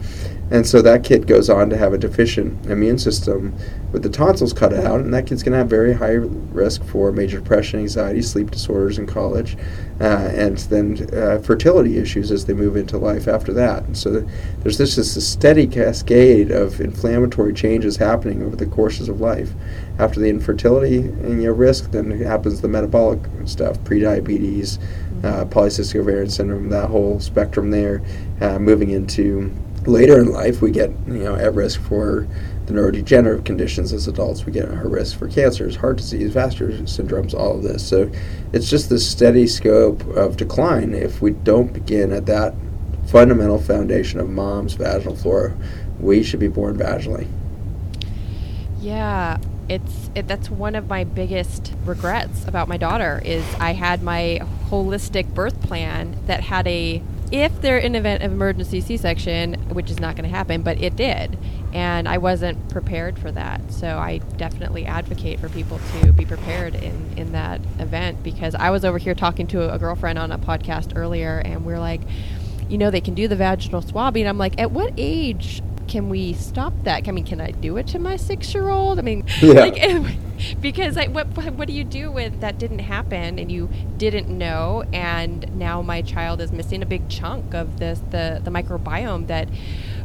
And 0.50 0.66
so 0.66 0.82
that 0.82 1.04
kid 1.04 1.28
goes 1.28 1.48
on 1.48 1.70
to 1.70 1.76
have 1.76 1.92
a 1.92 1.98
deficient 1.98 2.66
immune 2.66 2.98
system 2.98 3.54
with 3.92 4.02
the 4.02 4.08
tonsils 4.08 4.52
cut 4.52 4.74
out, 4.74 4.98
and 4.98 5.14
that 5.14 5.28
kid's 5.28 5.44
going 5.44 5.52
to 5.52 5.58
have 5.58 5.70
very 5.70 5.92
high 5.92 6.14
risk 6.14 6.82
for 6.82 7.12
major 7.12 7.38
depression, 7.38 7.78
anxiety, 7.78 8.20
sleep 8.20 8.50
disorders 8.50 8.98
in 8.98 9.06
college, 9.06 9.56
uh, 10.00 10.30
and 10.34 10.58
then 10.70 11.08
uh, 11.12 11.38
fertility 11.38 11.98
issues 11.98 12.30
as 12.30 12.46
they 12.46 12.54
move 12.54 12.76
into 12.76 12.96
life 12.96 13.28
after 13.28 13.52
that. 13.52 13.82
And 13.84 13.96
so 13.96 14.26
there's 14.60 14.78
this, 14.78 14.96
this 14.96 15.28
steady 15.28 15.66
cascade 15.66 16.50
of 16.50 16.80
inflammatory 16.80 17.52
changes 17.52 17.96
happening 17.96 18.42
over 18.42 18.56
the 18.56 18.66
courses 18.66 19.08
of 19.08 19.20
life 19.20 19.52
after 19.98 20.18
the 20.18 20.28
infertility 20.28 20.98
and, 20.98 21.42
your 21.42 21.54
risk, 21.54 21.90
then 21.90 22.10
happens 22.10 22.60
the 22.60 22.68
metabolic 22.68 23.20
stuff, 23.46 23.78
prediabetes, 23.80 24.78
uh, 25.22 25.44
polycystic 25.44 26.00
ovarian 26.00 26.30
syndrome, 26.30 26.68
that 26.70 26.88
whole 26.88 27.20
spectrum 27.20 27.70
there. 27.70 28.02
Uh, 28.40 28.58
moving 28.58 28.90
into 28.90 29.54
later 29.86 30.18
in 30.18 30.32
life, 30.32 30.62
we 30.62 30.70
get 30.70 30.90
you 31.06 31.22
know 31.24 31.34
at 31.34 31.54
risk 31.54 31.80
for 31.82 32.26
the 32.70 32.80
neurodegenerative 32.80 33.44
conditions 33.44 33.92
as 33.92 34.06
adults. 34.06 34.46
We 34.46 34.52
get 34.52 34.68
at 34.68 34.86
risk 34.86 35.18
for 35.18 35.28
cancers, 35.28 35.76
heart 35.76 35.96
disease, 35.96 36.32
vascular 36.32 36.72
syndromes, 36.82 37.34
all 37.34 37.56
of 37.56 37.62
this. 37.62 37.86
So 37.86 38.10
it's 38.52 38.70
just 38.70 38.88
this 38.88 39.08
steady 39.08 39.46
scope 39.46 40.06
of 40.08 40.36
decline 40.36 40.94
if 40.94 41.20
we 41.20 41.32
don't 41.32 41.72
begin 41.72 42.12
at 42.12 42.26
that 42.26 42.54
fundamental 43.08 43.58
foundation 43.58 44.20
of 44.20 44.28
mom's 44.28 44.74
vaginal 44.74 45.16
flora. 45.16 45.56
We 45.98 46.22
should 46.22 46.40
be 46.40 46.48
born 46.48 46.78
vaginally. 46.78 47.28
Yeah, 48.80 49.38
it's 49.68 50.10
it, 50.14 50.26
that's 50.26 50.50
one 50.50 50.74
of 50.74 50.88
my 50.88 51.04
biggest 51.04 51.74
regrets 51.84 52.46
about 52.46 52.68
my 52.68 52.76
daughter 52.76 53.20
is 53.24 53.44
I 53.56 53.72
had 53.72 54.02
my 54.02 54.40
holistic 54.68 55.34
birth 55.34 55.60
plan 55.60 56.16
that 56.26 56.40
had 56.40 56.66
a 56.66 57.02
if 57.32 57.60
there 57.60 57.78
in 57.78 57.94
an 57.94 57.96
event 57.96 58.22
of 58.22 58.32
emergency 58.32 58.80
C-section, 58.80 59.54
which 59.70 59.90
is 59.90 60.00
not 60.00 60.16
going 60.16 60.28
to 60.28 60.34
happen, 60.34 60.62
but 60.62 60.80
it 60.80 60.96
did, 60.96 61.38
and 61.72 62.08
I 62.08 62.18
wasn't 62.18 62.68
prepared 62.70 63.18
for 63.18 63.30
that. 63.32 63.72
So 63.72 63.98
I 63.98 64.18
definitely 64.36 64.86
advocate 64.86 65.38
for 65.38 65.48
people 65.48 65.80
to 66.00 66.12
be 66.12 66.24
prepared 66.24 66.74
in 66.74 67.14
in 67.16 67.32
that 67.32 67.60
event 67.78 68.22
because 68.22 68.54
I 68.54 68.70
was 68.70 68.84
over 68.84 68.98
here 68.98 69.14
talking 69.14 69.46
to 69.48 69.72
a 69.72 69.78
girlfriend 69.78 70.18
on 70.18 70.32
a 70.32 70.38
podcast 70.38 70.96
earlier, 70.96 71.38
and 71.44 71.64
we're 71.64 71.78
like, 71.78 72.00
you 72.68 72.78
know, 72.78 72.90
they 72.90 73.00
can 73.00 73.14
do 73.14 73.28
the 73.28 73.36
vaginal 73.36 73.82
swabbing. 73.82 74.26
I'm 74.26 74.38
like, 74.38 74.58
at 74.60 74.70
what 74.70 74.92
age 74.96 75.62
can 75.88 76.08
we 76.08 76.32
stop 76.34 76.72
that? 76.84 77.08
I 77.08 77.10
mean, 77.10 77.24
can 77.24 77.40
I 77.40 77.50
do 77.50 77.76
it 77.76 77.88
to 77.88 77.98
my 77.98 78.16
six 78.16 78.54
year 78.54 78.68
old? 78.68 78.98
I 78.98 79.02
mean, 79.02 79.24
yeah. 79.40 79.52
like, 79.54 79.76
because 80.60 80.96
I, 80.96 81.06
what 81.08 81.26
what 81.28 81.68
do 81.68 81.74
you 81.74 81.84
do 81.84 82.10
with 82.10 82.40
that 82.40 82.58
didn't 82.58 82.80
happen 82.80 83.38
and 83.38 83.50
you 83.50 83.68
didn't 83.96 84.28
know, 84.28 84.84
and 84.92 85.54
now 85.56 85.82
my 85.82 86.02
child 86.02 86.40
is 86.40 86.52
missing 86.52 86.82
a 86.82 86.86
big 86.86 87.08
chunk 87.08 87.54
of 87.54 87.78
this 87.78 88.00
the 88.10 88.40
the 88.42 88.50
microbiome 88.50 89.26
that. 89.28 89.48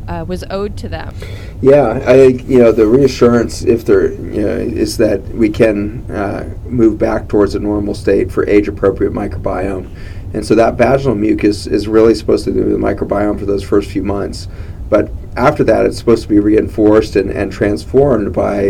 Uh, 0.07 0.23
was 0.23 0.43
owed 0.51 0.77
to 0.77 0.87
them. 0.87 1.15
Yeah, 1.63 1.99
I 2.05 2.13
think 2.13 2.47
you 2.47 2.59
know 2.59 2.71
the 2.71 2.85
reassurance, 2.85 3.63
if 3.63 3.85
there 3.85 4.11
you 4.11 4.41
know, 4.43 4.55
is 4.55 4.97
that 4.97 5.19
we 5.29 5.49
can 5.49 6.05
uh, 6.11 6.53
move 6.65 6.99
back 6.99 7.27
towards 7.27 7.55
a 7.55 7.59
normal 7.59 7.95
state 7.95 8.31
for 8.31 8.47
age-appropriate 8.47 9.13
microbiome, 9.13 9.89
and 10.35 10.45
so 10.45 10.53
that 10.53 10.75
vaginal 10.75 11.15
mucus 11.15 11.65
is 11.65 11.87
really 11.87 12.13
supposed 12.13 12.45
to 12.45 12.51
do 12.51 12.65
the 12.65 12.77
microbiome 12.77 13.39
for 13.39 13.47
those 13.47 13.63
first 13.63 13.89
few 13.89 14.03
months. 14.03 14.47
But 14.89 15.09
after 15.35 15.63
that, 15.65 15.85
it's 15.85 15.97
supposed 15.97 16.23
to 16.23 16.29
be 16.29 16.39
reinforced 16.39 17.15
and, 17.15 17.29
and 17.29 17.51
transformed 17.51 18.33
by 18.33 18.63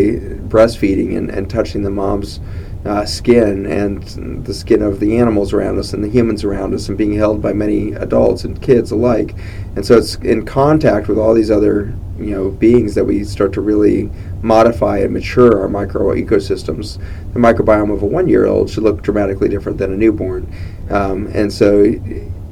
breastfeeding 0.48 1.18
and, 1.18 1.30
and 1.30 1.50
touching 1.50 1.84
the 1.84 1.90
mom's 1.90 2.40
uh, 2.86 3.04
skin 3.06 3.66
and 3.66 4.04
the 4.46 4.54
skin 4.54 4.82
of 4.82 5.00
the 5.00 5.18
animals 5.18 5.54
around 5.54 5.80
us 5.80 5.94
and 5.94 6.04
the 6.04 6.10
humans 6.10 6.44
around 6.44 6.74
us 6.74 6.88
and 6.88 6.98
being 6.98 7.14
held 7.14 7.42
by 7.42 7.52
many 7.52 7.94
adults 7.94 8.44
and 8.44 8.62
kids 8.62 8.92
alike. 8.92 9.36
And 9.76 9.86
so 9.86 9.98
it's 9.98 10.16
in 10.16 10.46
contact 10.46 11.08
with 11.08 11.18
all 11.18 11.34
these 11.34 11.50
other 11.50 11.96
you 12.18 12.32
know 12.32 12.50
beings 12.50 12.96
that 12.96 13.04
we 13.04 13.24
start 13.24 13.52
to 13.54 13.62
really 13.62 14.10
modify 14.42 15.00
and 15.00 15.14
mature 15.14 15.60
our 15.60 15.68
micro 15.68 16.14
ecosystems. 16.14 16.98
The 17.34 17.40
microbiome 17.40 17.94
of 17.94 18.04
a 18.04 18.06
one-year-old 18.06 18.70
should 18.70 18.84
look 18.84 19.02
dramatically 19.02 19.50
different 19.50 19.78
than 19.78 19.92
a 19.92 19.98
newborn, 19.98 20.52
um, 20.90 21.28
and 21.34 21.52
so 21.52 21.84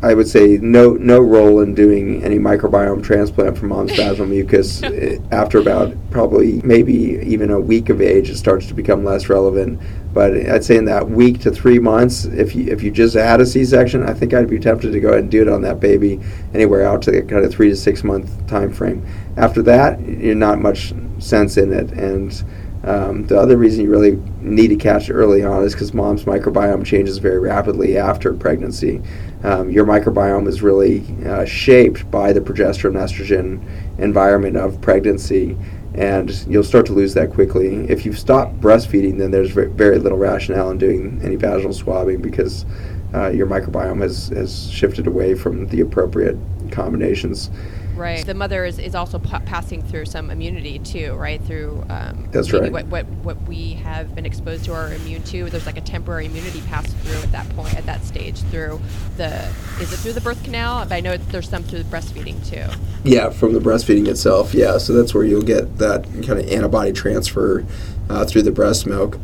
I 0.04 0.14
would 0.14 0.28
say 0.28 0.58
no 0.62 0.95
no 0.95 1.22
role 1.22 1.62
in 1.62 1.74
doing 1.74 2.22
any 2.26 2.38
microbiome 2.38 3.01
transplant 3.01 3.58
for 3.58 3.68
mom's 3.68 3.91
vaginal 3.95 4.28
mucus. 4.28 4.84
After 5.32 5.60
about 5.60 5.95
probably 6.12 6.62
maybe 6.62 6.93
even 7.24 7.49
a 7.49 7.60
week 7.60 7.88
of 7.88 8.01
age, 8.01 8.30
it 8.30 8.36
starts 8.36 8.68
to 8.68 8.74
become 8.74 9.06
less 9.06 9.30
relevant. 9.30 9.80
But 10.14 10.36
I'd 10.36 10.66
say 10.66 10.76
in 10.76 10.84
that 10.86 11.10
week 11.10 11.39
to 11.41 11.51
three 11.51 11.80
months, 11.80 12.26
if 12.26 12.54
you 12.54 12.70
if 12.70 12.84
you 12.84 12.91
just 12.91 13.16
had 13.16 13.39
a 13.39 13.45
C-section, 13.45 14.04
I 14.04 14.14
think 14.14 14.34
I'd 14.34 14.49
be 14.49 14.60
tempted 14.60 14.91
to 14.91 14.99
go 14.99 15.10
ahead 15.10 15.22
and 15.22 15.32
do 15.32 15.41
it 15.41 15.47
on 15.47 15.62
that 15.62 15.80
baby 15.80 16.20
anywhere 16.54 16.86
out 16.86 17.01
to 17.04 17.12
the 17.12 17.22
kind 17.22 17.45
of 17.45 17.54
three 17.54 17.70
to 17.70 17.76
six 17.76 18.04
month 18.04 18.45
time 18.45 18.74
frame. 18.74 19.08
After 19.38 19.62
that, 19.64 20.01
you're 20.01 20.36
not 20.36 20.60
much 20.60 20.93
sense 21.20 21.56
in 21.56 21.72
it, 21.72 21.91
and 21.93 22.43
um, 22.84 23.26
the 23.28 23.39
other 23.39 23.56
reason 23.56 23.86
you 23.86 23.89
really 23.89 24.18
need 24.41 24.68
to 24.68 24.76
catch 24.76 25.10
it 25.10 25.14
early 25.14 25.43
on 25.43 25.64
is 25.64 25.74
because 25.74 25.93
mom's 25.93 26.26
microbiome 26.26 26.86
changes 26.86 27.18
very 27.18 27.39
rapidly 27.39 27.97
after 27.97 28.34
pregnancy. 28.34 29.01
Um, 29.43 29.69
your 29.69 29.85
microbiome 29.85 30.47
is 30.47 30.61
really 30.61 31.03
uh, 31.25 31.43
shaped 31.45 32.09
by 32.09 32.31
the 32.31 32.39
progesterone 32.39 32.95
estrogen 32.95 33.61
environment 33.99 34.55
of 34.55 34.79
pregnancy, 34.79 35.57
and 35.95 36.31
you'll 36.47 36.63
start 36.63 36.85
to 36.87 36.93
lose 36.93 37.13
that 37.15 37.31
quickly. 37.31 37.89
If 37.89 38.05
you 38.05 38.13
stop 38.13 38.53
breastfeeding, 38.53 39.17
then 39.17 39.31
there's 39.31 39.51
very 39.51 39.99
little 39.99 40.17
rationale 40.17 40.71
in 40.71 40.77
doing 40.77 41.19
any 41.23 41.35
vaginal 41.35 41.73
swabbing 41.73 42.21
because 42.21 42.65
uh, 43.13 43.29
your 43.29 43.45
microbiome 43.45 44.01
has, 44.01 44.29
has 44.29 44.71
shifted 44.71 45.07
away 45.07 45.35
from 45.35 45.67
the 45.67 45.81
appropriate 45.81 46.37
combinations. 46.71 47.51
Right. 47.95 48.25
The 48.25 48.33
mother 48.33 48.65
is, 48.65 48.79
is 48.79 48.95
also 48.95 49.19
p- 49.19 49.29
passing 49.45 49.81
through 49.83 50.05
some 50.05 50.29
immunity 50.29 50.79
too, 50.79 51.13
right? 51.13 51.41
Through 51.43 51.85
um, 51.89 52.27
that's 52.31 52.51
right. 52.51 52.71
What, 52.71 52.87
what 52.87 53.05
what 53.07 53.41
we 53.43 53.73
have 53.73 54.15
been 54.15 54.25
exposed 54.25 54.65
to 54.65 54.73
or 54.73 54.93
immune 54.93 55.23
to. 55.23 55.49
There's 55.49 55.65
like 55.65 55.77
a 55.77 55.81
temporary 55.81 56.25
immunity 56.25 56.61
pass 56.61 56.91
through 56.93 57.19
at 57.19 57.31
that 57.31 57.47
point, 57.55 57.75
at 57.75 57.85
that 57.85 58.03
stage, 58.03 58.39
through 58.43 58.79
the 59.17 59.47
is 59.79 59.93
it 59.93 59.97
through 59.97 60.13
the 60.13 60.21
birth 60.21 60.43
canal? 60.43 60.83
But 60.83 60.93
I 60.93 60.99
know 60.99 61.17
there's 61.17 61.49
some 61.49 61.63
through 61.63 61.83
the 61.83 61.95
breastfeeding 61.95 62.47
too. 62.47 62.65
Yeah, 63.03 63.29
from 63.29 63.53
the 63.53 63.59
breastfeeding 63.59 64.07
itself. 64.07 64.53
Yeah, 64.53 64.77
so 64.77 64.93
that's 64.93 65.13
where 65.13 65.23
you'll 65.23 65.43
get 65.43 65.77
that 65.77 66.03
kind 66.05 66.39
of 66.39 66.47
antibody 66.47 66.93
transfer 66.93 67.65
uh, 68.09 68.25
through 68.25 68.43
the 68.43 68.51
breast 68.51 68.85
milk 68.85 69.19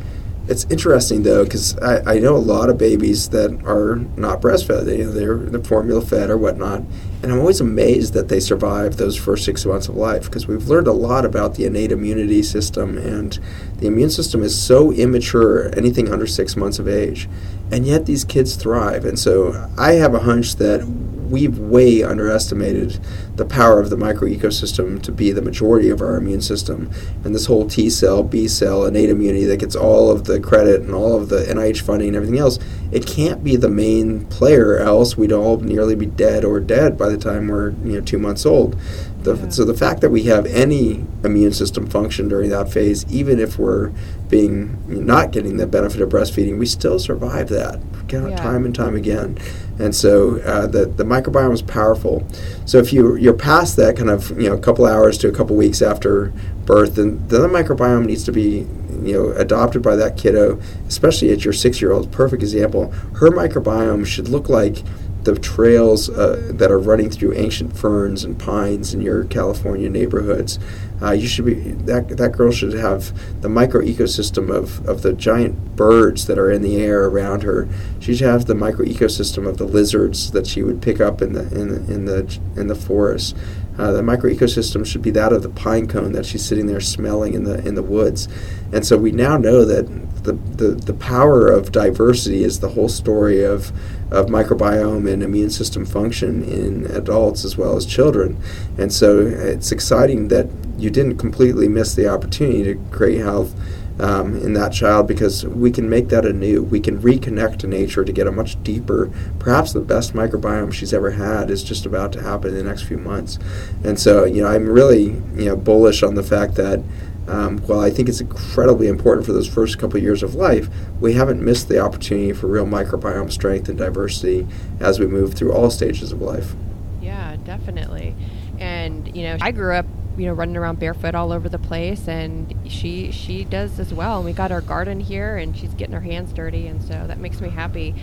it's 0.50 0.64
interesting 0.64 1.22
though 1.22 1.44
because 1.44 1.78
I, 1.78 2.14
I 2.14 2.18
know 2.18 2.34
a 2.34 2.38
lot 2.38 2.70
of 2.70 2.76
babies 2.76 3.28
that 3.28 3.52
are 3.64 3.96
not 4.20 4.42
breastfed. 4.42 4.84
They, 4.84 4.98
you 4.98 5.04
know, 5.04 5.12
they're, 5.12 5.36
they're 5.36 5.62
formula 5.62 6.02
fed 6.02 6.28
or 6.28 6.36
whatnot, 6.36 6.82
and 7.22 7.32
I'm 7.32 7.38
always 7.38 7.60
amazed 7.60 8.14
that 8.14 8.28
they 8.28 8.40
survive 8.40 8.96
those 8.96 9.16
first 9.16 9.44
six 9.44 9.64
months 9.64 9.88
of 9.88 9.94
life 9.94 10.24
because 10.24 10.48
we've 10.48 10.66
learned 10.66 10.88
a 10.88 10.92
lot 10.92 11.24
about 11.24 11.54
the 11.54 11.66
innate 11.66 11.92
immunity 11.92 12.42
system, 12.42 12.98
and 12.98 13.38
the 13.76 13.86
immune 13.86 14.10
system 14.10 14.42
is 14.42 14.60
so 14.60 14.90
immature, 14.90 15.72
anything 15.78 16.12
under 16.12 16.26
six 16.26 16.56
months 16.56 16.80
of 16.80 16.88
age, 16.88 17.28
and 17.70 17.86
yet 17.86 18.06
these 18.06 18.24
kids 18.24 18.56
thrive. 18.56 19.04
And 19.04 19.18
so 19.18 19.70
I 19.78 19.92
have 19.92 20.14
a 20.14 20.20
hunch 20.20 20.56
that 20.56 20.84
we've 20.84 21.58
way 21.58 22.02
underestimated 22.02 22.98
the 23.36 23.44
power 23.44 23.80
of 23.80 23.90
the 23.90 23.96
micro 23.96 24.28
ecosystem 24.28 25.02
to 25.02 25.12
be 25.12 25.32
the 25.32 25.42
majority 25.42 25.88
of 25.88 26.00
our 26.00 26.16
immune 26.16 26.40
system. 26.40 26.90
And 27.24 27.34
this 27.34 27.46
whole 27.46 27.66
T 27.68 27.88
cell, 27.88 28.22
B 28.22 28.48
cell, 28.48 28.84
innate 28.84 29.10
immunity 29.10 29.44
that 29.46 29.58
gets 29.58 29.76
all 29.76 30.10
of 30.10 30.24
the 30.24 30.40
credit 30.40 30.82
and 30.82 30.94
all 30.94 31.16
of 31.16 31.28
the 31.28 31.44
NIH 31.44 31.80
funding 31.80 32.08
and 32.08 32.16
everything 32.16 32.38
else, 32.38 32.58
it 32.92 33.06
can't 33.06 33.42
be 33.44 33.56
the 33.56 33.68
main 33.68 34.26
player, 34.26 34.78
else 34.78 35.16
we'd 35.16 35.32
all 35.32 35.58
nearly 35.58 35.94
be 35.94 36.06
dead 36.06 36.44
or 36.44 36.60
dead 36.60 36.98
by 36.98 37.08
the 37.08 37.18
time 37.18 37.48
we're 37.48 37.70
you 37.70 37.94
know 37.94 38.00
two 38.00 38.18
months 38.18 38.44
old. 38.44 38.76
The, 39.22 39.36
yeah. 39.36 39.48
So 39.50 39.64
the 39.64 39.74
fact 39.74 40.00
that 40.00 40.10
we 40.10 40.24
have 40.24 40.46
any 40.46 41.04
immune 41.22 41.52
system 41.52 41.86
function 41.86 42.28
during 42.28 42.50
that 42.50 42.72
phase, 42.72 43.04
even 43.12 43.38
if 43.38 43.58
we're 43.58 43.92
being 44.28 44.78
not 44.86 45.30
getting 45.30 45.56
the 45.56 45.66
benefit 45.66 46.00
of 46.00 46.08
breastfeeding, 46.08 46.58
we 46.58 46.66
still 46.66 46.98
survive 46.98 47.48
that 47.50 47.80
yeah. 48.12 48.36
time 48.36 48.64
and 48.64 48.74
time 48.74 48.94
again. 48.94 49.38
And 49.78 49.94
so 49.94 50.40
uh, 50.40 50.66
the 50.66 50.86
the 50.86 51.04
microbiome 51.04 51.52
is 51.52 51.62
powerful. 51.62 52.26
So 52.66 52.78
if 52.78 52.92
you 52.92 53.16
you're 53.30 53.38
past 53.38 53.76
that 53.76 53.96
kind 53.96 54.10
of 54.10 54.30
you 54.40 54.48
know 54.48 54.56
a 54.56 54.60
couple 54.60 54.84
hours 54.84 55.16
to 55.18 55.28
a 55.28 55.32
couple 55.32 55.54
weeks 55.54 55.80
after 55.82 56.32
birth, 56.64 56.96
then, 56.96 57.26
then 57.28 57.42
the 57.42 57.48
microbiome 57.48 58.06
needs 58.06 58.24
to 58.24 58.32
be 58.32 58.66
you 59.02 59.12
know 59.12 59.30
adopted 59.32 59.82
by 59.82 59.94
that 59.96 60.16
kiddo, 60.16 60.60
especially 60.88 61.30
at 61.30 61.44
your 61.44 61.52
six 61.52 61.80
year 61.80 61.92
old. 61.92 62.10
Perfect 62.10 62.42
example. 62.42 62.90
Her 63.14 63.30
microbiome 63.30 64.04
should 64.04 64.28
look 64.28 64.48
like 64.48 64.82
the 65.22 65.36
trails 65.36 66.08
uh, 66.10 66.50
that 66.54 66.72
are 66.72 66.78
running 66.78 67.10
through 67.10 67.34
ancient 67.34 67.76
ferns 67.76 68.24
and 68.24 68.38
pines 68.38 68.94
in 68.94 69.00
your 69.00 69.24
California 69.24 69.88
neighborhoods. 69.88 70.58
Uh, 71.02 71.12
you 71.12 71.26
should 71.26 71.46
be 71.46 71.54
that 71.54 72.08
that 72.08 72.32
girl 72.32 72.50
should 72.50 72.74
have 72.74 73.40
the 73.40 73.48
micro 73.48 73.80
ecosystem 73.80 74.54
of, 74.54 74.86
of 74.86 75.02
the 75.02 75.12
giant 75.12 75.76
birds 75.76 76.26
that 76.26 76.38
are 76.38 76.50
in 76.50 76.62
the 76.62 76.76
air 76.76 77.06
around 77.06 77.42
her. 77.42 77.68
She 78.00 78.14
should 78.14 78.26
have 78.26 78.46
the 78.46 78.54
micro 78.54 78.84
ecosystem 78.84 79.46
of 79.46 79.56
the 79.56 79.64
lizards 79.64 80.32
that 80.32 80.46
she 80.46 80.62
would 80.62 80.82
pick 80.82 81.00
up 81.00 81.22
in 81.22 81.32
the 81.32 81.42
in 81.58 81.68
the 81.68 81.94
in 81.94 82.04
the, 82.04 82.38
in 82.56 82.66
the 82.66 82.74
forest. 82.74 83.36
Uh, 83.80 83.92
the 83.92 84.02
micro 84.02 84.30
ecosystem 84.30 84.84
should 84.84 85.00
be 85.00 85.10
that 85.10 85.32
of 85.32 85.42
the 85.42 85.48
pine 85.48 85.88
cone 85.88 86.12
that 86.12 86.26
she's 86.26 86.44
sitting 86.44 86.66
there 86.66 86.80
smelling 86.80 87.32
in 87.32 87.44
the 87.44 87.66
in 87.66 87.74
the 87.74 87.82
woods, 87.82 88.28
and 88.74 88.84
so 88.84 88.98
we 88.98 89.10
now 89.10 89.38
know 89.38 89.64
that 89.64 89.86
the, 90.22 90.34
the, 90.34 90.74
the 90.74 90.92
power 90.92 91.48
of 91.48 91.72
diversity 91.72 92.44
is 92.44 92.60
the 92.60 92.68
whole 92.68 92.90
story 92.90 93.42
of 93.42 93.72
of 94.10 94.26
microbiome 94.26 95.10
and 95.10 95.22
immune 95.22 95.48
system 95.48 95.86
function 95.86 96.44
in 96.44 96.84
adults 96.94 97.42
as 97.42 97.56
well 97.56 97.74
as 97.74 97.86
children, 97.86 98.36
and 98.76 98.92
so 98.92 99.18
it's 99.20 99.72
exciting 99.72 100.28
that 100.28 100.46
you 100.76 100.90
didn't 100.90 101.16
completely 101.16 101.66
miss 101.66 101.94
the 101.94 102.06
opportunity 102.06 102.62
to 102.62 102.74
create 102.90 103.20
health 103.22 103.54
um, 104.00 104.34
in 104.36 104.54
that 104.54 104.72
child 104.72 105.06
because 105.06 105.44
we 105.44 105.70
can 105.70 105.88
make 105.88 106.08
that 106.08 106.24
anew. 106.24 106.62
We 106.62 106.80
can 106.80 107.00
reconnect 107.00 107.58
to 107.58 107.66
nature 107.66 108.04
to 108.04 108.12
get 108.12 108.26
a 108.26 108.32
much 108.32 108.62
deeper, 108.62 109.10
perhaps 109.38 109.72
the 109.72 109.80
best 109.80 110.14
microbiome 110.14 110.72
she's 110.72 110.94
ever 110.94 111.12
had 111.12 111.50
is 111.50 111.62
just 111.62 111.86
about 111.86 112.12
to 112.12 112.22
happen 112.22 112.50
in 112.50 112.56
the 112.56 112.64
next 112.64 112.82
few 112.82 112.98
months. 112.98 113.38
And 113.84 114.00
so, 114.00 114.24
you 114.24 114.42
know, 114.42 114.48
I'm 114.48 114.68
really, 114.68 115.04
you 115.34 115.44
know, 115.44 115.56
bullish 115.56 116.02
on 116.02 116.14
the 116.14 116.22
fact 116.22 116.54
that 116.54 116.82
um, 117.28 117.58
while 117.58 117.80
I 117.80 117.90
think 117.90 118.08
it's 118.08 118.20
incredibly 118.20 118.88
important 118.88 119.26
for 119.26 119.32
those 119.32 119.46
first 119.46 119.78
couple 119.78 120.00
years 120.00 120.22
of 120.22 120.34
life, 120.34 120.68
we 121.00 121.12
haven't 121.12 121.44
missed 121.44 121.68
the 121.68 121.78
opportunity 121.78 122.32
for 122.32 122.48
real 122.48 122.66
microbiome 122.66 123.30
strength 123.30 123.68
and 123.68 123.78
diversity 123.78 124.48
as 124.80 124.98
we 124.98 125.06
move 125.06 125.34
through 125.34 125.52
all 125.52 125.70
stages 125.70 126.10
of 126.10 126.20
life. 126.20 126.54
Yeah, 127.00 127.36
definitely. 127.44 128.16
And, 128.58 129.14
you 129.14 129.24
know, 129.24 129.36
I 129.40 129.52
grew 129.52 129.74
up 129.74 129.86
you 130.20 130.26
know 130.26 130.34
running 130.34 130.56
around 130.56 130.78
barefoot 130.78 131.14
all 131.14 131.32
over 131.32 131.48
the 131.48 131.58
place 131.58 132.06
and 132.06 132.54
she 132.68 133.10
she 133.10 133.44
does 133.44 133.80
as 133.80 133.92
well. 133.94 134.16
And 134.16 134.26
we 134.26 134.32
got 134.34 134.52
our 134.52 134.60
garden 134.60 135.00
here 135.00 135.38
and 135.38 135.56
she's 135.56 135.72
getting 135.74 135.94
her 135.94 136.00
hands 136.00 136.32
dirty 136.34 136.66
and 136.66 136.82
so 136.82 137.06
that 137.06 137.18
makes 137.18 137.40
me 137.40 137.48
happy. 137.48 137.94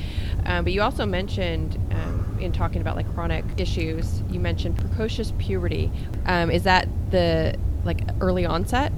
Um, 0.45 0.63
but 0.63 0.73
you 0.73 0.81
also 0.81 1.05
mentioned 1.05 1.77
um, 1.91 2.37
in 2.41 2.51
talking 2.51 2.81
about 2.81 2.95
like 2.95 3.13
chronic 3.13 3.45
issues 3.57 4.23
you 4.31 4.39
mentioned 4.39 4.77
precocious 4.77 5.31
puberty. 5.37 5.91
Um, 6.25 6.49
is 6.49 6.63
that 6.63 6.89
the 7.11 7.55
like 7.83 8.01
early 8.19 8.45
onset? 8.45 8.91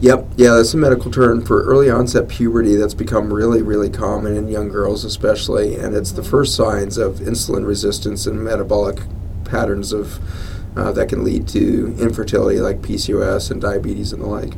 Yep, 0.00 0.32
yeah, 0.36 0.54
that's 0.54 0.74
a 0.74 0.76
medical 0.76 1.10
term 1.10 1.44
for 1.44 1.62
early 1.62 1.88
onset 1.88 2.28
puberty 2.28 2.74
that's 2.74 2.94
become 2.94 3.32
really, 3.32 3.62
really 3.62 3.88
common 3.88 4.36
in 4.36 4.48
young 4.48 4.68
girls, 4.68 5.04
especially, 5.04 5.76
and 5.76 5.94
it's 5.94 6.12
the 6.12 6.24
first 6.24 6.56
signs 6.56 6.98
of 6.98 7.16
insulin 7.16 7.66
resistance 7.66 8.26
and 8.26 8.42
metabolic 8.42 9.00
patterns 9.44 9.92
of 9.92 10.18
uh, 10.76 10.92
that 10.92 11.08
can 11.08 11.24
lead 11.24 11.48
to 11.48 11.94
infertility 11.98 12.60
like 12.60 12.80
PCOS 12.80 13.50
and 13.50 13.60
diabetes 13.60 14.12
and 14.12 14.22
the 14.22 14.26
like. 14.26 14.54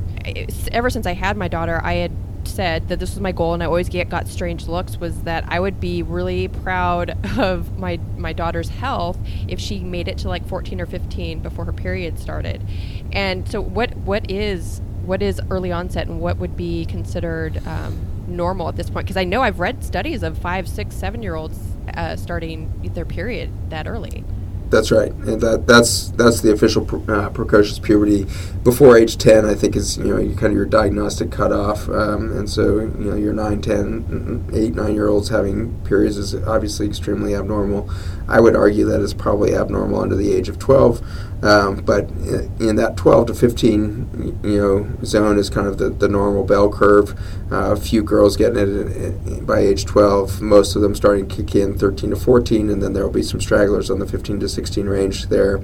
Ever 0.72 0.90
since 0.90 1.06
I 1.06 1.12
had 1.12 1.36
my 1.36 1.48
daughter, 1.48 1.80
I 1.82 1.94
had 1.94 2.12
said 2.46 2.88
that 2.88 2.98
this 2.98 3.10
was 3.10 3.20
my 3.20 3.32
goal 3.32 3.54
and 3.54 3.62
I 3.62 3.66
always 3.66 3.88
get 3.88 4.08
got 4.08 4.28
strange 4.28 4.66
looks 4.68 4.98
was 4.98 5.22
that 5.22 5.44
I 5.48 5.58
would 5.58 5.80
be 5.80 6.02
really 6.02 6.48
proud 6.48 7.16
of 7.38 7.78
my 7.78 7.98
my 8.16 8.32
daughter's 8.32 8.68
health 8.68 9.18
if 9.48 9.58
she 9.58 9.80
made 9.80 10.08
it 10.08 10.18
to 10.18 10.28
like 10.28 10.46
14 10.46 10.80
or 10.80 10.86
15 10.86 11.40
before 11.40 11.64
her 11.64 11.72
period 11.72 12.18
started. 12.18 12.62
And 13.12 13.48
so 13.48 13.60
what 13.60 13.96
what 13.96 14.30
is 14.30 14.80
what 15.04 15.22
is 15.22 15.40
early 15.50 15.70
onset 15.70 16.06
and 16.06 16.20
what 16.20 16.38
would 16.38 16.56
be 16.56 16.86
considered 16.86 17.66
um, 17.66 17.98
normal 18.26 18.68
at 18.68 18.76
this 18.76 18.88
point 18.88 19.06
because 19.06 19.18
I 19.18 19.24
know 19.24 19.42
I've 19.42 19.60
read 19.60 19.84
studies 19.84 20.22
of 20.22 20.38
five, 20.38 20.66
six, 20.68 20.96
seven 20.96 21.22
year 21.22 21.34
olds 21.34 21.58
uh, 21.94 22.16
starting 22.16 22.90
their 22.94 23.04
period 23.04 23.50
that 23.70 23.86
early. 23.86 24.24
That's 24.74 24.90
right, 24.90 25.12
and 25.12 25.40
that 25.40 25.68
that's 25.68 26.08
that's 26.08 26.40
the 26.40 26.50
official 26.50 26.82
uh, 27.08 27.30
precocious 27.30 27.78
puberty. 27.78 28.26
Before 28.64 28.96
age 28.98 29.18
ten, 29.18 29.44
I 29.44 29.54
think 29.54 29.76
is 29.76 29.98
you 29.98 30.06
know 30.06 30.16
kind 30.34 30.46
of 30.46 30.54
your 30.54 30.64
diagnostic 30.64 31.30
cutoff, 31.30 31.88
um, 31.88 32.36
and 32.36 32.50
so 32.50 32.80
you 32.80 33.10
know 33.10 33.14
your 33.14 33.32
9, 33.32 33.62
10, 33.62 34.50
8, 34.52 34.74
9 34.74 34.94
year 34.94 35.06
olds 35.06 35.28
having 35.28 35.80
periods 35.84 36.16
is 36.16 36.34
obviously 36.34 36.88
extremely 36.88 37.36
abnormal. 37.36 37.88
I 38.28 38.40
would 38.40 38.56
argue 38.56 38.84
that 38.86 39.02
it's 39.02 39.14
probably 39.14 39.54
abnormal 39.54 40.00
under 40.00 40.16
the 40.16 40.32
age 40.32 40.48
of 40.48 40.58
twelve. 40.58 41.02
Um, 41.44 41.82
but 41.84 42.08
in 42.58 42.76
that 42.76 42.96
12 42.96 43.26
to 43.26 43.34
15, 43.34 44.40
you 44.42 44.58
know, 44.58 45.04
zone 45.04 45.36
is 45.36 45.50
kind 45.50 45.66
of 45.66 45.76
the, 45.76 45.90
the 45.90 46.08
normal 46.08 46.42
bell 46.42 46.72
curve. 46.72 47.12
Uh, 47.52 47.72
a 47.72 47.76
few 47.76 48.02
girls 48.02 48.38
getting 48.38 48.56
it 48.56 49.46
by 49.46 49.58
age 49.58 49.84
12, 49.84 50.40
most 50.40 50.74
of 50.74 50.80
them 50.80 50.94
starting 50.94 51.28
to 51.28 51.36
kick 51.36 51.54
in 51.54 51.78
13 51.78 52.10
to 52.10 52.16
14, 52.16 52.70
and 52.70 52.82
then 52.82 52.94
there 52.94 53.04
will 53.04 53.12
be 53.12 53.22
some 53.22 53.42
stragglers 53.42 53.90
on 53.90 53.98
the 53.98 54.06
15 54.06 54.40
to 54.40 54.48
16 54.48 54.86
range 54.86 55.26
there. 55.26 55.60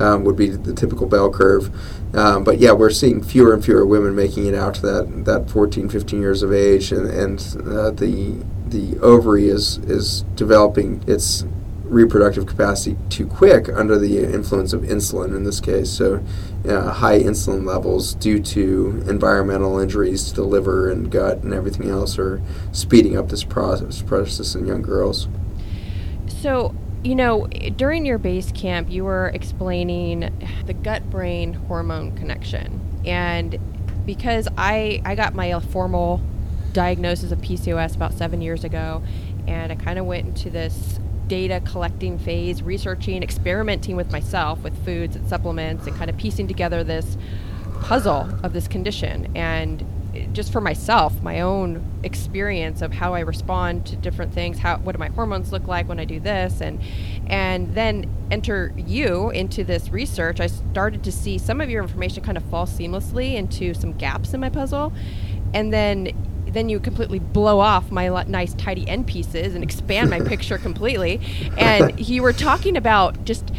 Um, 0.00 0.24
would 0.24 0.36
be 0.36 0.48
the 0.48 0.72
typical 0.72 1.06
bell 1.06 1.30
curve. 1.30 1.70
Um, 2.16 2.42
but 2.42 2.58
yeah, 2.58 2.72
we're 2.72 2.90
seeing 2.90 3.22
fewer 3.22 3.52
and 3.52 3.64
fewer 3.64 3.86
women 3.86 4.16
making 4.16 4.46
it 4.46 4.54
out 4.54 4.74
to 4.76 4.82
that, 4.82 5.24
that 5.26 5.50
14, 5.50 5.88
15 5.90 6.20
years 6.20 6.42
of 6.42 6.52
age, 6.52 6.90
and, 6.90 7.06
and 7.08 7.38
uh, 7.68 7.90
the 7.90 8.42
the 8.66 8.96
ovary 9.00 9.48
is 9.48 9.78
is 9.78 10.22
developing 10.36 11.02
its 11.06 11.44
reproductive 11.90 12.46
capacity 12.46 12.96
too 13.08 13.26
quick 13.26 13.68
under 13.68 13.98
the 13.98 14.18
influence 14.18 14.72
of 14.72 14.82
insulin 14.82 15.36
in 15.36 15.44
this 15.44 15.60
case. 15.60 15.90
So, 15.90 16.24
uh, 16.66 16.92
high 16.92 17.18
insulin 17.20 17.66
levels 17.66 18.14
due 18.14 18.40
to 18.40 19.04
environmental 19.08 19.78
injuries 19.78 20.28
to 20.30 20.36
the 20.36 20.44
liver 20.44 20.90
and 20.90 21.10
gut 21.10 21.42
and 21.42 21.52
everything 21.52 21.90
else 21.90 22.18
are 22.18 22.40
speeding 22.72 23.16
up 23.16 23.28
this 23.28 23.44
process, 23.44 24.02
process 24.02 24.54
in 24.54 24.66
young 24.66 24.82
girls. 24.82 25.28
So, 26.28 26.74
you 27.02 27.14
know, 27.14 27.46
during 27.76 28.06
your 28.06 28.18
base 28.18 28.52
camp, 28.52 28.88
you 28.90 29.04
were 29.04 29.28
explaining 29.28 30.32
the 30.66 30.74
gut 30.74 31.10
brain 31.10 31.54
hormone 31.54 32.16
connection. 32.16 32.80
And 33.04 33.58
because 34.06 34.46
I, 34.56 35.02
I 35.04 35.14
got 35.14 35.34
my 35.34 35.58
formal 35.60 36.20
diagnosis 36.72 37.32
of 37.32 37.40
PCOS 37.40 37.96
about 37.96 38.14
seven 38.14 38.40
years 38.40 38.64
ago, 38.64 39.02
and 39.48 39.72
I 39.72 39.74
kind 39.74 39.98
of 39.98 40.06
went 40.06 40.26
into 40.26 40.50
this 40.50 41.00
data 41.30 41.62
collecting 41.64 42.18
phase, 42.18 42.60
researching, 42.60 43.22
experimenting 43.22 43.94
with 43.94 44.10
myself 44.10 44.60
with 44.64 44.84
foods 44.84 45.14
and 45.14 45.26
supplements, 45.28 45.86
and 45.86 45.96
kind 45.96 46.10
of 46.10 46.16
piecing 46.16 46.48
together 46.48 46.82
this 46.82 47.16
puzzle 47.82 48.28
of 48.42 48.52
this 48.52 48.66
condition. 48.66 49.30
And 49.36 49.86
just 50.32 50.50
for 50.52 50.60
myself, 50.60 51.22
my 51.22 51.40
own 51.40 51.84
experience 52.02 52.82
of 52.82 52.92
how 52.92 53.14
I 53.14 53.20
respond 53.20 53.86
to 53.86 53.96
different 53.96 54.34
things, 54.34 54.58
how 54.58 54.78
what 54.78 54.92
do 54.92 54.98
my 54.98 55.06
hormones 55.06 55.52
look 55.52 55.68
like 55.68 55.88
when 55.88 56.00
I 56.00 56.04
do 56.04 56.18
this, 56.18 56.60
and 56.60 56.80
and 57.28 57.72
then 57.76 58.10
enter 58.32 58.74
you 58.76 59.30
into 59.30 59.62
this 59.62 59.90
research. 59.90 60.40
I 60.40 60.48
started 60.48 61.04
to 61.04 61.12
see 61.12 61.38
some 61.38 61.60
of 61.60 61.70
your 61.70 61.80
information 61.80 62.24
kind 62.24 62.36
of 62.36 62.42
fall 62.44 62.66
seamlessly 62.66 63.34
into 63.34 63.72
some 63.72 63.92
gaps 63.92 64.34
in 64.34 64.40
my 64.40 64.50
puzzle, 64.50 64.92
and 65.54 65.72
then 65.72 66.08
then 66.52 66.68
you 66.68 66.80
completely 66.80 67.18
blow 67.18 67.60
off 67.60 67.90
my 67.90 68.08
nice 68.24 68.54
tidy 68.54 68.88
end 68.88 69.06
pieces 69.06 69.54
and 69.54 69.62
expand 69.62 70.10
my 70.10 70.20
picture 70.20 70.58
completely. 70.58 71.20
And 71.56 71.98
you 72.08 72.22
were 72.22 72.32
talking 72.32 72.76
about 72.76 73.24
just 73.24 73.52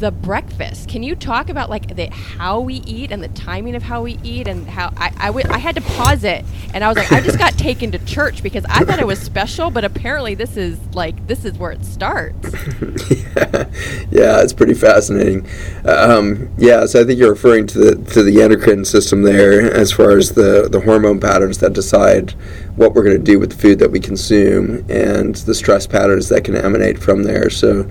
the 0.00 0.10
breakfast. 0.10 0.88
Can 0.88 1.02
you 1.02 1.14
talk 1.14 1.48
about 1.48 1.70
like 1.70 1.96
the 1.96 2.06
how 2.06 2.60
we 2.60 2.76
eat 2.86 3.10
and 3.10 3.22
the 3.22 3.28
timing 3.28 3.74
of 3.74 3.82
how 3.82 4.02
we 4.02 4.18
eat 4.22 4.48
and 4.48 4.66
how 4.68 4.92
I 4.96 5.12
I, 5.18 5.26
w- 5.26 5.46
I 5.48 5.58
had 5.58 5.74
to 5.76 5.80
pause 5.80 6.24
it 6.24 6.44
and 6.72 6.82
I 6.82 6.88
was 6.88 6.96
like 6.96 7.12
I 7.12 7.20
just 7.20 7.38
got 7.38 7.52
taken 7.58 7.92
to 7.92 7.98
church 8.04 8.42
because 8.42 8.64
I 8.66 8.84
thought 8.84 8.98
it 8.98 9.06
was 9.06 9.18
special, 9.18 9.70
but 9.70 9.84
apparently 9.84 10.34
this 10.34 10.56
is 10.56 10.78
like 10.94 11.26
this 11.26 11.44
is 11.44 11.56
where 11.58 11.72
it 11.72 11.84
starts. 11.84 12.52
yeah. 13.10 13.70
yeah, 14.10 14.42
it's 14.42 14.52
pretty 14.52 14.74
fascinating. 14.74 15.46
Um, 15.84 16.48
yeah, 16.58 16.86
so 16.86 17.00
I 17.00 17.04
think 17.04 17.18
you're 17.18 17.30
referring 17.30 17.66
to 17.68 17.78
the 17.78 18.12
to 18.12 18.22
the 18.22 18.42
endocrine 18.42 18.84
system 18.84 19.22
there 19.22 19.72
as 19.74 19.92
far 19.92 20.16
as 20.16 20.32
the 20.32 20.68
the 20.70 20.80
hormone 20.80 21.20
patterns 21.20 21.58
that 21.58 21.72
decide 21.72 22.32
what 22.76 22.94
we're 22.94 23.04
going 23.04 23.16
to 23.16 23.22
do 23.22 23.38
with 23.38 23.50
the 23.50 23.56
food 23.56 23.78
that 23.78 23.90
we 23.90 24.00
consume 24.00 24.84
and 24.88 25.36
the 25.36 25.54
stress 25.54 25.86
patterns 25.86 26.28
that 26.28 26.44
can 26.44 26.56
emanate 26.56 26.98
from 26.98 27.22
there. 27.22 27.48
So 27.50 27.88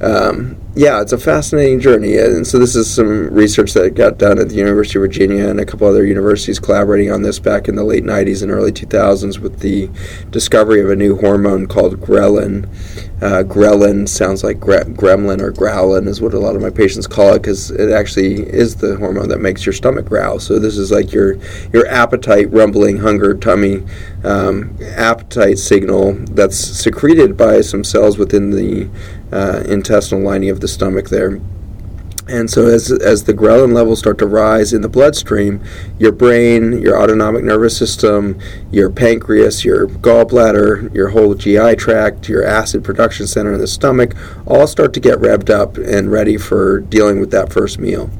um, 0.00 0.56
yeah, 0.76 1.00
it's 1.00 1.12
a 1.12 1.18
fascinating 1.18 1.80
journey. 1.80 2.18
And 2.18 2.46
so, 2.46 2.58
this 2.58 2.76
is 2.76 2.92
some 2.92 3.32
research 3.32 3.72
that 3.72 3.94
got 3.94 4.18
done 4.18 4.38
at 4.38 4.50
the 4.50 4.56
University 4.56 4.98
of 4.98 5.04
Virginia 5.04 5.48
and 5.48 5.58
a 5.58 5.64
couple 5.64 5.88
other 5.88 6.04
universities 6.04 6.58
collaborating 6.58 7.10
on 7.10 7.22
this 7.22 7.38
back 7.38 7.66
in 7.66 7.76
the 7.76 7.82
late 7.82 8.04
90s 8.04 8.42
and 8.42 8.52
early 8.52 8.72
2000s 8.72 9.38
with 9.38 9.60
the 9.60 9.88
discovery 10.30 10.82
of 10.82 10.90
a 10.90 10.96
new 10.96 11.16
hormone 11.16 11.66
called 11.66 11.98
ghrelin. 12.02 12.66
Uh, 13.22 13.42
ghrelin 13.42 14.06
sounds 14.06 14.44
like 14.44 14.60
gre- 14.60 14.84
gremlin 14.92 15.40
or 15.40 15.50
growlin, 15.50 16.06
is 16.06 16.20
what 16.20 16.34
a 16.34 16.38
lot 16.38 16.54
of 16.54 16.60
my 16.60 16.68
patients 16.68 17.06
call 17.06 17.32
it 17.32 17.38
because 17.38 17.70
it 17.70 17.90
actually 17.90 18.34
is 18.46 18.76
the 18.76 18.96
hormone 18.96 19.30
that 19.30 19.40
makes 19.40 19.64
your 19.64 19.72
stomach 19.72 20.04
growl. 20.04 20.38
So, 20.38 20.58
this 20.58 20.76
is 20.76 20.92
like 20.92 21.10
your, 21.10 21.38
your 21.72 21.86
appetite, 21.86 22.52
rumbling, 22.52 22.98
hunger, 22.98 23.34
tummy 23.34 23.82
um, 24.24 24.76
appetite 24.82 25.58
signal 25.58 26.12
that's 26.12 26.58
secreted 26.58 27.36
by 27.36 27.60
some 27.60 27.84
cells 27.84 28.18
within 28.18 28.50
the 28.50 28.90
uh, 29.32 29.62
intestinal 29.66 30.22
lining 30.22 30.50
of 30.50 30.60
the 30.60 30.65
stomach 30.68 31.08
there. 31.08 31.40
And 32.28 32.50
so, 32.50 32.66
as, 32.66 32.90
as 32.90 33.22
the 33.22 33.32
ghrelin 33.32 33.72
levels 33.72 34.00
start 34.00 34.18
to 34.18 34.26
rise 34.26 34.72
in 34.72 34.82
the 34.82 34.88
bloodstream, 34.88 35.62
your 35.96 36.10
brain, 36.10 36.80
your 36.82 37.00
autonomic 37.00 37.44
nervous 37.44 37.76
system, 37.76 38.40
your 38.72 38.90
pancreas, 38.90 39.64
your 39.64 39.86
gallbladder, 39.86 40.92
your 40.92 41.10
whole 41.10 41.36
GI 41.36 41.76
tract, 41.76 42.28
your 42.28 42.44
acid 42.44 42.82
production 42.82 43.28
center 43.28 43.52
in 43.52 43.60
the 43.60 43.68
stomach 43.68 44.14
all 44.44 44.66
start 44.66 44.92
to 44.94 45.00
get 45.00 45.18
revved 45.20 45.50
up 45.50 45.76
and 45.78 46.10
ready 46.10 46.36
for 46.36 46.80
dealing 46.80 47.20
with 47.20 47.30
that 47.30 47.52
first 47.52 47.78
meal. 47.78 48.10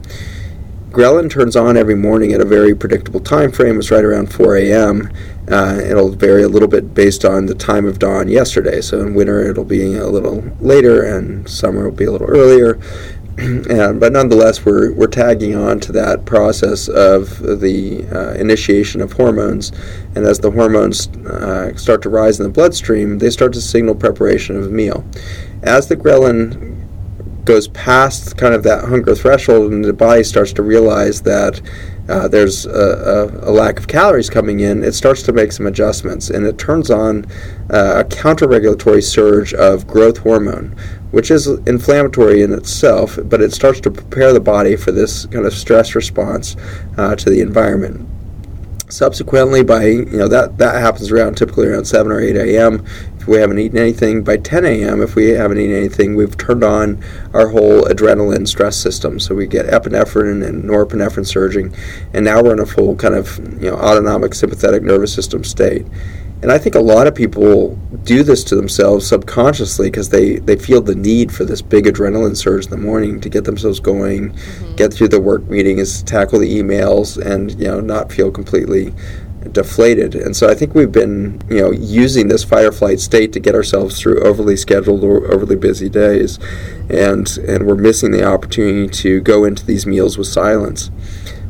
Ghrelin 0.96 1.28
turns 1.28 1.56
on 1.56 1.76
every 1.76 1.94
morning 1.94 2.32
at 2.32 2.40
a 2.40 2.44
very 2.46 2.74
predictable 2.74 3.20
time 3.20 3.52
frame. 3.52 3.78
It's 3.78 3.90
right 3.90 4.02
around 4.02 4.32
4 4.32 4.56
a.m. 4.56 5.12
Uh, 5.46 5.78
it'll 5.84 6.08
vary 6.08 6.42
a 6.42 6.48
little 6.48 6.68
bit 6.68 6.94
based 6.94 7.22
on 7.22 7.44
the 7.44 7.54
time 7.54 7.84
of 7.84 7.98
dawn 7.98 8.28
yesterday. 8.28 8.80
So 8.80 9.02
in 9.02 9.12
winter, 9.12 9.42
it'll 9.42 9.66
be 9.66 9.94
a 9.94 10.06
little 10.06 10.42
later, 10.58 11.02
and 11.02 11.46
summer 11.46 11.84
will 11.84 11.94
be 11.94 12.06
a 12.06 12.10
little 12.10 12.28
earlier. 12.28 12.80
and, 13.36 14.00
but 14.00 14.10
nonetheless, 14.14 14.64
we're, 14.64 14.90
we're 14.94 15.06
tagging 15.06 15.54
on 15.54 15.80
to 15.80 15.92
that 15.92 16.24
process 16.24 16.88
of 16.88 17.40
the 17.40 18.06
uh, 18.10 18.32
initiation 18.40 19.02
of 19.02 19.12
hormones. 19.12 19.72
And 20.14 20.24
as 20.24 20.40
the 20.40 20.50
hormones 20.50 21.08
uh, 21.08 21.76
start 21.76 22.00
to 22.04 22.08
rise 22.08 22.40
in 22.40 22.44
the 22.44 22.52
bloodstream, 22.52 23.18
they 23.18 23.28
start 23.28 23.52
to 23.52 23.60
signal 23.60 23.96
preparation 23.96 24.56
of 24.56 24.64
a 24.64 24.70
meal. 24.70 25.04
As 25.62 25.88
the 25.88 25.96
ghrelin 25.96 26.75
goes 27.46 27.68
past 27.68 28.36
kind 28.36 28.54
of 28.54 28.62
that 28.64 28.84
hunger 28.84 29.14
threshold 29.14 29.72
and 29.72 29.84
the 29.84 29.92
body 29.92 30.22
starts 30.22 30.52
to 30.52 30.62
realize 30.62 31.22
that 31.22 31.60
uh, 32.08 32.28
there's 32.28 32.66
a, 32.66 32.70
a, 32.70 33.50
a, 33.50 33.52
lack 33.52 33.78
of 33.78 33.88
calories 33.88 34.30
coming 34.30 34.60
in, 34.60 34.84
it 34.84 34.92
starts 34.92 35.22
to 35.24 35.32
make 35.32 35.50
some 35.50 35.66
adjustments. 35.66 36.30
And 36.30 36.46
it 36.46 36.56
turns 36.56 36.90
on 36.90 37.26
uh, 37.70 38.04
a 38.04 38.04
counter-regulatory 38.04 39.02
surge 39.02 39.52
of 39.54 39.86
growth 39.88 40.18
hormone, 40.18 40.76
which 41.10 41.30
is 41.30 41.48
inflammatory 41.48 42.42
in 42.42 42.52
itself, 42.52 43.18
but 43.24 43.40
it 43.40 43.52
starts 43.52 43.80
to 43.80 43.90
prepare 43.90 44.32
the 44.32 44.40
body 44.40 44.76
for 44.76 44.92
this 44.92 45.26
kind 45.26 45.46
of 45.46 45.52
stress 45.52 45.94
response 45.96 46.56
uh, 46.96 47.16
to 47.16 47.28
the 47.28 47.40
environment. 47.40 48.08
Subsequently 48.88 49.64
by 49.64 49.86
you 49.86 50.04
know 50.04 50.28
that 50.28 50.58
that 50.58 50.80
happens 50.80 51.10
around 51.10 51.36
typically 51.36 51.66
around 51.66 51.86
7 51.86 52.12
or 52.12 52.20
8 52.20 52.36
a.m 52.36 52.86
if 53.26 53.30
we 53.30 53.38
haven't 53.38 53.58
eaten 53.58 53.76
anything 53.76 54.22
by 54.22 54.36
10 54.36 54.64
a.m., 54.64 55.02
if 55.02 55.16
we 55.16 55.30
haven't 55.30 55.58
eaten 55.58 55.74
anything, 55.74 56.14
we've 56.14 56.38
turned 56.38 56.62
on 56.62 57.02
our 57.34 57.48
whole 57.48 57.82
adrenaline 57.82 58.46
stress 58.46 58.76
system. 58.76 59.18
So 59.18 59.34
we 59.34 59.48
get 59.48 59.66
epinephrine 59.66 60.46
and 60.46 60.62
norepinephrine 60.62 61.26
surging, 61.26 61.74
and 62.14 62.24
now 62.24 62.40
we're 62.40 62.52
in 62.52 62.60
a 62.60 62.66
full 62.66 62.94
kind 62.94 63.16
of 63.16 63.36
you 63.60 63.68
know 63.68 63.76
autonomic 63.78 64.32
sympathetic 64.32 64.84
nervous 64.84 65.12
system 65.12 65.42
state. 65.42 65.84
And 66.42 66.52
I 66.52 66.58
think 66.58 66.76
a 66.76 66.80
lot 66.80 67.08
of 67.08 67.16
people 67.16 67.74
do 68.04 68.22
this 68.22 68.44
to 68.44 68.54
themselves 68.54 69.08
subconsciously 69.08 69.90
because 69.90 70.10
they, 70.10 70.36
they 70.36 70.54
feel 70.54 70.80
the 70.80 70.94
need 70.94 71.32
for 71.32 71.44
this 71.44 71.62
big 71.62 71.86
adrenaline 71.86 72.36
surge 72.36 72.66
in 72.66 72.70
the 72.70 72.76
morning 72.76 73.20
to 73.22 73.28
get 73.28 73.44
themselves 73.44 73.80
going, 73.80 74.30
mm-hmm. 74.30 74.74
get 74.76 74.92
through 74.92 75.08
the 75.08 75.20
work 75.20 75.42
meetings, 75.48 76.02
tackle 76.04 76.38
the 76.38 76.62
emails, 76.62 77.20
and 77.20 77.58
you 77.58 77.66
know 77.66 77.80
not 77.80 78.12
feel 78.12 78.30
completely 78.30 78.94
deflated. 79.52 80.14
And 80.14 80.36
so 80.36 80.48
I 80.48 80.54
think 80.54 80.74
we've 80.74 80.92
been, 80.92 81.40
you 81.48 81.60
know, 81.60 81.70
using 81.72 82.28
this 82.28 82.44
or 82.62 82.72
flight 82.72 83.00
state 83.00 83.32
to 83.32 83.40
get 83.40 83.54
ourselves 83.54 84.00
through 84.00 84.20
overly 84.22 84.56
scheduled 84.56 85.04
or 85.04 85.26
overly 85.32 85.56
busy 85.56 85.88
days, 85.88 86.38
and 86.88 87.36
and 87.38 87.66
we're 87.66 87.74
missing 87.76 88.10
the 88.10 88.24
opportunity 88.24 88.88
to 88.88 89.20
go 89.20 89.44
into 89.44 89.64
these 89.64 89.86
meals 89.86 90.18
with 90.18 90.28
silence 90.28 90.90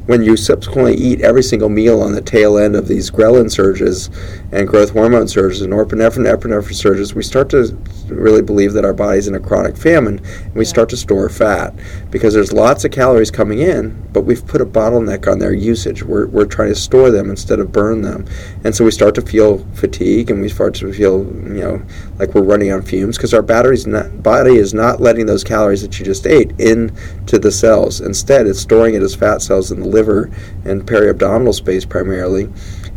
when 0.06 0.22
you 0.22 0.36
subsequently 0.36 0.94
eat 0.94 1.20
every 1.20 1.42
single 1.42 1.68
meal 1.68 2.00
on 2.00 2.12
the 2.12 2.20
tail 2.20 2.58
end 2.58 2.76
of 2.76 2.86
these 2.86 3.10
ghrelin 3.10 3.50
surges 3.50 4.08
and 4.52 4.68
growth 4.68 4.90
hormone 4.90 5.26
surges 5.26 5.62
and 5.62 5.72
norepinephrine 5.72 6.32
epinephrine 6.32 6.74
surges, 6.74 7.14
we 7.14 7.22
start 7.22 7.50
to 7.50 7.76
really 8.06 8.42
believe 8.42 8.72
that 8.72 8.84
our 8.84 8.94
body's 8.94 9.26
in 9.26 9.34
a 9.34 9.40
chronic 9.40 9.76
famine 9.76 10.20
and 10.44 10.54
we 10.54 10.64
yeah. 10.64 10.68
start 10.68 10.88
to 10.88 10.96
store 10.96 11.28
fat 11.28 11.74
because 12.10 12.32
there's 12.34 12.52
lots 12.52 12.84
of 12.84 12.92
calories 12.92 13.30
coming 13.32 13.58
in, 13.58 13.90
but 14.12 14.22
we've 14.22 14.46
put 14.46 14.60
a 14.60 14.66
bottleneck 14.66 15.30
on 15.30 15.40
their 15.40 15.52
usage. 15.52 16.04
We're, 16.04 16.26
we're 16.26 16.46
trying 16.46 16.68
to 16.68 16.76
store 16.76 17.10
them 17.10 17.28
instead 17.28 17.58
of 17.58 17.72
burn 17.72 18.02
them. 18.02 18.26
And 18.64 18.74
so 18.74 18.84
we 18.84 18.92
start 18.92 19.14
to 19.16 19.22
feel 19.22 19.58
fatigue 19.74 20.30
and 20.30 20.40
we 20.40 20.48
start 20.48 20.74
to 20.76 20.92
feel, 20.92 21.24
you 21.24 21.62
know, 21.62 21.82
like 22.18 22.34
we're 22.34 22.42
running 22.42 22.72
on 22.72 22.82
fumes 22.82 23.16
because 23.16 23.34
our 23.34 23.42
battery's 23.42 23.86
not, 23.86 24.22
body 24.22 24.56
is 24.56 24.72
not 24.72 25.00
letting 25.00 25.26
those 25.26 25.42
calories 25.42 25.82
that 25.82 25.98
you 25.98 26.04
just 26.04 26.26
ate 26.26 26.52
into 26.60 27.38
the 27.38 27.50
cells. 27.50 28.00
Instead, 28.00 28.46
it's 28.46 28.60
storing 28.60 28.94
it 28.94 29.02
as 29.02 29.14
fat 29.14 29.42
cells 29.42 29.72
in 29.72 29.80
the 29.80 29.95
liver 29.96 30.30
and 30.64 30.86
periabdominal 30.86 31.54
space 31.54 31.84
primarily, 31.84 32.44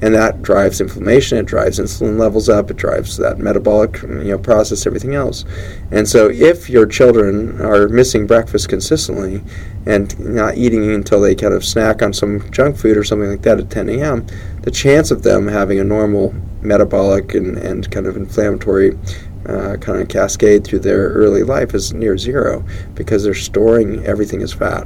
and 0.02 0.14
that 0.16 0.42
drives 0.42 0.82
inflammation. 0.82 1.38
It 1.38 1.46
drives 1.46 1.80
insulin 1.80 2.20
levels 2.20 2.50
up. 2.50 2.70
It 2.72 2.78
drives 2.78 3.18
that 3.18 3.40
metabolic 3.40 4.02
you 4.02 4.32
know 4.32 4.38
process, 4.38 4.86
everything 4.86 5.16
else. 5.16 5.46
And 5.92 6.08
so, 6.08 6.30
if 6.30 6.70
your 6.70 6.86
children 6.86 7.62
are 7.62 7.88
missing 7.90 8.28
breakfast 8.28 8.70
consistently 8.70 9.42
and 9.86 10.18
not 10.20 10.58
eating 10.58 10.92
until 10.92 11.22
they 11.22 11.36
kind 11.36 11.54
of 11.54 11.66
snack 11.66 12.02
on 12.02 12.14
some 12.14 12.50
junk 12.52 12.78
food 12.78 12.98
or 12.98 13.04
something 13.04 13.30
like 13.30 13.42
that 13.44 13.60
at 13.60 13.70
10 13.70 13.90
a.m., 13.90 14.26
the 14.62 14.72
chance 14.72 15.12
of 15.12 15.24
them 15.24 15.48
having 15.48 15.80
a 15.80 15.84
normal 15.84 16.34
metabolic 16.62 17.34
and, 17.34 17.58
and 17.58 17.90
kind 17.92 18.06
of 18.06 18.18
inflammatory 18.18 18.98
uh, 19.46 19.78
kind 19.78 20.02
of 20.02 20.08
cascade 20.10 20.64
through 20.64 20.80
their 20.80 21.10
early 21.10 21.44
life 21.44 21.74
is 21.74 21.94
near 21.94 22.18
zero 22.18 22.64
because 22.94 23.24
they're 23.24 23.34
storing 23.34 24.06
everything 24.06 24.42
as 24.42 24.54
fat. 24.54 24.86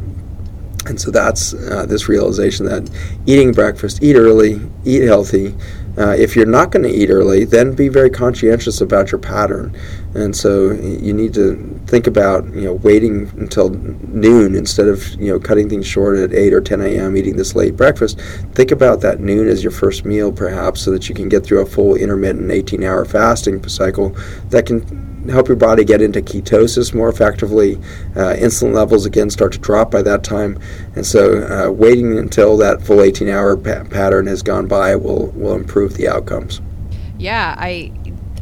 And 0.86 1.00
so 1.00 1.12
that's 1.12 1.54
uh, 1.54 1.86
this 1.86 2.10
realization 2.10 2.66
that 2.66 2.90
eating 3.26 3.54
breakfast, 3.54 4.04
eat 4.04 4.16
early, 4.16 4.60
eat 4.84 5.04
healthy. 5.04 5.56
Uh, 5.96 6.10
if 6.10 6.36
you're 6.36 6.48
not 6.48 6.72
going 6.72 6.82
to 6.82 6.90
eat 6.90 7.10
early, 7.10 7.46
then 7.46 7.76
be 7.76 7.88
very 7.88 8.10
conscientious 8.10 8.82
about 8.82 9.12
your 9.12 9.20
pattern. 9.20 9.78
And 10.16 10.36
so 10.36 10.72
you 10.72 11.14
need 11.14 11.36
to 11.36 11.80
think 11.86 12.08
about 12.08 12.46
you 12.54 12.62
know 12.62 12.74
waiting 12.74 13.32
until 13.38 13.70
noon 13.70 14.56
instead 14.56 14.88
of 14.88 15.14
you 15.22 15.32
know 15.32 15.40
cutting 15.40 15.70
things 15.70 15.86
short 15.86 16.18
at 16.18 16.34
8 16.34 16.54
or 16.54 16.62
10 16.62 16.82
a.m. 16.82 17.16
eating 17.16 17.36
this 17.36 17.56
late 17.56 17.78
breakfast. 17.78 18.20
Think 18.54 18.72
about 18.72 19.02
that 19.02 19.20
noon 19.20 19.48
as 19.48 19.64
your 19.64 19.72
first 19.72 20.04
meal, 20.04 20.32
perhaps, 20.32 20.82
so 20.82 20.92
that 20.92 21.08
you 21.08 21.16
can 21.16 21.30
get 21.30 21.44
through 21.44 21.62
a 21.62 21.66
full 21.66 21.96
intermittent 21.96 22.50
18-hour 22.50 23.06
fasting 23.06 23.66
cycle 23.68 24.16
that 24.50 24.66
can 24.66 25.13
help 25.30 25.48
your 25.48 25.58
body 25.58 25.84
get 25.84 26.02
into 26.02 26.22
ketosis 26.22 26.94
more 26.94 27.10
effectively. 27.10 27.76
Uh, 28.16 28.36
insulin 28.36 28.74
levels 28.74 29.06
again 29.06 29.30
start 29.30 29.54
to 29.54 29.60
drop 29.60 29.92
by 29.92 30.02
that 30.02 30.24
time, 30.24 30.60
and 30.96 31.06
so 31.06 31.44
uh, 31.48 31.72
waiting 31.72 32.18
until 32.18 32.58
that 32.58 32.82
full 32.82 32.98
18-hour 32.98 33.58
pa- 33.58 33.84
pattern 33.90 34.28
has 34.28 34.42
gone 34.42 34.68
by 34.68 34.96
will 34.96 35.28
will 35.28 35.56
improve 35.56 35.96
the 35.96 36.08
outcomes. 36.08 36.62
Yeah, 37.18 37.56
I 37.58 37.92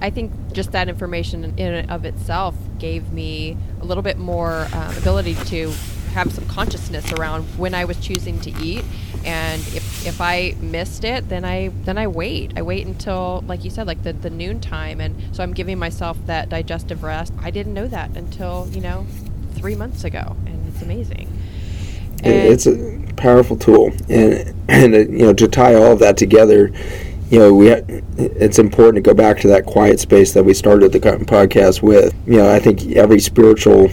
I 0.02 0.10
think 0.10 0.32
just 0.52 0.72
that 0.72 0.90
information 0.90 1.44
in 1.58 1.74
and 1.74 1.92
of 1.92 2.06
itself 2.06 2.56
gave 2.80 3.12
me 3.14 3.56
a 3.82 3.86
little 3.86 4.04
bit 4.04 4.18
more 4.18 4.68
um, 4.74 4.98
ability 4.98 5.36
to 5.36 5.72
have 6.12 6.32
some 6.32 6.46
consciousness 6.48 7.12
around 7.14 7.44
when 7.58 7.74
I 7.74 7.86
was 7.86 7.98
choosing 8.00 8.40
to 8.42 8.52
eat 8.62 8.84
and 9.24 9.62
if 9.68 10.06
if 10.08 10.20
I 10.20 10.56
missed 10.60 11.04
it, 11.04 11.30
then 11.30 11.46
I 11.46 11.70
then 11.84 11.98
I 11.98 12.08
wait. 12.08 12.54
I 12.56 12.62
wait 12.64 12.88
until, 12.88 13.44
like 13.48 13.64
you 13.64 13.70
said, 13.70 13.86
like 13.86 14.04
the 14.04 14.14
the 14.14 14.30
noon 14.30 14.60
time, 14.60 15.00
and 15.00 15.16
so 15.36 15.44
I'm 15.44 15.54
giving 15.54 15.78
myself 15.78 16.18
that 16.26 16.50
digestive 16.50 17.04
rest. 17.04 17.34
I 17.40 17.52
didn't 17.52 17.74
know 17.74 17.88
that 17.88 18.16
until 18.18 18.68
you 18.72 18.82
know 18.82 19.06
three 19.54 19.76
months 19.76 20.04
ago, 20.04 20.36
and 20.46 20.68
it's 20.68 20.82
amazing. 20.82 21.28
And 22.24 22.34
it's 22.34 22.66
a 22.66 23.14
powerful 23.16 23.58
tool, 23.58 23.92
and 24.10 24.56
and 24.68 24.96
uh, 24.96 25.00
you 25.00 25.26
know 25.26 25.34
to 25.34 25.48
tie 25.48 25.76
all 25.76 25.92
of 25.92 26.00
that 26.00 26.18
together. 26.18 26.72
You 27.30 27.40
know, 27.40 27.54
we 27.54 27.70
ha- 27.70 27.86
it's 28.18 28.60
important 28.60 28.96
to 28.96 29.10
go 29.10 29.14
back 29.14 29.40
to 29.42 29.48
that 29.48 29.66
quiet 29.66 30.02
space 30.02 30.34
that 30.34 30.44
we 30.44 30.54
started 30.54 30.92
the 30.92 31.00
podcast 31.00 31.82
with. 31.82 32.14
You 32.26 32.38
know, 32.38 32.54
I 32.54 32.60
think 32.60 32.86
every 32.98 33.22
spiritual 33.22 33.90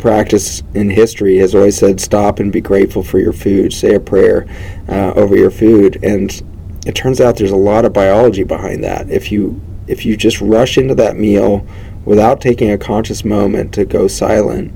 practice 0.00 0.62
in 0.74 0.90
history 0.90 1.36
has 1.38 1.54
always 1.54 1.76
said 1.76 2.00
stop 2.00 2.38
and 2.40 2.52
be 2.52 2.60
grateful 2.60 3.02
for 3.02 3.18
your 3.18 3.32
food, 3.32 3.72
say 3.72 3.94
a 3.94 4.00
prayer 4.00 4.46
uh, 4.88 5.12
over 5.14 5.36
your 5.36 5.50
food, 5.50 6.02
and 6.02 6.42
it 6.86 6.94
turns 6.94 7.20
out 7.20 7.36
there's 7.36 7.50
a 7.50 7.56
lot 7.56 7.84
of 7.84 7.92
biology 7.92 8.42
behind 8.42 8.82
that. 8.82 9.10
If 9.10 9.30
you 9.30 9.60
if 9.86 10.06
you 10.06 10.16
just 10.16 10.40
rush 10.40 10.78
into 10.78 10.94
that 10.94 11.16
meal 11.16 11.66
without 12.04 12.40
taking 12.40 12.70
a 12.70 12.78
conscious 12.78 13.24
moment 13.24 13.74
to 13.74 13.84
go 13.84 14.08
silent, 14.08 14.72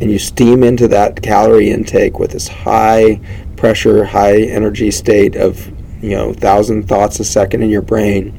and 0.00 0.10
you 0.10 0.18
steam 0.18 0.62
into 0.62 0.88
that 0.88 1.22
calorie 1.22 1.70
intake 1.70 2.18
with 2.18 2.32
this 2.32 2.48
high 2.48 3.20
pressure, 3.56 4.04
high 4.04 4.42
energy 4.42 4.90
state 4.90 5.36
of 5.36 5.66
you 6.02 6.10
know 6.10 6.32
thousand 6.32 6.86
thoughts 6.86 7.18
a 7.20 7.24
second 7.24 7.62
in 7.62 7.70
your 7.70 7.82
brain, 7.82 8.36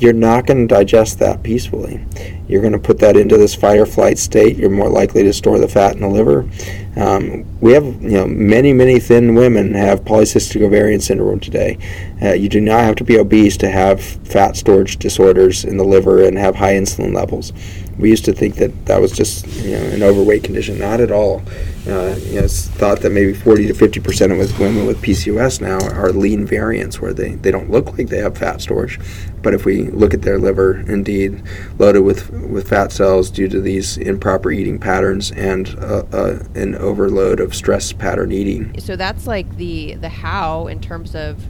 you're 0.00 0.12
not 0.12 0.46
going 0.46 0.66
to 0.66 0.74
digest 0.74 1.18
that 1.18 1.42
peacefully. 1.42 2.04
You're 2.48 2.60
going 2.60 2.72
to 2.72 2.78
put 2.78 2.98
that 3.00 3.16
into 3.16 3.36
this 3.36 3.54
fight 3.54 3.78
or 3.78 3.86
flight 3.86 4.18
state. 4.18 4.56
You're 4.56 4.70
more 4.70 4.88
likely 4.88 5.22
to 5.22 5.32
store 5.32 5.58
the 5.58 5.68
fat 5.68 5.94
in 5.94 6.00
the 6.00 6.08
liver. 6.08 6.48
Um, 6.96 7.44
we 7.60 7.72
have, 7.72 7.84
you 7.84 8.10
know, 8.10 8.26
many, 8.26 8.72
many 8.72 8.98
thin 8.98 9.34
women 9.34 9.74
have 9.74 10.00
polycystic 10.00 10.62
ovarian 10.62 11.00
syndrome 11.00 11.40
today. 11.40 11.78
Uh, 12.22 12.32
you 12.32 12.48
do 12.48 12.60
not 12.60 12.80
have 12.80 12.96
to 12.96 13.04
be 13.04 13.18
obese 13.18 13.56
to 13.58 13.70
have 13.70 14.02
fat 14.02 14.56
storage 14.56 14.96
disorders 14.96 15.64
in 15.64 15.76
the 15.76 15.84
liver 15.84 16.24
and 16.24 16.38
have 16.38 16.56
high 16.56 16.74
insulin 16.74 17.14
levels. 17.14 17.52
We 17.98 18.10
used 18.10 18.24
to 18.26 18.32
think 18.32 18.56
that 18.56 18.86
that 18.86 19.00
was 19.00 19.12
just 19.12 19.46
you 19.62 19.72
know, 19.72 19.82
an 19.82 20.02
overweight 20.02 20.44
condition. 20.44 20.78
Not 20.78 21.00
at 21.00 21.10
all. 21.10 21.42
Uh, 21.86 22.16
you 22.18 22.34
know, 22.34 22.44
it's 22.44 22.68
thought 22.68 23.00
that 23.00 23.10
maybe 23.10 23.32
40 23.32 23.68
to 23.68 23.74
50 23.74 24.00
percent 24.00 24.32
of 24.32 24.60
women 24.60 24.86
with 24.86 25.00
PCOS 25.02 25.60
now 25.60 25.78
are 25.94 26.12
lean 26.12 26.46
variants, 26.46 27.00
where 27.00 27.12
they, 27.12 27.34
they 27.36 27.50
don't 27.50 27.70
look 27.70 27.96
like 27.96 28.08
they 28.08 28.18
have 28.18 28.36
fat 28.36 28.60
storage, 28.60 29.00
but 29.42 29.54
if 29.54 29.64
we 29.64 29.84
look 29.90 30.14
at 30.14 30.22
their 30.22 30.38
liver, 30.38 30.80
indeed 30.80 31.42
loaded 31.78 32.00
with 32.00 32.30
with 32.30 32.68
fat 32.68 32.92
cells 32.92 33.30
due 33.30 33.48
to 33.48 33.60
these 33.60 33.96
improper 33.96 34.50
eating 34.50 34.78
patterns 34.78 35.30
and 35.32 35.76
uh, 35.78 36.04
uh, 36.12 36.38
an 36.54 36.74
overload 36.76 37.40
of 37.40 37.54
stress 37.54 37.92
pattern 37.92 38.32
eating. 38.32 38.78
So 38.80 38.96
that's 38.96 39.26
like 39.26 39.56
the 39.56 39.94
the 39.94 40.08
how 40.08 40.66
in 40.66 40.80
terms 40.80 41.14
of 41.14 41.42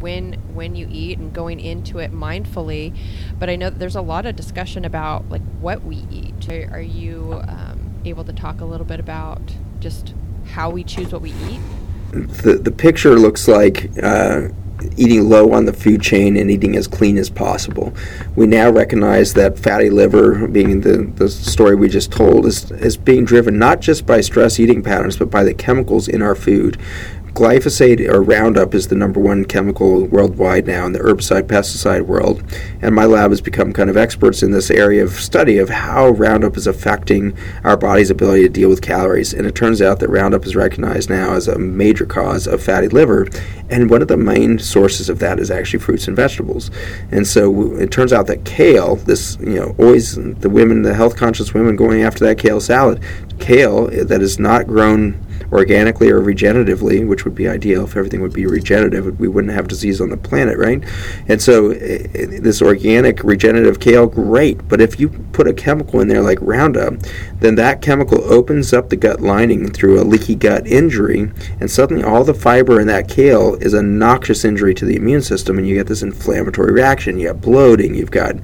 when 0.00 0.34
when 0.54 0.74
you 0.74 0.88
eat 0.90 1.18
and 1.18 1.32
going 1.32 1.60
into 1.60 1.98
it 1.98 2.12
mindfully. 2.12 2.96
But 3.38 3.50
I 3.50 3.56
know 3.56 3.70
there's 3.70 3.96
a 3.96 4.02
lot 4.02 4.26
of 4.26 4.36
discussion 4.36 4.84
about 4.84 5.28
like 5.28 5.42
what 5.60 5.84
we 5.84 6.04
eat. 6.10 6.48
Are, 6.48 6.76
are 6.76 6.80
you 6.80 7.42
um, 7.46 7.94
able 8.04 8.24
to 8.24 8.32
talk 8.32 8.60
a 8.60 8.64
little 8.64 8.86
bit 8.86 9.00
about 9.00 9.40
just 9.80 10.14
how 10.52 10.70
we 10.70 10.84
choose 10.84 11.12
what 11.12 11.22
we 11.22 11.30
eat? 11.30 11.60
The 12.12 12.60
the 12.62 12.72
picture 12.72 13.18
looks 13.18 13.48
like. 13.48 13.90
Uh, 14.02 14.48
eating 14.96 15.28
low 15.28 15.52
on 15.52 15.64
the 15.64 15.72
food 15.72 16.00
chain 16.00 16.36
and 16.36 16.50
eating 16.50 16.76
as 16.76 16.86
clean 16.86 17.18
as 17.18 17.30
possible. 17.30 17.92
We 18.36 18.46
now 18.46 18.70
recognize 18.70 19.34
that 19.34 19.58
fatty 19.58 19.90
liver, 19.90 20.46
being 20.48 20.80
the, 20.80 21.10
the 21.16 21.28
story 21.28 21.74
we 21.74 21.88
just 21.88 22.12
told, 22.12 22.46
is, 22.46 22.70
is 22.70 22.96
being 22.96 23.24
driven 23.24 23.58
not 23.58 23.80
just 23.80 24.06
by 24.06 24.20
stress 24.20 24.60
eating 24.60 24.82
patterns, 24.82 25.16
but 25.16 25.30
by 25.30 25.44
the 25.44 25.54
chemicals 25.54 26.08
in 26.08 26.22
our 26.22 26.34
food 26.34 26.78
glyphosate 27.38 28.00
or 28.08 28.20
Roundup 28.20 28.74
is 28.74 28.88
the 28.88 28.96
number 28.96 29.20
one 29.20 29.44
chemical 29.44 30.06
worldwide 30.06 30.66
now 30.66 30.84
in 30.86 30.92
the 30.92 30.98
herbicide 30.98 31.44
pesticide 31.44 32.04
world, 32.04 32.42
and 32.82 32.92
my 32.92 33.04
lab 33.04 33.30
has 33.30 33.40
become 33.40 33.72
kind 33.72 33.88
of 33.88 33.96
experts 33.96 34.42
in 34.42 34.50
this 34.50 34.72
area 34.72 35.04
of 35.04 35.12
study 35.12 35.56
of 35.58 35.68
how 35.68 36.08
Roundup 36.08 36.56
is 36.56 36.66
affecting 36.66 37.38
our 37.62 37.76
body's 37.76 38.10
ability 38.10 38.42
to 38.42 38.48
deal 38.48 38.68
with 38.68 38.82
calories. 38.82 39.32
And 39.32 39.46
it 39.46 39.54
turns 39.54 39.80
out 39.80 40.00
that 40.00 40.08
Roundup 40.08 40.46
is 40.46 40.56
recognized 40.56 41.10
now 41.10 41.34
as 41.34 41.46
a 41.46 41.56
major 41.56 42.04
cause 42.04 42.48
of 42.48 42.60
fatty 42.60 42.88
liver, 42.88 43.28
and 43.70 43.88
one 43.88 44.02
of 44.02 44.08
the 44.08 44.16
main 44.16 44.58
sources 44.58 45.08
of 45.08 45.20
that 45.20 45.38
is 45.38 45.48
actually 45.48 45.78
fruits 45.78 46.08
and 46.08 46.16
vegetables. 46.16 46.72
And 47.12 47.24
so 47.24 47.76
it 47.76 47.92
turns 47.92 48.12
out 48.12 48.26
that 48.26 48.46
kale, 48.46 48.96
this 48.96 49.38
you 49.38 49.60
know 49.60 49.76
always 49.78 50.16
the 50.16 50.50
women, 50.50 50.82
the 50.82 50.94
health 50.94 51.14
conscious 51.14 51.54
women 51.54 51.76
going 51.76 52.02
after 52.02 52.24
that 52.24 52.38
kale 52.38 52.60
salad, 52.60 53.00
kale 53.38 53.86
that 53.86 54.22
is 54.22 54.40
not 54.40 54.66
grown 54.66 55.24
organically 55.52 56.10
or 56.10 56.20
regeneratively, 56.20 57.06
which 57.06 57.24
would 57.24 57.34
be 57.34 57.48
ideal 57.48 57.84
if 57.84 57.96
everything 57.96 58.20
would 58.20 58.32
be 58.32 58.46
regenerative. 58.46 59.18
We 59.18 59.28
wouldn't 59.28 59.52
have 59.52 59.68
disease 59.68 60.00
on 60.00 60.10
the 60.10 60.16
planet, 60.16 60.58
right? 60.58 60.82
And 61.26 61.40
so 61.40 61.70
this 61.70 62.60
organic 62.60 63.24
regenerative 63.24 63.80
kale, 63.80 64.06
great. 64.06 64.68
But 64.68 64.80
if 64.80 65.00
you 65.00 65.08
put 65.08 65.48
a 65.48 65.54
chemical 65.54 66.00
in 66.00 66.08
there 66.08 66.22
like 66.22 66.38
Roundup, 66.40 66.94
then 67.40 67.54
that 67.54 67.80
chemical 67.82 68.22
opens 68.24 68.72
up 68.72 68.90
the 68.90 68.96
gut 68.96 69.20
lining 69.20 69.70
through 69.70 70.00
a 70.00 70.04
leaky 70.04 70.34
gut 70.34 70.66
injury, 70.66 71.30
and 71.60 71.70
suddenly 71.70 72.02
all 72.02 72.24
the 72.24 72.34
fiber 72.34 72.80
in 72.80 72.86
that 72.88 73.08
kale 73.08 73.54
is 73.56 73.74
a 73.74 73.82
noxious 73.82 74.44
injury 74.44 74.74
to 74.74 74.84
the 74.84 74.96
immune 74.96 75.22
system, 75.22 75.58
and 75.58 75.66
you 75.66 75.74
get 75.74 75.86
this 75.86 76.02
inflammatory 76.02 76.72
reaction. 76.72 77.18
You 77.18 77.28
have 77.28 77.40
bloating, 77.40 77.94
you've 77.94 78.10
got 78.10 78.36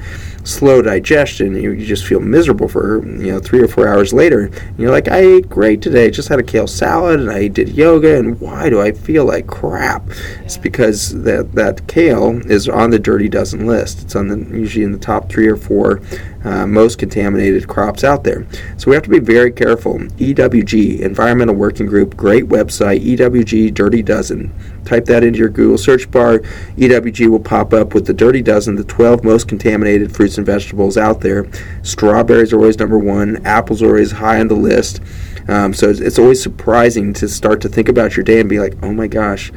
slow 0.44 0.82
digestion. 0.82 1.54
You, 1.54 1.72
you 1.72 1.84
just 1.84 2.06
feel 2.06 2.20
miserable 2.20 2.68
for 2.68 3.04
you 3.04 3.32
know 3.32 3.40
three 3.40 3.62
or 3.62 3.68
four 3.68 3.88
hours 3.88 4.12
later. 4.12 4.46
And 4.46 4.78
you're 4.78 4.90
like, 4.90 5.08
I 5.08 5.18
ate 5.18 5.48
great 5.48 5.82
today. 5.82 6.10
Just 6.10 6.28
had 6.28 6.38
a 6.38 6.42
kale 6.42 6.66
salad 6.66 7.20
and 7.20 7.30
I 7.30 7.48
did 7.48 7.70
yoga, 7.70 8.18
and 8.18 8.40
why 8.40 8.70
do 8.70 8.80
I 8.80 8.92
feel 8.92 9.24
like 9.24 9.46
crap? 9.46 10.02
It's 10.42 10.56
because 10.56 11.22
that 11.22 11.52
that 11.52 11.86
kale 11.88 12.40
is 12.50 12.68
on 12.68 12.90
the 12.90 12.98
dirty 12.98 13.28
dozen 13.28 13.66
list. 13.66 14.02
It's 14.02 14.16
on 14.16 14.28
the 14.28 14.38
usually 14.56 14.84
in 14.84 14.92
the 14.92 14.98
top 14.98 15.28
three 15.28 15.48
or 15.48 15.56
four 15.56 16.00
uh, 16.44 16.66
most 16.66 16.98
contaminated 16.98 17.66
crops 17.66 18.04
out 18.04 18.24
there. 18.24 18.46
So 18.76 18.90
we 18.90 18.94
have 18.94 19.04
to 19.04 19.10
be 19.10 19.18
very 19.18 19.50
careful. 19.50 19.98
EWG, 19.98 21.00
Environmental 21.00 21.54
Working 21.54 21.86
Group, 21.86 22.16
great 22.16 22.44
website, 22.48 23.04
EWG 23.04 23.72
Dirty 23.72 24.02
Dozen. 24.02 24.52
Type 24.84 25.06
that 25.06 25.24
into 25.24 25.38
your 25.38 25.48
Google 25.48 25.78
search 25.78 26.10
bar. 26.10 26.40
EWG 26.76 27.28
will 27.28 27.40
pop 27.40 27.72
up 27.72 27.94
with 27.94 28.06
the 28.06 28.12
Dirty 28.12 28.42
Dozen, 28.42 28.76
the 28.76 28.84
12 28.84 29.24
most 29.24 29.48
contaminated 29.48 30.14
fruits 30.14 30.36
and 30.36 30.46
vegetables 30.46 30.96
out 30.98 31.20
there. 31.20 31.46
Strawberries 31.82 32.52
are 32.52 32.58
always 32.58 32.78
number 32.78 32.98
one, 32.98 33.44
apples 33.46 33.82
are 33.82 33.88
always 33.88 34.12
high 34.12 34.40
on 34.40 34.48
the 34.48 34.54
list. 34.54 35.00
Um, 35.48 35.74
so 35.74 35.90
it's, 35.90 36.00
it's 36.00 36.18
always 36.18 36.42
surprising 36.42 37.12
to 37.14 37.28
start 37.28 37.60
to 37.62 37.68
think 37.68 37.88
about 37.88 38.16
your 38.16 38.24
day 38.24 38.40
and 38.40 38.48
be 38.48 38.60
like, 38.60 38.74
oh 38.82 38.92
my 38.92 39.06
gosh, 39.06 39.52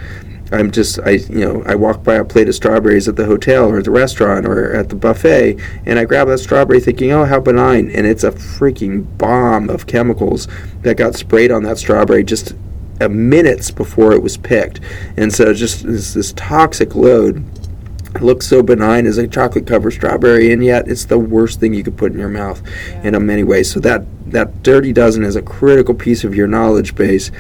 I'm 0.52 0.72
just 0.72 1.00
I 1.00 1.12
you 1.12 1.40
know 1.40 1.64
I 1.66 1.76
walk 1.76 2.04
by 2.04 2.16
a 2.16 2.26
plate 2.26 2.48
of 2.48 2.56
strawberries 2.56 3.08
at 3.08 3.16
the 3.16 3.26
hotel 3.26 3.70
or 3.70 3.80
at 3.80 3.86
the 3.86 3.92
restaurant 3.92 4.46
or 4.46 4.74
at 4.74 4.90
the 4.90 4.96
buffet 4.96 5.60
and 5.86 6.00
I 6.00 6.06
grab 6.06 6.28
that 6.28 6.40
strawberry 6.40 6.80
thinking 6.80 7.12
oh 7.12 7.26
how 7.26 7.40
benign 7.40 7.90
and 7.92 8.08
it's 8.08 8.24
a 8.24 8.32
freaking 8.32 9.18
bomb 9.18 9.70
of 9.70 9.88
chemicals 9.88 10.48
that 10.82 10.96
got 10.96 11.16
sprayed 11.16 11.52
on 11.52 11.64
that 11.64 11.78
strawberry 11.78 12.24
just 12.24 12.54
minutes 13.08 13.70
before 13.70 14.14
it 14.14 14.24
was 14.24 14.38
picked. 14.38 14.80
And 15.18 15.32
so 15.32 15.54
just 15.54 15.84
this, 15.86 16.14
this 16.14 16.34
toxic 16.34 16.96
load 16.96 17.46
looks 18.22 18.48
so 18.48 18.64
benign 18.64 19.06
as 19.06 19.20
a 19.20 19.28
chocolate 19.28 19.68
covered 19.68 19.92
strawberry 19.92 20.52
and 20.52 20.64
yet 20.64 20.88
it's 20.88 21.06
the 21.06 21.20
worst 21.20 21.60
thing 21.60 21.76
you 21.76 21.84
could 21.84 21.98
put 21.98 22.12
in 22.12 22.18
your 22.18 22.30
mouth 22.30 22.64
in 23.04 23.26
many 23.26 23.44
ways. 23.44 23.72
So 23.72 23.80
that 23.82 24.06
that 24.32 24.64
dirty 24.64 24.92
dozen 24.92 25.24
is 25.24 25.36
a 25.36 25.42
critical 25.42 25.94
piece 25.94 26.24
of 26.24 26.34
your 26.34 26.48
knowledge 26.48 26.96
base 26.96 27.32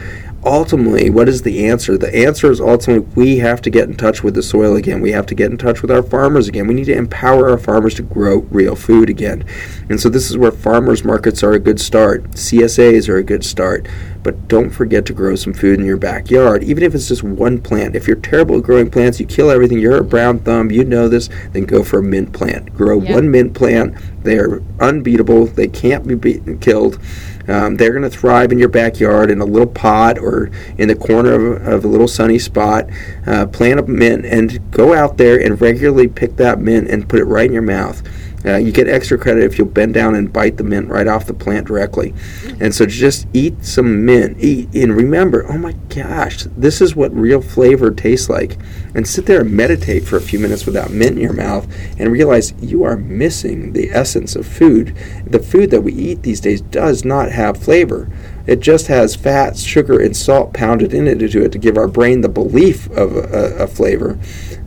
ultimately, 0.47 1.09
what 1.09 1.29
is 1.29 1.41
the 1.41 1.67
answer? 1.67 1.97
The 1.97 2.13
answer 2.15 2.51
is 2.51 2.59
ultimately 2.59 3.07
we 3.15 3.37
have 3.37 3.61
to 3.61 3.69
get 3.69 3.89
in 3.89 3.95
touch 3.95 4.23
with 4.23 4.33
the 4.33 4.43
soil 4.43 4.75
again. 4.75 5.01
We 5.01 5.11
have 5.11 5.25
to 5.27 5.35
get 5.35 5.51
in 5.51 5.57
touch 5.57 5.81
with 5.81 5.91
our 5.91 6.03
farmers 6.03 6.47
again. 6.47 6.67
We 6.67 6.73
need 6.73 6.85
to 6.85 6.95
empower 6.95 7.49
our 7.49 7.57
farmers 7.57 7.93
to 7.95 8.01
grow 8.01 8.39
real 8.51 8.75
food 8.75 9.09
again. 9.09 9.45
And 9.89 9.99
so 9.99 10.09
this 10.09 10.29
is 10.29 10.37
where 10.37 10.51
farmers 10.51 11.03
markets 11.03 11.43
are 11.43 11.53
a 11.53 11.59
good 11.59 11.79
start. 11.79 12.23
CSAs 12.31 13.09
are 13.09 13.17
a 13.17 13.23
good 13.23 13.43
start. 13.43 13.87
But 14.23 14.47
don't 14.47 14.71
forget 14.71 15.05
to 15.05 15.13
grow 15.13 15.35
some 15.35 15.53
food 15.53 15.79
in 15.79 15.85
your 15.85 15.95
backyard, 15.95 16.63
even 16.63 16.83
if 16.83 16.93
it's 16.93 17.07
just 17.07 17.23
one 17.23 17.61
plant. 17.61 17.95
If 17.95 18.07
you're 18.07 18.17
terrible 18.17 18.57
at 18.57 18.63
growing 18.63 18.89
plants, 18.89 19.19
you 19.21 19.25
kill 19.25 19.49
everything, 19.49 19.79
you're 19.79 19.97
a 19.97 20.03
brown 20.03 20.39
thumb, 20.39 20.69
you 20.69 20.83
know 20.83 21.07
this, 21.07 21.29
then 21.53 21.63
go 21.63 21.81
for 21.83 21.99
a 21.99 22.03
mint 22.03 22.33
plant. 22.33 22.73
Grow 22.75 22.99
yep. 22.99 23.13
one 23.13 23.31
mint 23.31 23.53
plant. 23.53 23.95
They 24.23 24.37
are 24.37 24.61
unbeatable. 24.81 25.45
They 25.45 25.67
can't 25.67 26.05
be 26.05 26.15
beaten, 26.15 26.59
killed. 26.59 26.99
Um, 27.47 27.77
they're 27.77 27.91
going 27.91 28.09
to 28.09 28.09
thrive 28.09 28.51
in 28.51 28.59
your 28.59 28.69
backyard 28.69 29.31
in 29.31 29.39
a 29.39 29.45
little 29.45 29.67
pot 29.67 30.17
or 30.17 30.49
in 30.77 30.87
the 30.87 30.95
corner 30.95 31.33
of, 31.55 31.67
of 31.67 31.85
a 31.85 31.87
little 31.87 32.07
sunny 32.07 32.39
spot. 32.39 32.87
Uh, 33.25 33.45
plant 33.45 33.79
a 33.79 33.83
mint 33.83 34.25
and 34.25 34.71
go 34.71 34.93
out 34.93 35.17
there 35.17 35.39
and 35.39 35.59
regularly 35.61 36.07
pick 36.07 36.35
that 36.37 36.59
mint 36.59 36.89
and 36.89 37.07
put 37.07 37.19
it 37.19 37.25
right 37.25 37.47
in 37.47 37.53
your 37.53 37.61
mouth. 37.61 38.01
Uh, 38.45 38.57
you 38.57 38.71
get 38.71 38.87
extra 38.87 39.17
credit 39.17 39.43
if 39.43 39.57
you'll 39.57 39.67
bend 39.67 39.93
down 39.93 40.15
and 40.15 40.31
bite 40.31 40.57
the 40.57 40.63
mint 40.63 40.87
right 40.89 41.07
off 41.07 41.25
the 41.25 41.33
plant 41.33 41.67
directly. 41.67 42.13
And 42.59 42.73
so 42.73 42.85
just 42.85 43.27
eat 43.33 43.65
some 43.65 44.05
mint. 44.05 44.37
Eat 44.39 44.73
and 44.73 44.95
remember, 44.95 45.45
oh 45.51 45.57
my 45.57 45.73
gosh, 45.89 46.43
this 46.55 46.79
is 46.79 46.95
what 46.95 47.11
real 47.13 47.41
flavor 47.41 47.91
tastes 47.91 48.29
like. 48.29 48.57
And 48.93 49.07
sit 49.07 49.25
there 49.25 49.41
and 49.41 49.51
meditate 49.51 50.05
for 50.05 50.17
a 50.17 50.21
few 50.21 50.39
minutes 50.39 50.65
without 50.65 50.91
mint 50.91 51.17
in 51.17 51.21
your 51.21 51.33
mouth 51.33 51.67
and 51.99 52.11
realize 52.11 52.53
you 52.61 52.83
are 52.83 52.95
missing 52.97 53.73
the 53.73 53.89
essence 53.89 54.35
of 54.35 54.47
food. 54.47 54.95
The 55.25 55.39
food 55.39 55.71
that 55.71 55.81
we 55.81 55.93
eat 55.93 56.23
these 56.23 56.39
days 56.39 56.61
does 56.61 57.03
not 57.03 57.31
have 57.31 57.61
flavor. 57.61 58.09
It 58.47 58.61
just 58.61 58.87
has 58.87 59.13
fat, 59.13 59.57
sugar, 59.57 59.99
and 59.99 60.15
salt 60.15 60.53
pounded 60.53 60.93
into 60.93 61.43
it 61.43 61.51
to 61.51 61.57
give 61.57 61.77
our 61.77 61.89
brain 61.89 62.21
the 62.21 62.29
belief 62.29 62.89
of 62.91 63.15
a, 63.17 63.63
a 63.63 63.67
flavor. 63.67 64.17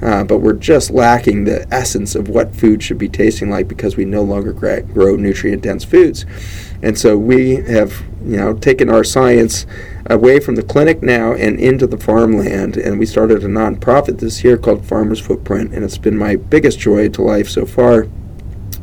Uh, 0.03 0.25
but 0.25 0.39
we're 0.39 0.55
just 0.55 0.91
lacking 0.91 1.45
the 1.45 1.67
essence 1.73 2.15
of 2.15 2.29
what 2.29 2.55
food 2.55 2.83
should 2.83 2.99
be 2.99 3.09
tasting 3.09 3.51
like 3.51 3.69
because 3.69 3.97
we 3.97 4.05
no 4.05 4.23
longer 4.23 4.53
grow 4.53 5.17
nutrient 5.17 5.63
dense 5.63 5.85
foods. 5.85 6.25
And 6.83 6.99
so 6.99 7.19
we 7.19 7.57
have, 7.57 8.03
you 8.25 8.39
know, 8.39 8.55
taken 8.55 8.89
our 8.89 9.05
science 9.05 9.67
away 10.07 10.41
from 10.41 10.55
the 10.55 10.63
clinic 10.63 11.03
now 11.03 11.35
and 11.35 11.61
into 11.61 11.87
the 11.87 11.99
farmland. 11.99 12.77
And 12.77 12.99
we 12.99 13.05
started 13.05 13.45
a 13.45 13.49
nonprofit 13.49 14.19
this 14.19 14.43
year 14.43 14.57
called 14.57 14.87
Farmers 14.87 15.21
Footprint, 15.21 15.75
and 15.75 15.85
it's 15.85 15.99
been 15.99 16.17
my 16.17 16.37
biggest 16.37 16.79
joy 16.79 17.11
to 17.11 17.23
life 17.23 17.49
so 17.49 17.67
far 17.67 18.07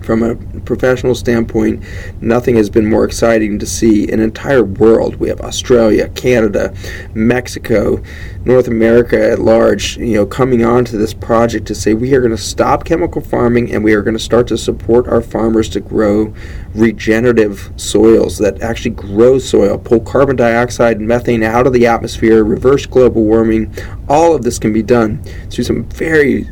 from 0.08 0.24
a 0.24 0.36
professional 0.62 1.14
standpoint, 1.14 1.84
nothing 2.22 2.56
has 2.56 2.70
been 2.70 2.90
more 2.90 3.04
exciting 3.04 3.60
to 3.60 3.66
see 3.66 4.10
an 4.10 4.22
entire 4.22 4.64
world. 4.64 5.18
We 5.18 5.28
have 5.28 5.42
Australia, 5.42 6.08
Canada, 6.08 6.74
Mexico, 7.14 8.02
North 8.46 8.70
America 8.70 9.32
at 9.32 9.40
large, 9.40 9.98
you 9.98 10.14
know, 10.14 10.26
coming 10.26 10.64
on 10.64 10.86
to 10.86 10.98
this 10.98 11.14
project 11.14 11.68
to 11.68 11.76
say 11.76 11.94
we 11.94 12.14
are 12.16 12.22
going 12.22 12.32
to 12.32 12.42
stop 12.42 12.86
chemical 12.86 13.22
farming 13.22 13.74
and 13.74 13.84
we 13.84 13.94
are 13.94 14.02
going 14.02 14.16
to 14.16 14.24
start 14.24 14.48
to 14.48 14.58
support 14.58 15.10
our 15.10 15.22
farmers 15.22 15.68
to 15.68 15.82
grow 15.82 16.34
regenerative 16.74 17.70
soils 17.76 18.38
that 18.38 18.62
actually 18.62 18.92
grow 18.92 19.38
soil, 19.38 19.78
pull 19.78 20.00
carbon 20.00 20.38
dioxide 20.38 21.00
and 21.00 21.08
methane 21.10 21.44
out 21.44 21.68
of 21.68 21.74
the 21.74 21.86
atmosphere, 21.86 22.46
reverse 22.46 22.86
global 22.86 23.26
warming. 23.26 23.76
All 24.08 24.34
of 24.34 24.44
this 24.44 24.58
can 24.58 24.72
be 24.72 24.84
done 24.84 25.22
through 25.50 25.66
some 25.66 25.84
very, 25.84 26.44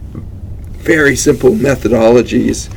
very 0.74 1.16
simple 1.16 1.51
methodologies 1.51 2.70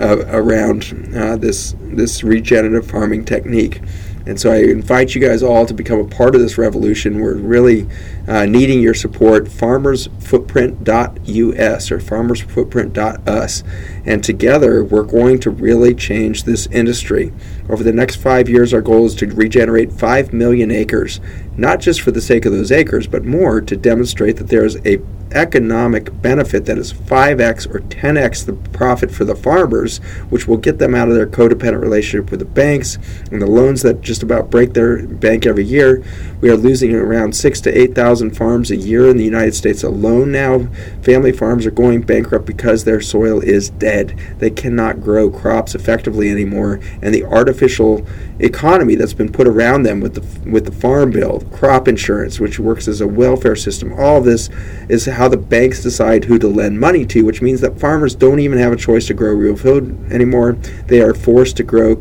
uh, 0.00 0.24
around 0.28 1.12
uh, 1.14 1.36
this 1.36 1.74
this 1.80 2.22
regenerative 2.22 2.90
farming 2.90 3.24
technique. 3.24 3.80
And 4.26 4.40
so 4.40 4.50
I 4.50 4.56
invite 4.56 5.14
you 5.14 5.20
guys 5.20 5.42
all 5.42 5.66
to 5.66 5.74
become 5.74 6.00
a 6.00 6.08
part 6.08 6.34
of 6.34 6.40
this 6.40 6.58
revolution. 6.58 7.20
We're 7.20 7.36
really 7.36 7.86
uh, 8.26 8.46
needing 8.46 8.80
your 8.80 8.94
support. 8.94 9.44
FarmersFootprint.us 9.44 11.90
or 11.90 11.98
FarmersFootprint.us. 11.98 13.62
And 14.04 14.22
together, 14.22 14.84
we're 14.84 15.02
going 15.02 15.40
to 15.40 15.50
really 15.50 15.94
change 15.94 16.44
this 16.44 16.66
industry. 16.68 17.32
Over 17.68 17.82
the 17.82 17.92
next 17.92 18.16
five 18.16 18.48
years, 18.48 18.72
our 18.72 18.80
goal 18.80 19.06
is 19.06 19.14
to 19.16 19.26
regenerate 19.26 19.92
5 19.92 20.32
million 20.32 20.70
acres, 20.70 21.20
not 21.56 21.80
just 21.80 22.00
for 22.00 22.12
the 22.12 22.20
sake 22.20 22.44
of 22.44 22.52
those 22.52 22.70
acres, 22.70 23.06
but 23.06 23.24
more 23.24 23.60
to 23.60 23.76
demonstrate 23.76 24.36
that 24.36 24.48
there 24.48 24.64
is 24.64 24.76
a 24.86 25.00
economic 25.32 26.22
benefit 26.22 26.64
that 26.66 26.78
is 26.78 26.92
5x 26.92 27.66
or 27.74 27.80
10x 27.80 28.46
the 28.46 28.52
profit 28.70 29.10
for 29.10 29.24
the 29.24 29.34
farmers, 29.34 29.98
which 30.30 30.46
will 30.46 30.56
get 30.56 30.78
them 30.78 30.94
out 30.94 31.08
of 31.08 31.14
their 31.14 31.26
codependent 31.26 31.80
relationship 31.80 32.30
with 32.30 32.40
the 32.40 32.46
banks 32.46 32.98
and 33.30 33.42
the 33.42 33.46
loans 33.46 33.82
that 33.82 34.00
just 34.00 34.22
about 34.22 34.50
break 34.50 34.72
their 34.72 35.06
bank 35.06 35.44
every 35.44 35.64
year. 35.64 36.02
We 36.40 36.50
are 36.50 36.56
losing 36.56 36.94
around 36.94 37.34
six 37.34 37.60
to 37.62 37.70
8,000 38.16 38.30
farms 38.34 38.70
a 38.70 38.76
year 38.76 39.10
in 39.10 39.18
the 39.18 39.24
United 39.24 39.54
States 39.54 39.82
alone 39.82 40.32
now. 40.32 40.68
Family 41.02 41.32
farms 41.32 41.66
are 41.66 41.70
going 41.70 42.00
bankrupt 42.00 42.46
because 42.46 42.82
their 42.82 43.02
soil 43.02 43.40
is 43.40 43.68
dead. 43.68 44.18
They 44.38 44.48
cannot 44.48 45.02
grow 45.02 45.28
crops 45.30 45.74
effectively 45.74 46.30
anymore, 46.30 46.80
and 47.02 47.14
the 47.14 47.24
artificial 47.24 48.06
economy 48.38 48.94
that's 48.94 49.12
been 49.12 49.30
put 49.30 49.46
around 49.46 49.82
them 49.82 50.00
with 50.00 50.14
the 50.14 50.50
with 50.50 50.64
the 50.64 50.72
farm 50.72 51.10
bill, 51.10 51.40
crop 51.52 51.88
insurance, 51.88 52.40
which 52.40 52.58
works 52.58 52.88
as 52.88 53.02
a 53.02 53.06
welfare 53.06 53.56
system, 53.56 53.92
all 53.92 54.22
this 54.22 54.48
is 54.88 55.04
how 55.04 55.28
the 55.28 55.36
banks 55.36 55.82
decide 55.82 56.24
who 56.24 56.38
to 56.38 56.48
lend 56.48 56.80
money 56.80 57.04
to, 57.04 57.22
which 57.22 57.42
means 57.42 57.60
that 57.60 57.78
farmers 57.78 58.14
don't 58.14 58.40
even 58.40 58.58
have 58.58 58.72
a 58.72 58.76
choice 58.76 59.06
to 59.08 59.14
grow 59.14 59.34
real 59.34 59.56
food 59.56 59.94
anymore. 60.10 60.54
They 60.86 61.02
are 61.02 61.12
forced 61.12 61.58
to 61.58 61.62
grow 61.62 61.96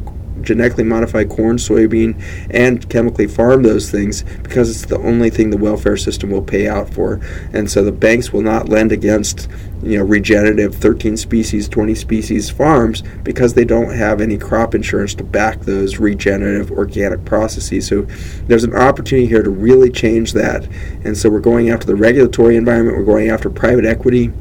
genetically 0.45 0.83
modified 0.83 1.29
corn, 1.29 1.57
soybean, 1.57 2.21
and 2.49 2.87
chemically 2.89 3.27
farm 3.27 3.63
those 3.63 3.91
things 3.91 4.23
because 4.43 4.69
it's 4.69 4.89
the 4.89 4.99
only 4.99 5.29
thing 5.29 5.49
the 5.49 5.57
welfare 5.57 5.97
system 5.97 6.29
will 6.29 6.41
pay 6.41 6.67
out 6.67 6.89
for. 6.89 7.19
And 7.53 7.69
so 7.69 7.83
the 7.83 7.91
banks 7.91 8.31
will 8.31 8.41
not 8.41 8.69
lend 8.69 8.91
against 8.91 9.49
you 9.83 9.97
know 9.97 10.03
regenerative 10.03 10.75
13 10.75 11.17
species, 11.17 11.67
20 11.67 11.95
species 11.95 12.49
farms 12.49 13.03
because 13.23 13.53
they 13.53 13.65
don't 13.65 13.93
have 13.93 14.21
any 14.21 14.37
crop 14.37 14.73
insurance 14.73 15.13
to 15.15 15.23
back 15.23 15.61
those 15.61 15.97
regenerative 15.97 16.71
organic 16.71 17.25
processes. 17.25 17.87
So 17.87 18.03
there's 18.47 18.63
an 18.63 18.75
opportunity 18.75 19.27
here 19.27 19.43
to 19.43 19.49
really 19.49 19.91
change 19.91 20.33
that. 20.33 20.67
And 21.03 21.17
so 21.17 21.29
we're 21.29 21.39
going 21.39 21.69
after 21.69 21.85
the 21.85 21.95
regulatory 21.95 22.55
environment, 22.55 22.97
we're 22.97 23.03
going 23.03 23.29
after 23.29 23.49
private 23.49 23.85
equity 23.85 24.31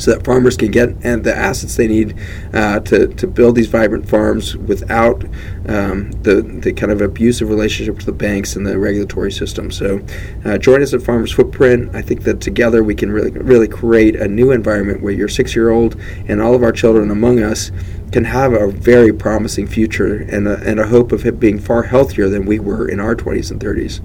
so 0.00 0.12
that 0.12 0.24
farmers 0.24 0.56
can 0.56 0.70
get 0.70 0.90
and 1.02 1.24
the 1.24 1.34
assets 1.34 1.76
they 1.76 1.86
need 1.86 2.16
uh, 2.52 2.80
to, 2.80 3.08
to 3.08 3.26
build 3.26 3.54
these 3.54 3.66
vibrant 3.68 4.08
farms 4.08 4.56
without 4.56 5.24
um, 5.68 6.10
the, 6.22 6.42
the 6.62 6.72
kind 6.72 6.90
of 6.90 7.00
abusive 7.00 7.48
relationship 7.48 7.96
with 7.96 8.06
the 8.06 8.12
banks 8.12 8.56
and 8.56 8.66
the 8.66 8.78
regulatory 8.78 9.30
system. 9.30 9.70
So 9.70 10.00
uh, 10.44 10.58
join 10.58 10.82
us 10.82 10.94
at 10.94 11.02
Farmers 11.02 11.32
Footprint. 11.32 11.94
I 11.94 12.02
think 12.02 12.22
that 12.24 12.40
together 12.40 12.82
we 12.82 12.94
can 12.94 13.12
really 13.12 13.30
really 13.30 13.68
create 13.68 14.16
a 14.16 14.28
new 14.28 14.50
environment 14.50 15.02
where 15.02 15.12
your 15.12 15.28
six 15.28 15.54
year 15.54 15.70
old 15.70 16.00
and 16.26 16.40
all 16.40 16.54
of 16.54 16.62
our 16.62 16.72
children 16.72 17.10
among 17.10 17.40
us 17.40 17.70
can 18.12 18.24
have 18.24 18.52
a 18.52 18.68
very 18.68 19.12
promising 19.12 19.66
future 19.66 20.16
and 20.16 20.48
a, 20.48 20.58
and 20.60 20.80
a 20.80 20.86
hope 20.86 21.12
of 21.12 21.24
it 21.24 21.38
being 21.38 21.58
far 21.58 21.84
healthier 21.84 22.28
than 22.28 22.44
we 22.44 22.58
were 22.58 22.88
in 22.88 22.98
our 22.98 23.14
20s 23.14 23.50
and 23.50 23.60
30s. 23.60 24.00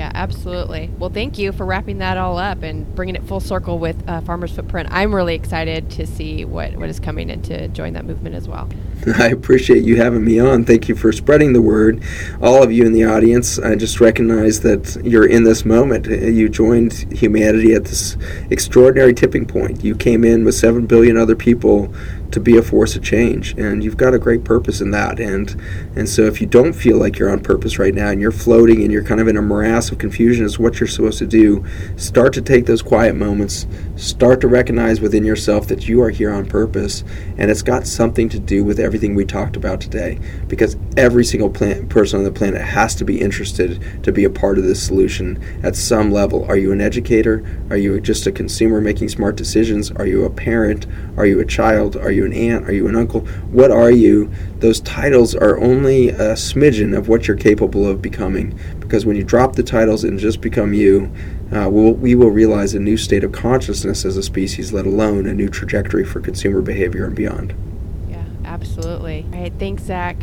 Yeah, 0.00 0.12
absolutely. 0.14 0.90
Well, 0.98 1.10
thank 1.10 1.36
you 1.36 1.52
for 1.52 1.66
wrapping 1.66 1.98
that 1.98 2.16
all 2.16 2.38
up 2.38 2.62
and 2.62 2.94
bringing 2.94 3.16
it 3.16 3.22
full 3.24 3.38
circle 3.38 3.78
with 3.78 4.02
uh, 4.08 4.22
Farmers 4.22 4.50
Footprint. 4.50 4.88
I'm 4.90 5.14
really 5.14 5.34
excited 5.34 5.90
to 5.90 6.06
see 6.06 6.46
what, 6.46 6.74
what 6.76 6.88
is 6.88 6.98
coming 6.98 7.30
and 7.30 7.44
to 7.44 7.68
join 7.68 7.92
that 7.92 8.06
movement 8.06 8.34
as 8.34 8.48
well. 8.48 8.66
I 9.18 9.26
appreciate 9.26 9.84
you 9.84 9.96
having 9.96 10.24
me 10.24 10.40
on. 10.40 10.64
Thank 10.64 10.88
you 10.88 10.94
for 10.94 11.12
spreading 11.12 11.52
the 11.52 11.60
word. 11.60 12.02
All 12.40 12.62
of 12.62 12.72
you 12.72 12.86
in 12.86 12.94
the 12.94 13.04
audience, 13.04 13.58
I 13.58 13.74
just 13.74 14.00
recognize 14.00 14.60
that 14.60 14.96
you're 15.04 15.26
in 15.26 15.44
this 15.44 15.66
moment. 15.66 16.06
You 16.06 16.48
joined 16.48 16.94
humanity 17.12 17.74
at 17.74 17.84
this 17.84 18.16
extraordinary 18.48 19.12
tipping 19.12 19.44
point. 19.44 19.84
You 19.84 19.94
came 19.94 20.24
in 20.24 20.46
with 20.46 20.54
7 20.54 20.86
billion 20.86 21.18
other 21.18 21.36
people 21.36 21.94
to 22.30 22.40
be 22.40 22.56
a 22.56 22.62
force 22.62 22.94
of 22.96 23.02
change 23.02 23.52
and 23.58 23.82
you've 23.82 23.96
got 23.96 24.14
a 24.14 24.18
great 24.18 24.44
purpose 24.44 24.80
in 24.80 24.90
that 24.92 25.18
and 25.18 25.60
and 25.96 26.08
so 26.08 26.22
if 26.22 26.40
you 26.40 26.46
don't 26.46 26.72
feel 26.72 26.96
like 26.96 27.18
you're 27.18 27.30
on 27.30 27.40
purpose 27.40 27.78
right 27.78 27.94
now 27.94 28.08
and 28.08 28.20
you're 28.20 28.30
floating 28.30 28.82
and 28.82 28.92
you're 28.92 29.04
kind 29.04 29.20
of 29.20 29.28
in 29.28 29.36
a 29.36 29.42
morass 29.42 29.89
of 29.92 29.98
confusion 29.98 30.44
as 30.44 30.58
what 30.58 30.80
you're 30.80 30.88
supposed 30.88 31.18
to 31.18 31.26
do 31.26 31.64
start 31.96 32.32
to 32.32 32.42
take 32.42 32.66
those 32.66 32.82
quiet 32.82 33.14
moments 33.14 33.66
start 33.96 34.40
to 34.40 34.48
recognize 34.48 35.00
within 35.00 35.24
yourself 35.24 35.68
that 35.68 35.86
you 35.88 36.02
are 36.02 36.10
here 36.10 36.32
on 36.32 36.44
purpose 36.44 37.04
and 37.38 37.50
it's 37.50 37.62
got 37.62 37.86
something 37.86 38.28
to 38.28 38.38
do 38.38 38.64
with 38.64 38.80
everything 38.80 39.14
we 39.14 39.24
talked 39.24 39.56
about 39.56 39.80
today 39.80 40.18
because 40.48 40.76
every 40.96 41.24
single 41.24 41.50
plant, 41.50 41.88
person 41.88 42.18
on 42.18 42.24
the 42.24 42.32
planet 42.32 42.60
has 42.60 42.94
to 42.94 43.04
be 43.04 43.20
interested 43.20 43.82
to 44.02 44.12
be 44.12 44.24
a 44.24 44.30
part 44.30 44.58
of 44.58 44.64
this 44.64 44.84
solution 44.84 45.42
at 45.62 45.76
some 45.76 46.10
level 46.10 46.44
are 46.46 46.56
you 46.56 46.72
an 46.72 46.80
educator 46.80 47.44
are 47.70 47.76
you 47.76 48.00
just 48.00 48.26
a 48.26 48.32
consumer 48.32 48.80
making 48.80 49.08
smart 49.08 49.36
decisions 49.36 49.90
are 49.92 50.06
you 50.06 50.24
a 50.24 50.30
parent 50.30 50.86
are 51.16 51.26
you 51.26 51.38
a 51.40 51.44
child 51.44 51.96
are 51.96 52.10
you 52.10 52.24
an 52.24 52.32
aunt? 52.32 52.68
Are 52.68 52.72
you 52.72 52.88
an 52.88 52.96
uncle? 52.96 53.20
What 53.50 53.70
are 53.70 53.90
you? 53.90 54.30
Those 54.58 54.80
titles 54.80 55.34
are 55.34 55.58
only 55.58 56.08
a 56.10 56.34
smidgen 56.34 56.96
of 56.96 57.08
what 57.08 57.28
you're 57.28 57.36
capable 57.36 57.86
of 57.88 58.02
becoming. 58.02 58.58
Because 58.90 59.06
when 59.06 59.14
you 59.14 59.22
drop 59.22 59.54
the 59.54 59.62
titles 59.62 60.02
and 60.02 60.18
just 60.18 60.40
become 60.40 60.74
you, 60.74 61.14
uh, 61.52 61.68
we'll, 61.70 61.92
we 61.92 62.16
will 62.16 62.32
realize 62.32 62.74
a 62.74 62.80
new 62.80 62.96
state 62.96 63.22
of 63.22 63.30
consciousness 63.30 64.04
as 64.04 64.16
a 64.16 64.22
species, 64.22 64.72
let 64.72 64.84
alone 64.84 65.28
a 65.28 65.32
new 65.32 65.48
trajectory 65.48 66.04
for 66.04 66.20
consumer 66.20 66.60
behavior 66.60 67.04
and 67.04 67.14
beyond. 67.14 67.54
Yeah, 68.08 68.24
absolutely. 68.44 69.28
All 69.32 69.42
right, 69.42 69.52
thanks, 69.60 69.84
Zach. 69.84 70.16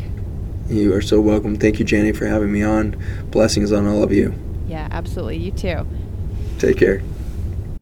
You 0.68 0.93
are 0.93 1.01
so 1.01 1.22
welcome. 1.22 1.55
Thank 1.55 1.80
you, 1.80 1.86
Jenny, 1.86 2.11
for 2.11 2.26
having 2.26 2.51
me 2.51 2.61
on. 2.61 3.01
Blessings 3.32 3.72
on 3.72 3.88
all 3.88 4.03
of 4.03 4.11
you. 4.11 4.34
Yeah, 4.68 4.89
absolutely. 4.91 5.38
You 5.38 5.51
too. 5.51 5.88
Take 6.59 6.78
care. 6.78 7.01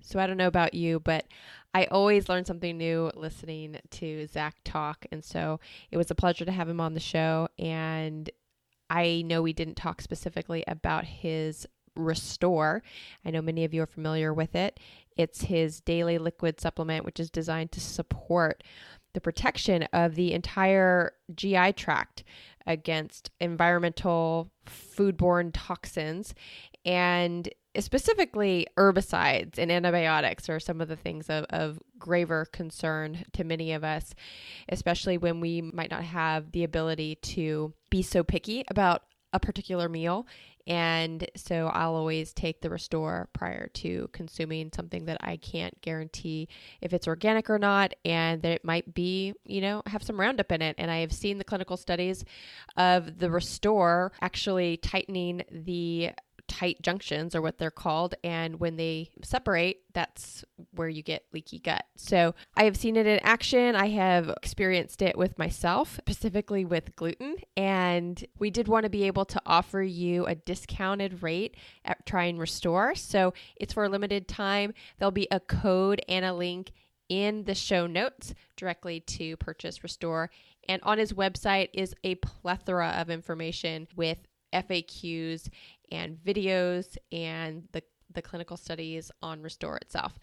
So 0.01 0.19
I 0.19 0.27
don't 0.27 0.37
know 0.37 0.45
about 0.45 0.75
you, 0.75 0.99
but 0.99 1.25
I 1.73 1.85
always 1.85 2.29
learn 2.29 2.45
something 2.45 2.77
new 2.77 3.09
listening 3.15 3.79
to 3.89 4.27
Zach 4.27 4.55
talk. 4.63 5.07
And 5.11 5.25
so 5.25 5.59
it 5.89 5.97
was 5.97 6.11
a 6.11 6.15
pleasure 6.15 6.45
to 6.45 6.51
have 6.51 6.69
him 6.69 6.79
on 6.79 6.93
the 6.93 6.99
show. 6.99 7.47
And 7.57 8.29
I 8.89 9.23
know 9.25 9.41
we 9.41 9.53
didn't 9.53 9.75
talk 9.75 10.01
specifically 10.01 10.63
about 10.67 11.05
his 11.05 11.65
Restore. 11.95 12.83
I 13.23 13.31
know 13.31 13.41
many 13.41 13.63
of 13.63 13.73
you 13.73 13.81
are 13.83 13.87
familiar 13.87 14.33
with 14.33 14.53
it. 14.55 14.79
It's 15.15 15.43
his 15.43 15.79
daily 15.79 16.17
liquid 16.17 16.59
supplement, 16.59 17.05
which 17.05 17.19
is 17.19 17.29
designed 17.29 17.71
to 17.71 17.79
support 17.79 18.63
the 19.13 19.21
protection 19.21 19.83
of 19.93 20.15
the 20.15 20.33
entire 20.33 21.13
GI 21.33 21.73
tract 21.73 22.23
against 22.67 23.31
environmental 23.39 24.51
foodborne 24.65 25.51
toxins. 25.53 26.35
And 26.83 27.47
specifically 27.79 28.67
herbicides 28.77 29.57
and 29.57 29.71
antibiotics 29.71 30.49
are 30.49 30.59
some 30.59 30.81
of 30.81 30.87
the 30.87 30.95
things 30.95 31.29
of, 31.29 31.45
of 31.49 31.79
graver 31.97 32.45
concern 32.45 33.25
to 33.33 33.43
many 33.43 33.73
of 33.73 33.83
us, 33.83 34.13
especially 34.69 35.17
when 35.17 35.39
we 35.39 35.61
might 35.61 35.91
not 35.91 36.03
have 36.03 36.51
the 36.51 36.63
ability 36.63 37.15
to 37.15 37.73
be 37.89 38.01
so 38.01 38.23
picky 38.23 38.63
about 38.69 39.03
a 39.33 39.39
particular 39.39 39.89
meal. 39.89 40.25
And 40.67 41.29
so 41.35 41.67
I'll 41.67 41.93
always 41.93 42.33
take 42.33 42.61
the 42.61 42.71
Restore 42.71 43.29
prior 43.33 43.67
to 43.75 44.09
consuming 44.13 44.71
something 44.73 45.05
that 45.05 45.17
I 45.21 45.37
can't 45.37 45.79
guarantee 45.81 46.47
if 46.81 46.91
it's 46.91 47.07
organic 47.07 47.51
or 47.51 47.59
not, 47.59 47.93
and 48.03 48.41
that 48.41 48.51
it 48.51 48.65
might 48.65 48.95
be, 48.95 49.33
you 49.45 49.61
know, 49.61 49.83
have 49.85 50.01
some 50.01 50.19
Roundup 50.19 50.51
in 50.51 50.63
it. 50.63 50.75
And 50.79 50.89
I 50.89 51.01
have 51.01 51.13
seen 51.13 51.37
the 51.37 51.43
clinical 51.43 51.77
studies 51.77 52.25
of 52.77 53.19
the 53.19 53.29
Restore 53.29 54.11
actually 54.21 54.77
tightening 54.77 55.43
the 55.51 56.11
tight 56.47 56.81
junctions 56.81 57.35
are 57.35 57.41
what 57.41 57.57
they're 57.57 57.71
called. 57.71 58.15
And 58.23 58.59
when 58.59 58.75
they 58.75 59.09
separate, 59.23 59.81
that's 59.93 60.43
where 60.71 60.89
you 60.89 61.01
get 61.03 61.25
leaky 61.33 61.59
gut. 61.59 61.85
So 61.95 62.35
I 62.55 62.65
have 62.65 62.77
seen 62.77 62.95
it 62.95 63.07
in 63.07 63.19
action. 63.19 63.75
I 63.75 63.89
have 63.89 64.29
experienced 64.29 65.01
it 65.01 65.17
with 65.17 65.37
myself, 65.37 65.95
specifically 65.95 66.65
with 66.65 66.95
gluten. 66.95 67.37
And 67.57 68.23
we 68.39 68.49
did 68.49 68.67
want 68.67 68.83
to 68.83 68.89
be 68.89 69.03
able 69.03 69.25
to 69.25 69.41
offer 69.45 69.81
you 69.81 70.25
a 70.25 70.35
discounted 70.35 71.23
rate 71.23 71.55
at 71.83 72.05
Try 72.05 72.25
and 72.25 72.39
Restore. 72.39 72.95
So 72.95 73.33
it's 73.55 73.73
for 73.73 73.85
a 73.85 73.89
limited 73.89 74.27
time. 74.27 74.73
There'll 74.97 75.11
be 75.11 75.27
a 75.31 75.39
code 75.39 76.01
and 76.07 76.25
a 76.25 76.33
link 76.33 76.71
in 77.09 77.43
the 77.43 77.55
show 77.55 77.85
notes 77.87 78.33
directly 78.55 78.99
to 78.99 79.37
purchase 79.37 79.83
Restore. 79.83 80.29
And 80.67 80.81
on 80.83 80.97
his 80.97 81.13
website 81.13 81.69
is 81.73 81.93
a 82.03 82.15
plethora 82.15 82.95
of 82.97 83.09
information 83.09 83.87
with 83.95 84.17
FAQs 84.53 85.49
and 85.95 86.17
videos 86.17 86.97
and 87.11 87.63
the, 87.71 87.81
the 88.13 88.21
clinical 88.21 88.57
studies 88.57 89.11
on 89.21 89.41
Restore 89.41 89.77
itself. 89.77 90.19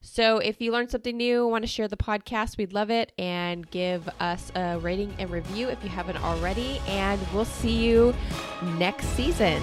So 0.00 0.38
if 0.38 0.60
you 0.60 0.72
learned 0.72 0.90
something 0.90 1.16
new, 1.16 1.46
want 1.46 1.62
to 1.62 1.68
share 1.68 1.88
the 1.88 1.96
podcast, 1.96 2.58
we'd 2.58 2.72
love 2.72 2.90
it. 2.90 3.12
And 3.18 3.68
give 3.70 4.08
us 4.20 4.52
a 4.54 4.78
rating 4.78 5.14
and 5.18 5.30
review 5.30 5.68
if 5.68 5.82
you 5.82 5.90
haven't 5.90 6.22
already. 6.22 6.80
And 6.86 7.20
we'll 7.32 7.44
see 7.44 7.84
you 7.84 8.14
next 8.78 9.06
season. 9.16 9.62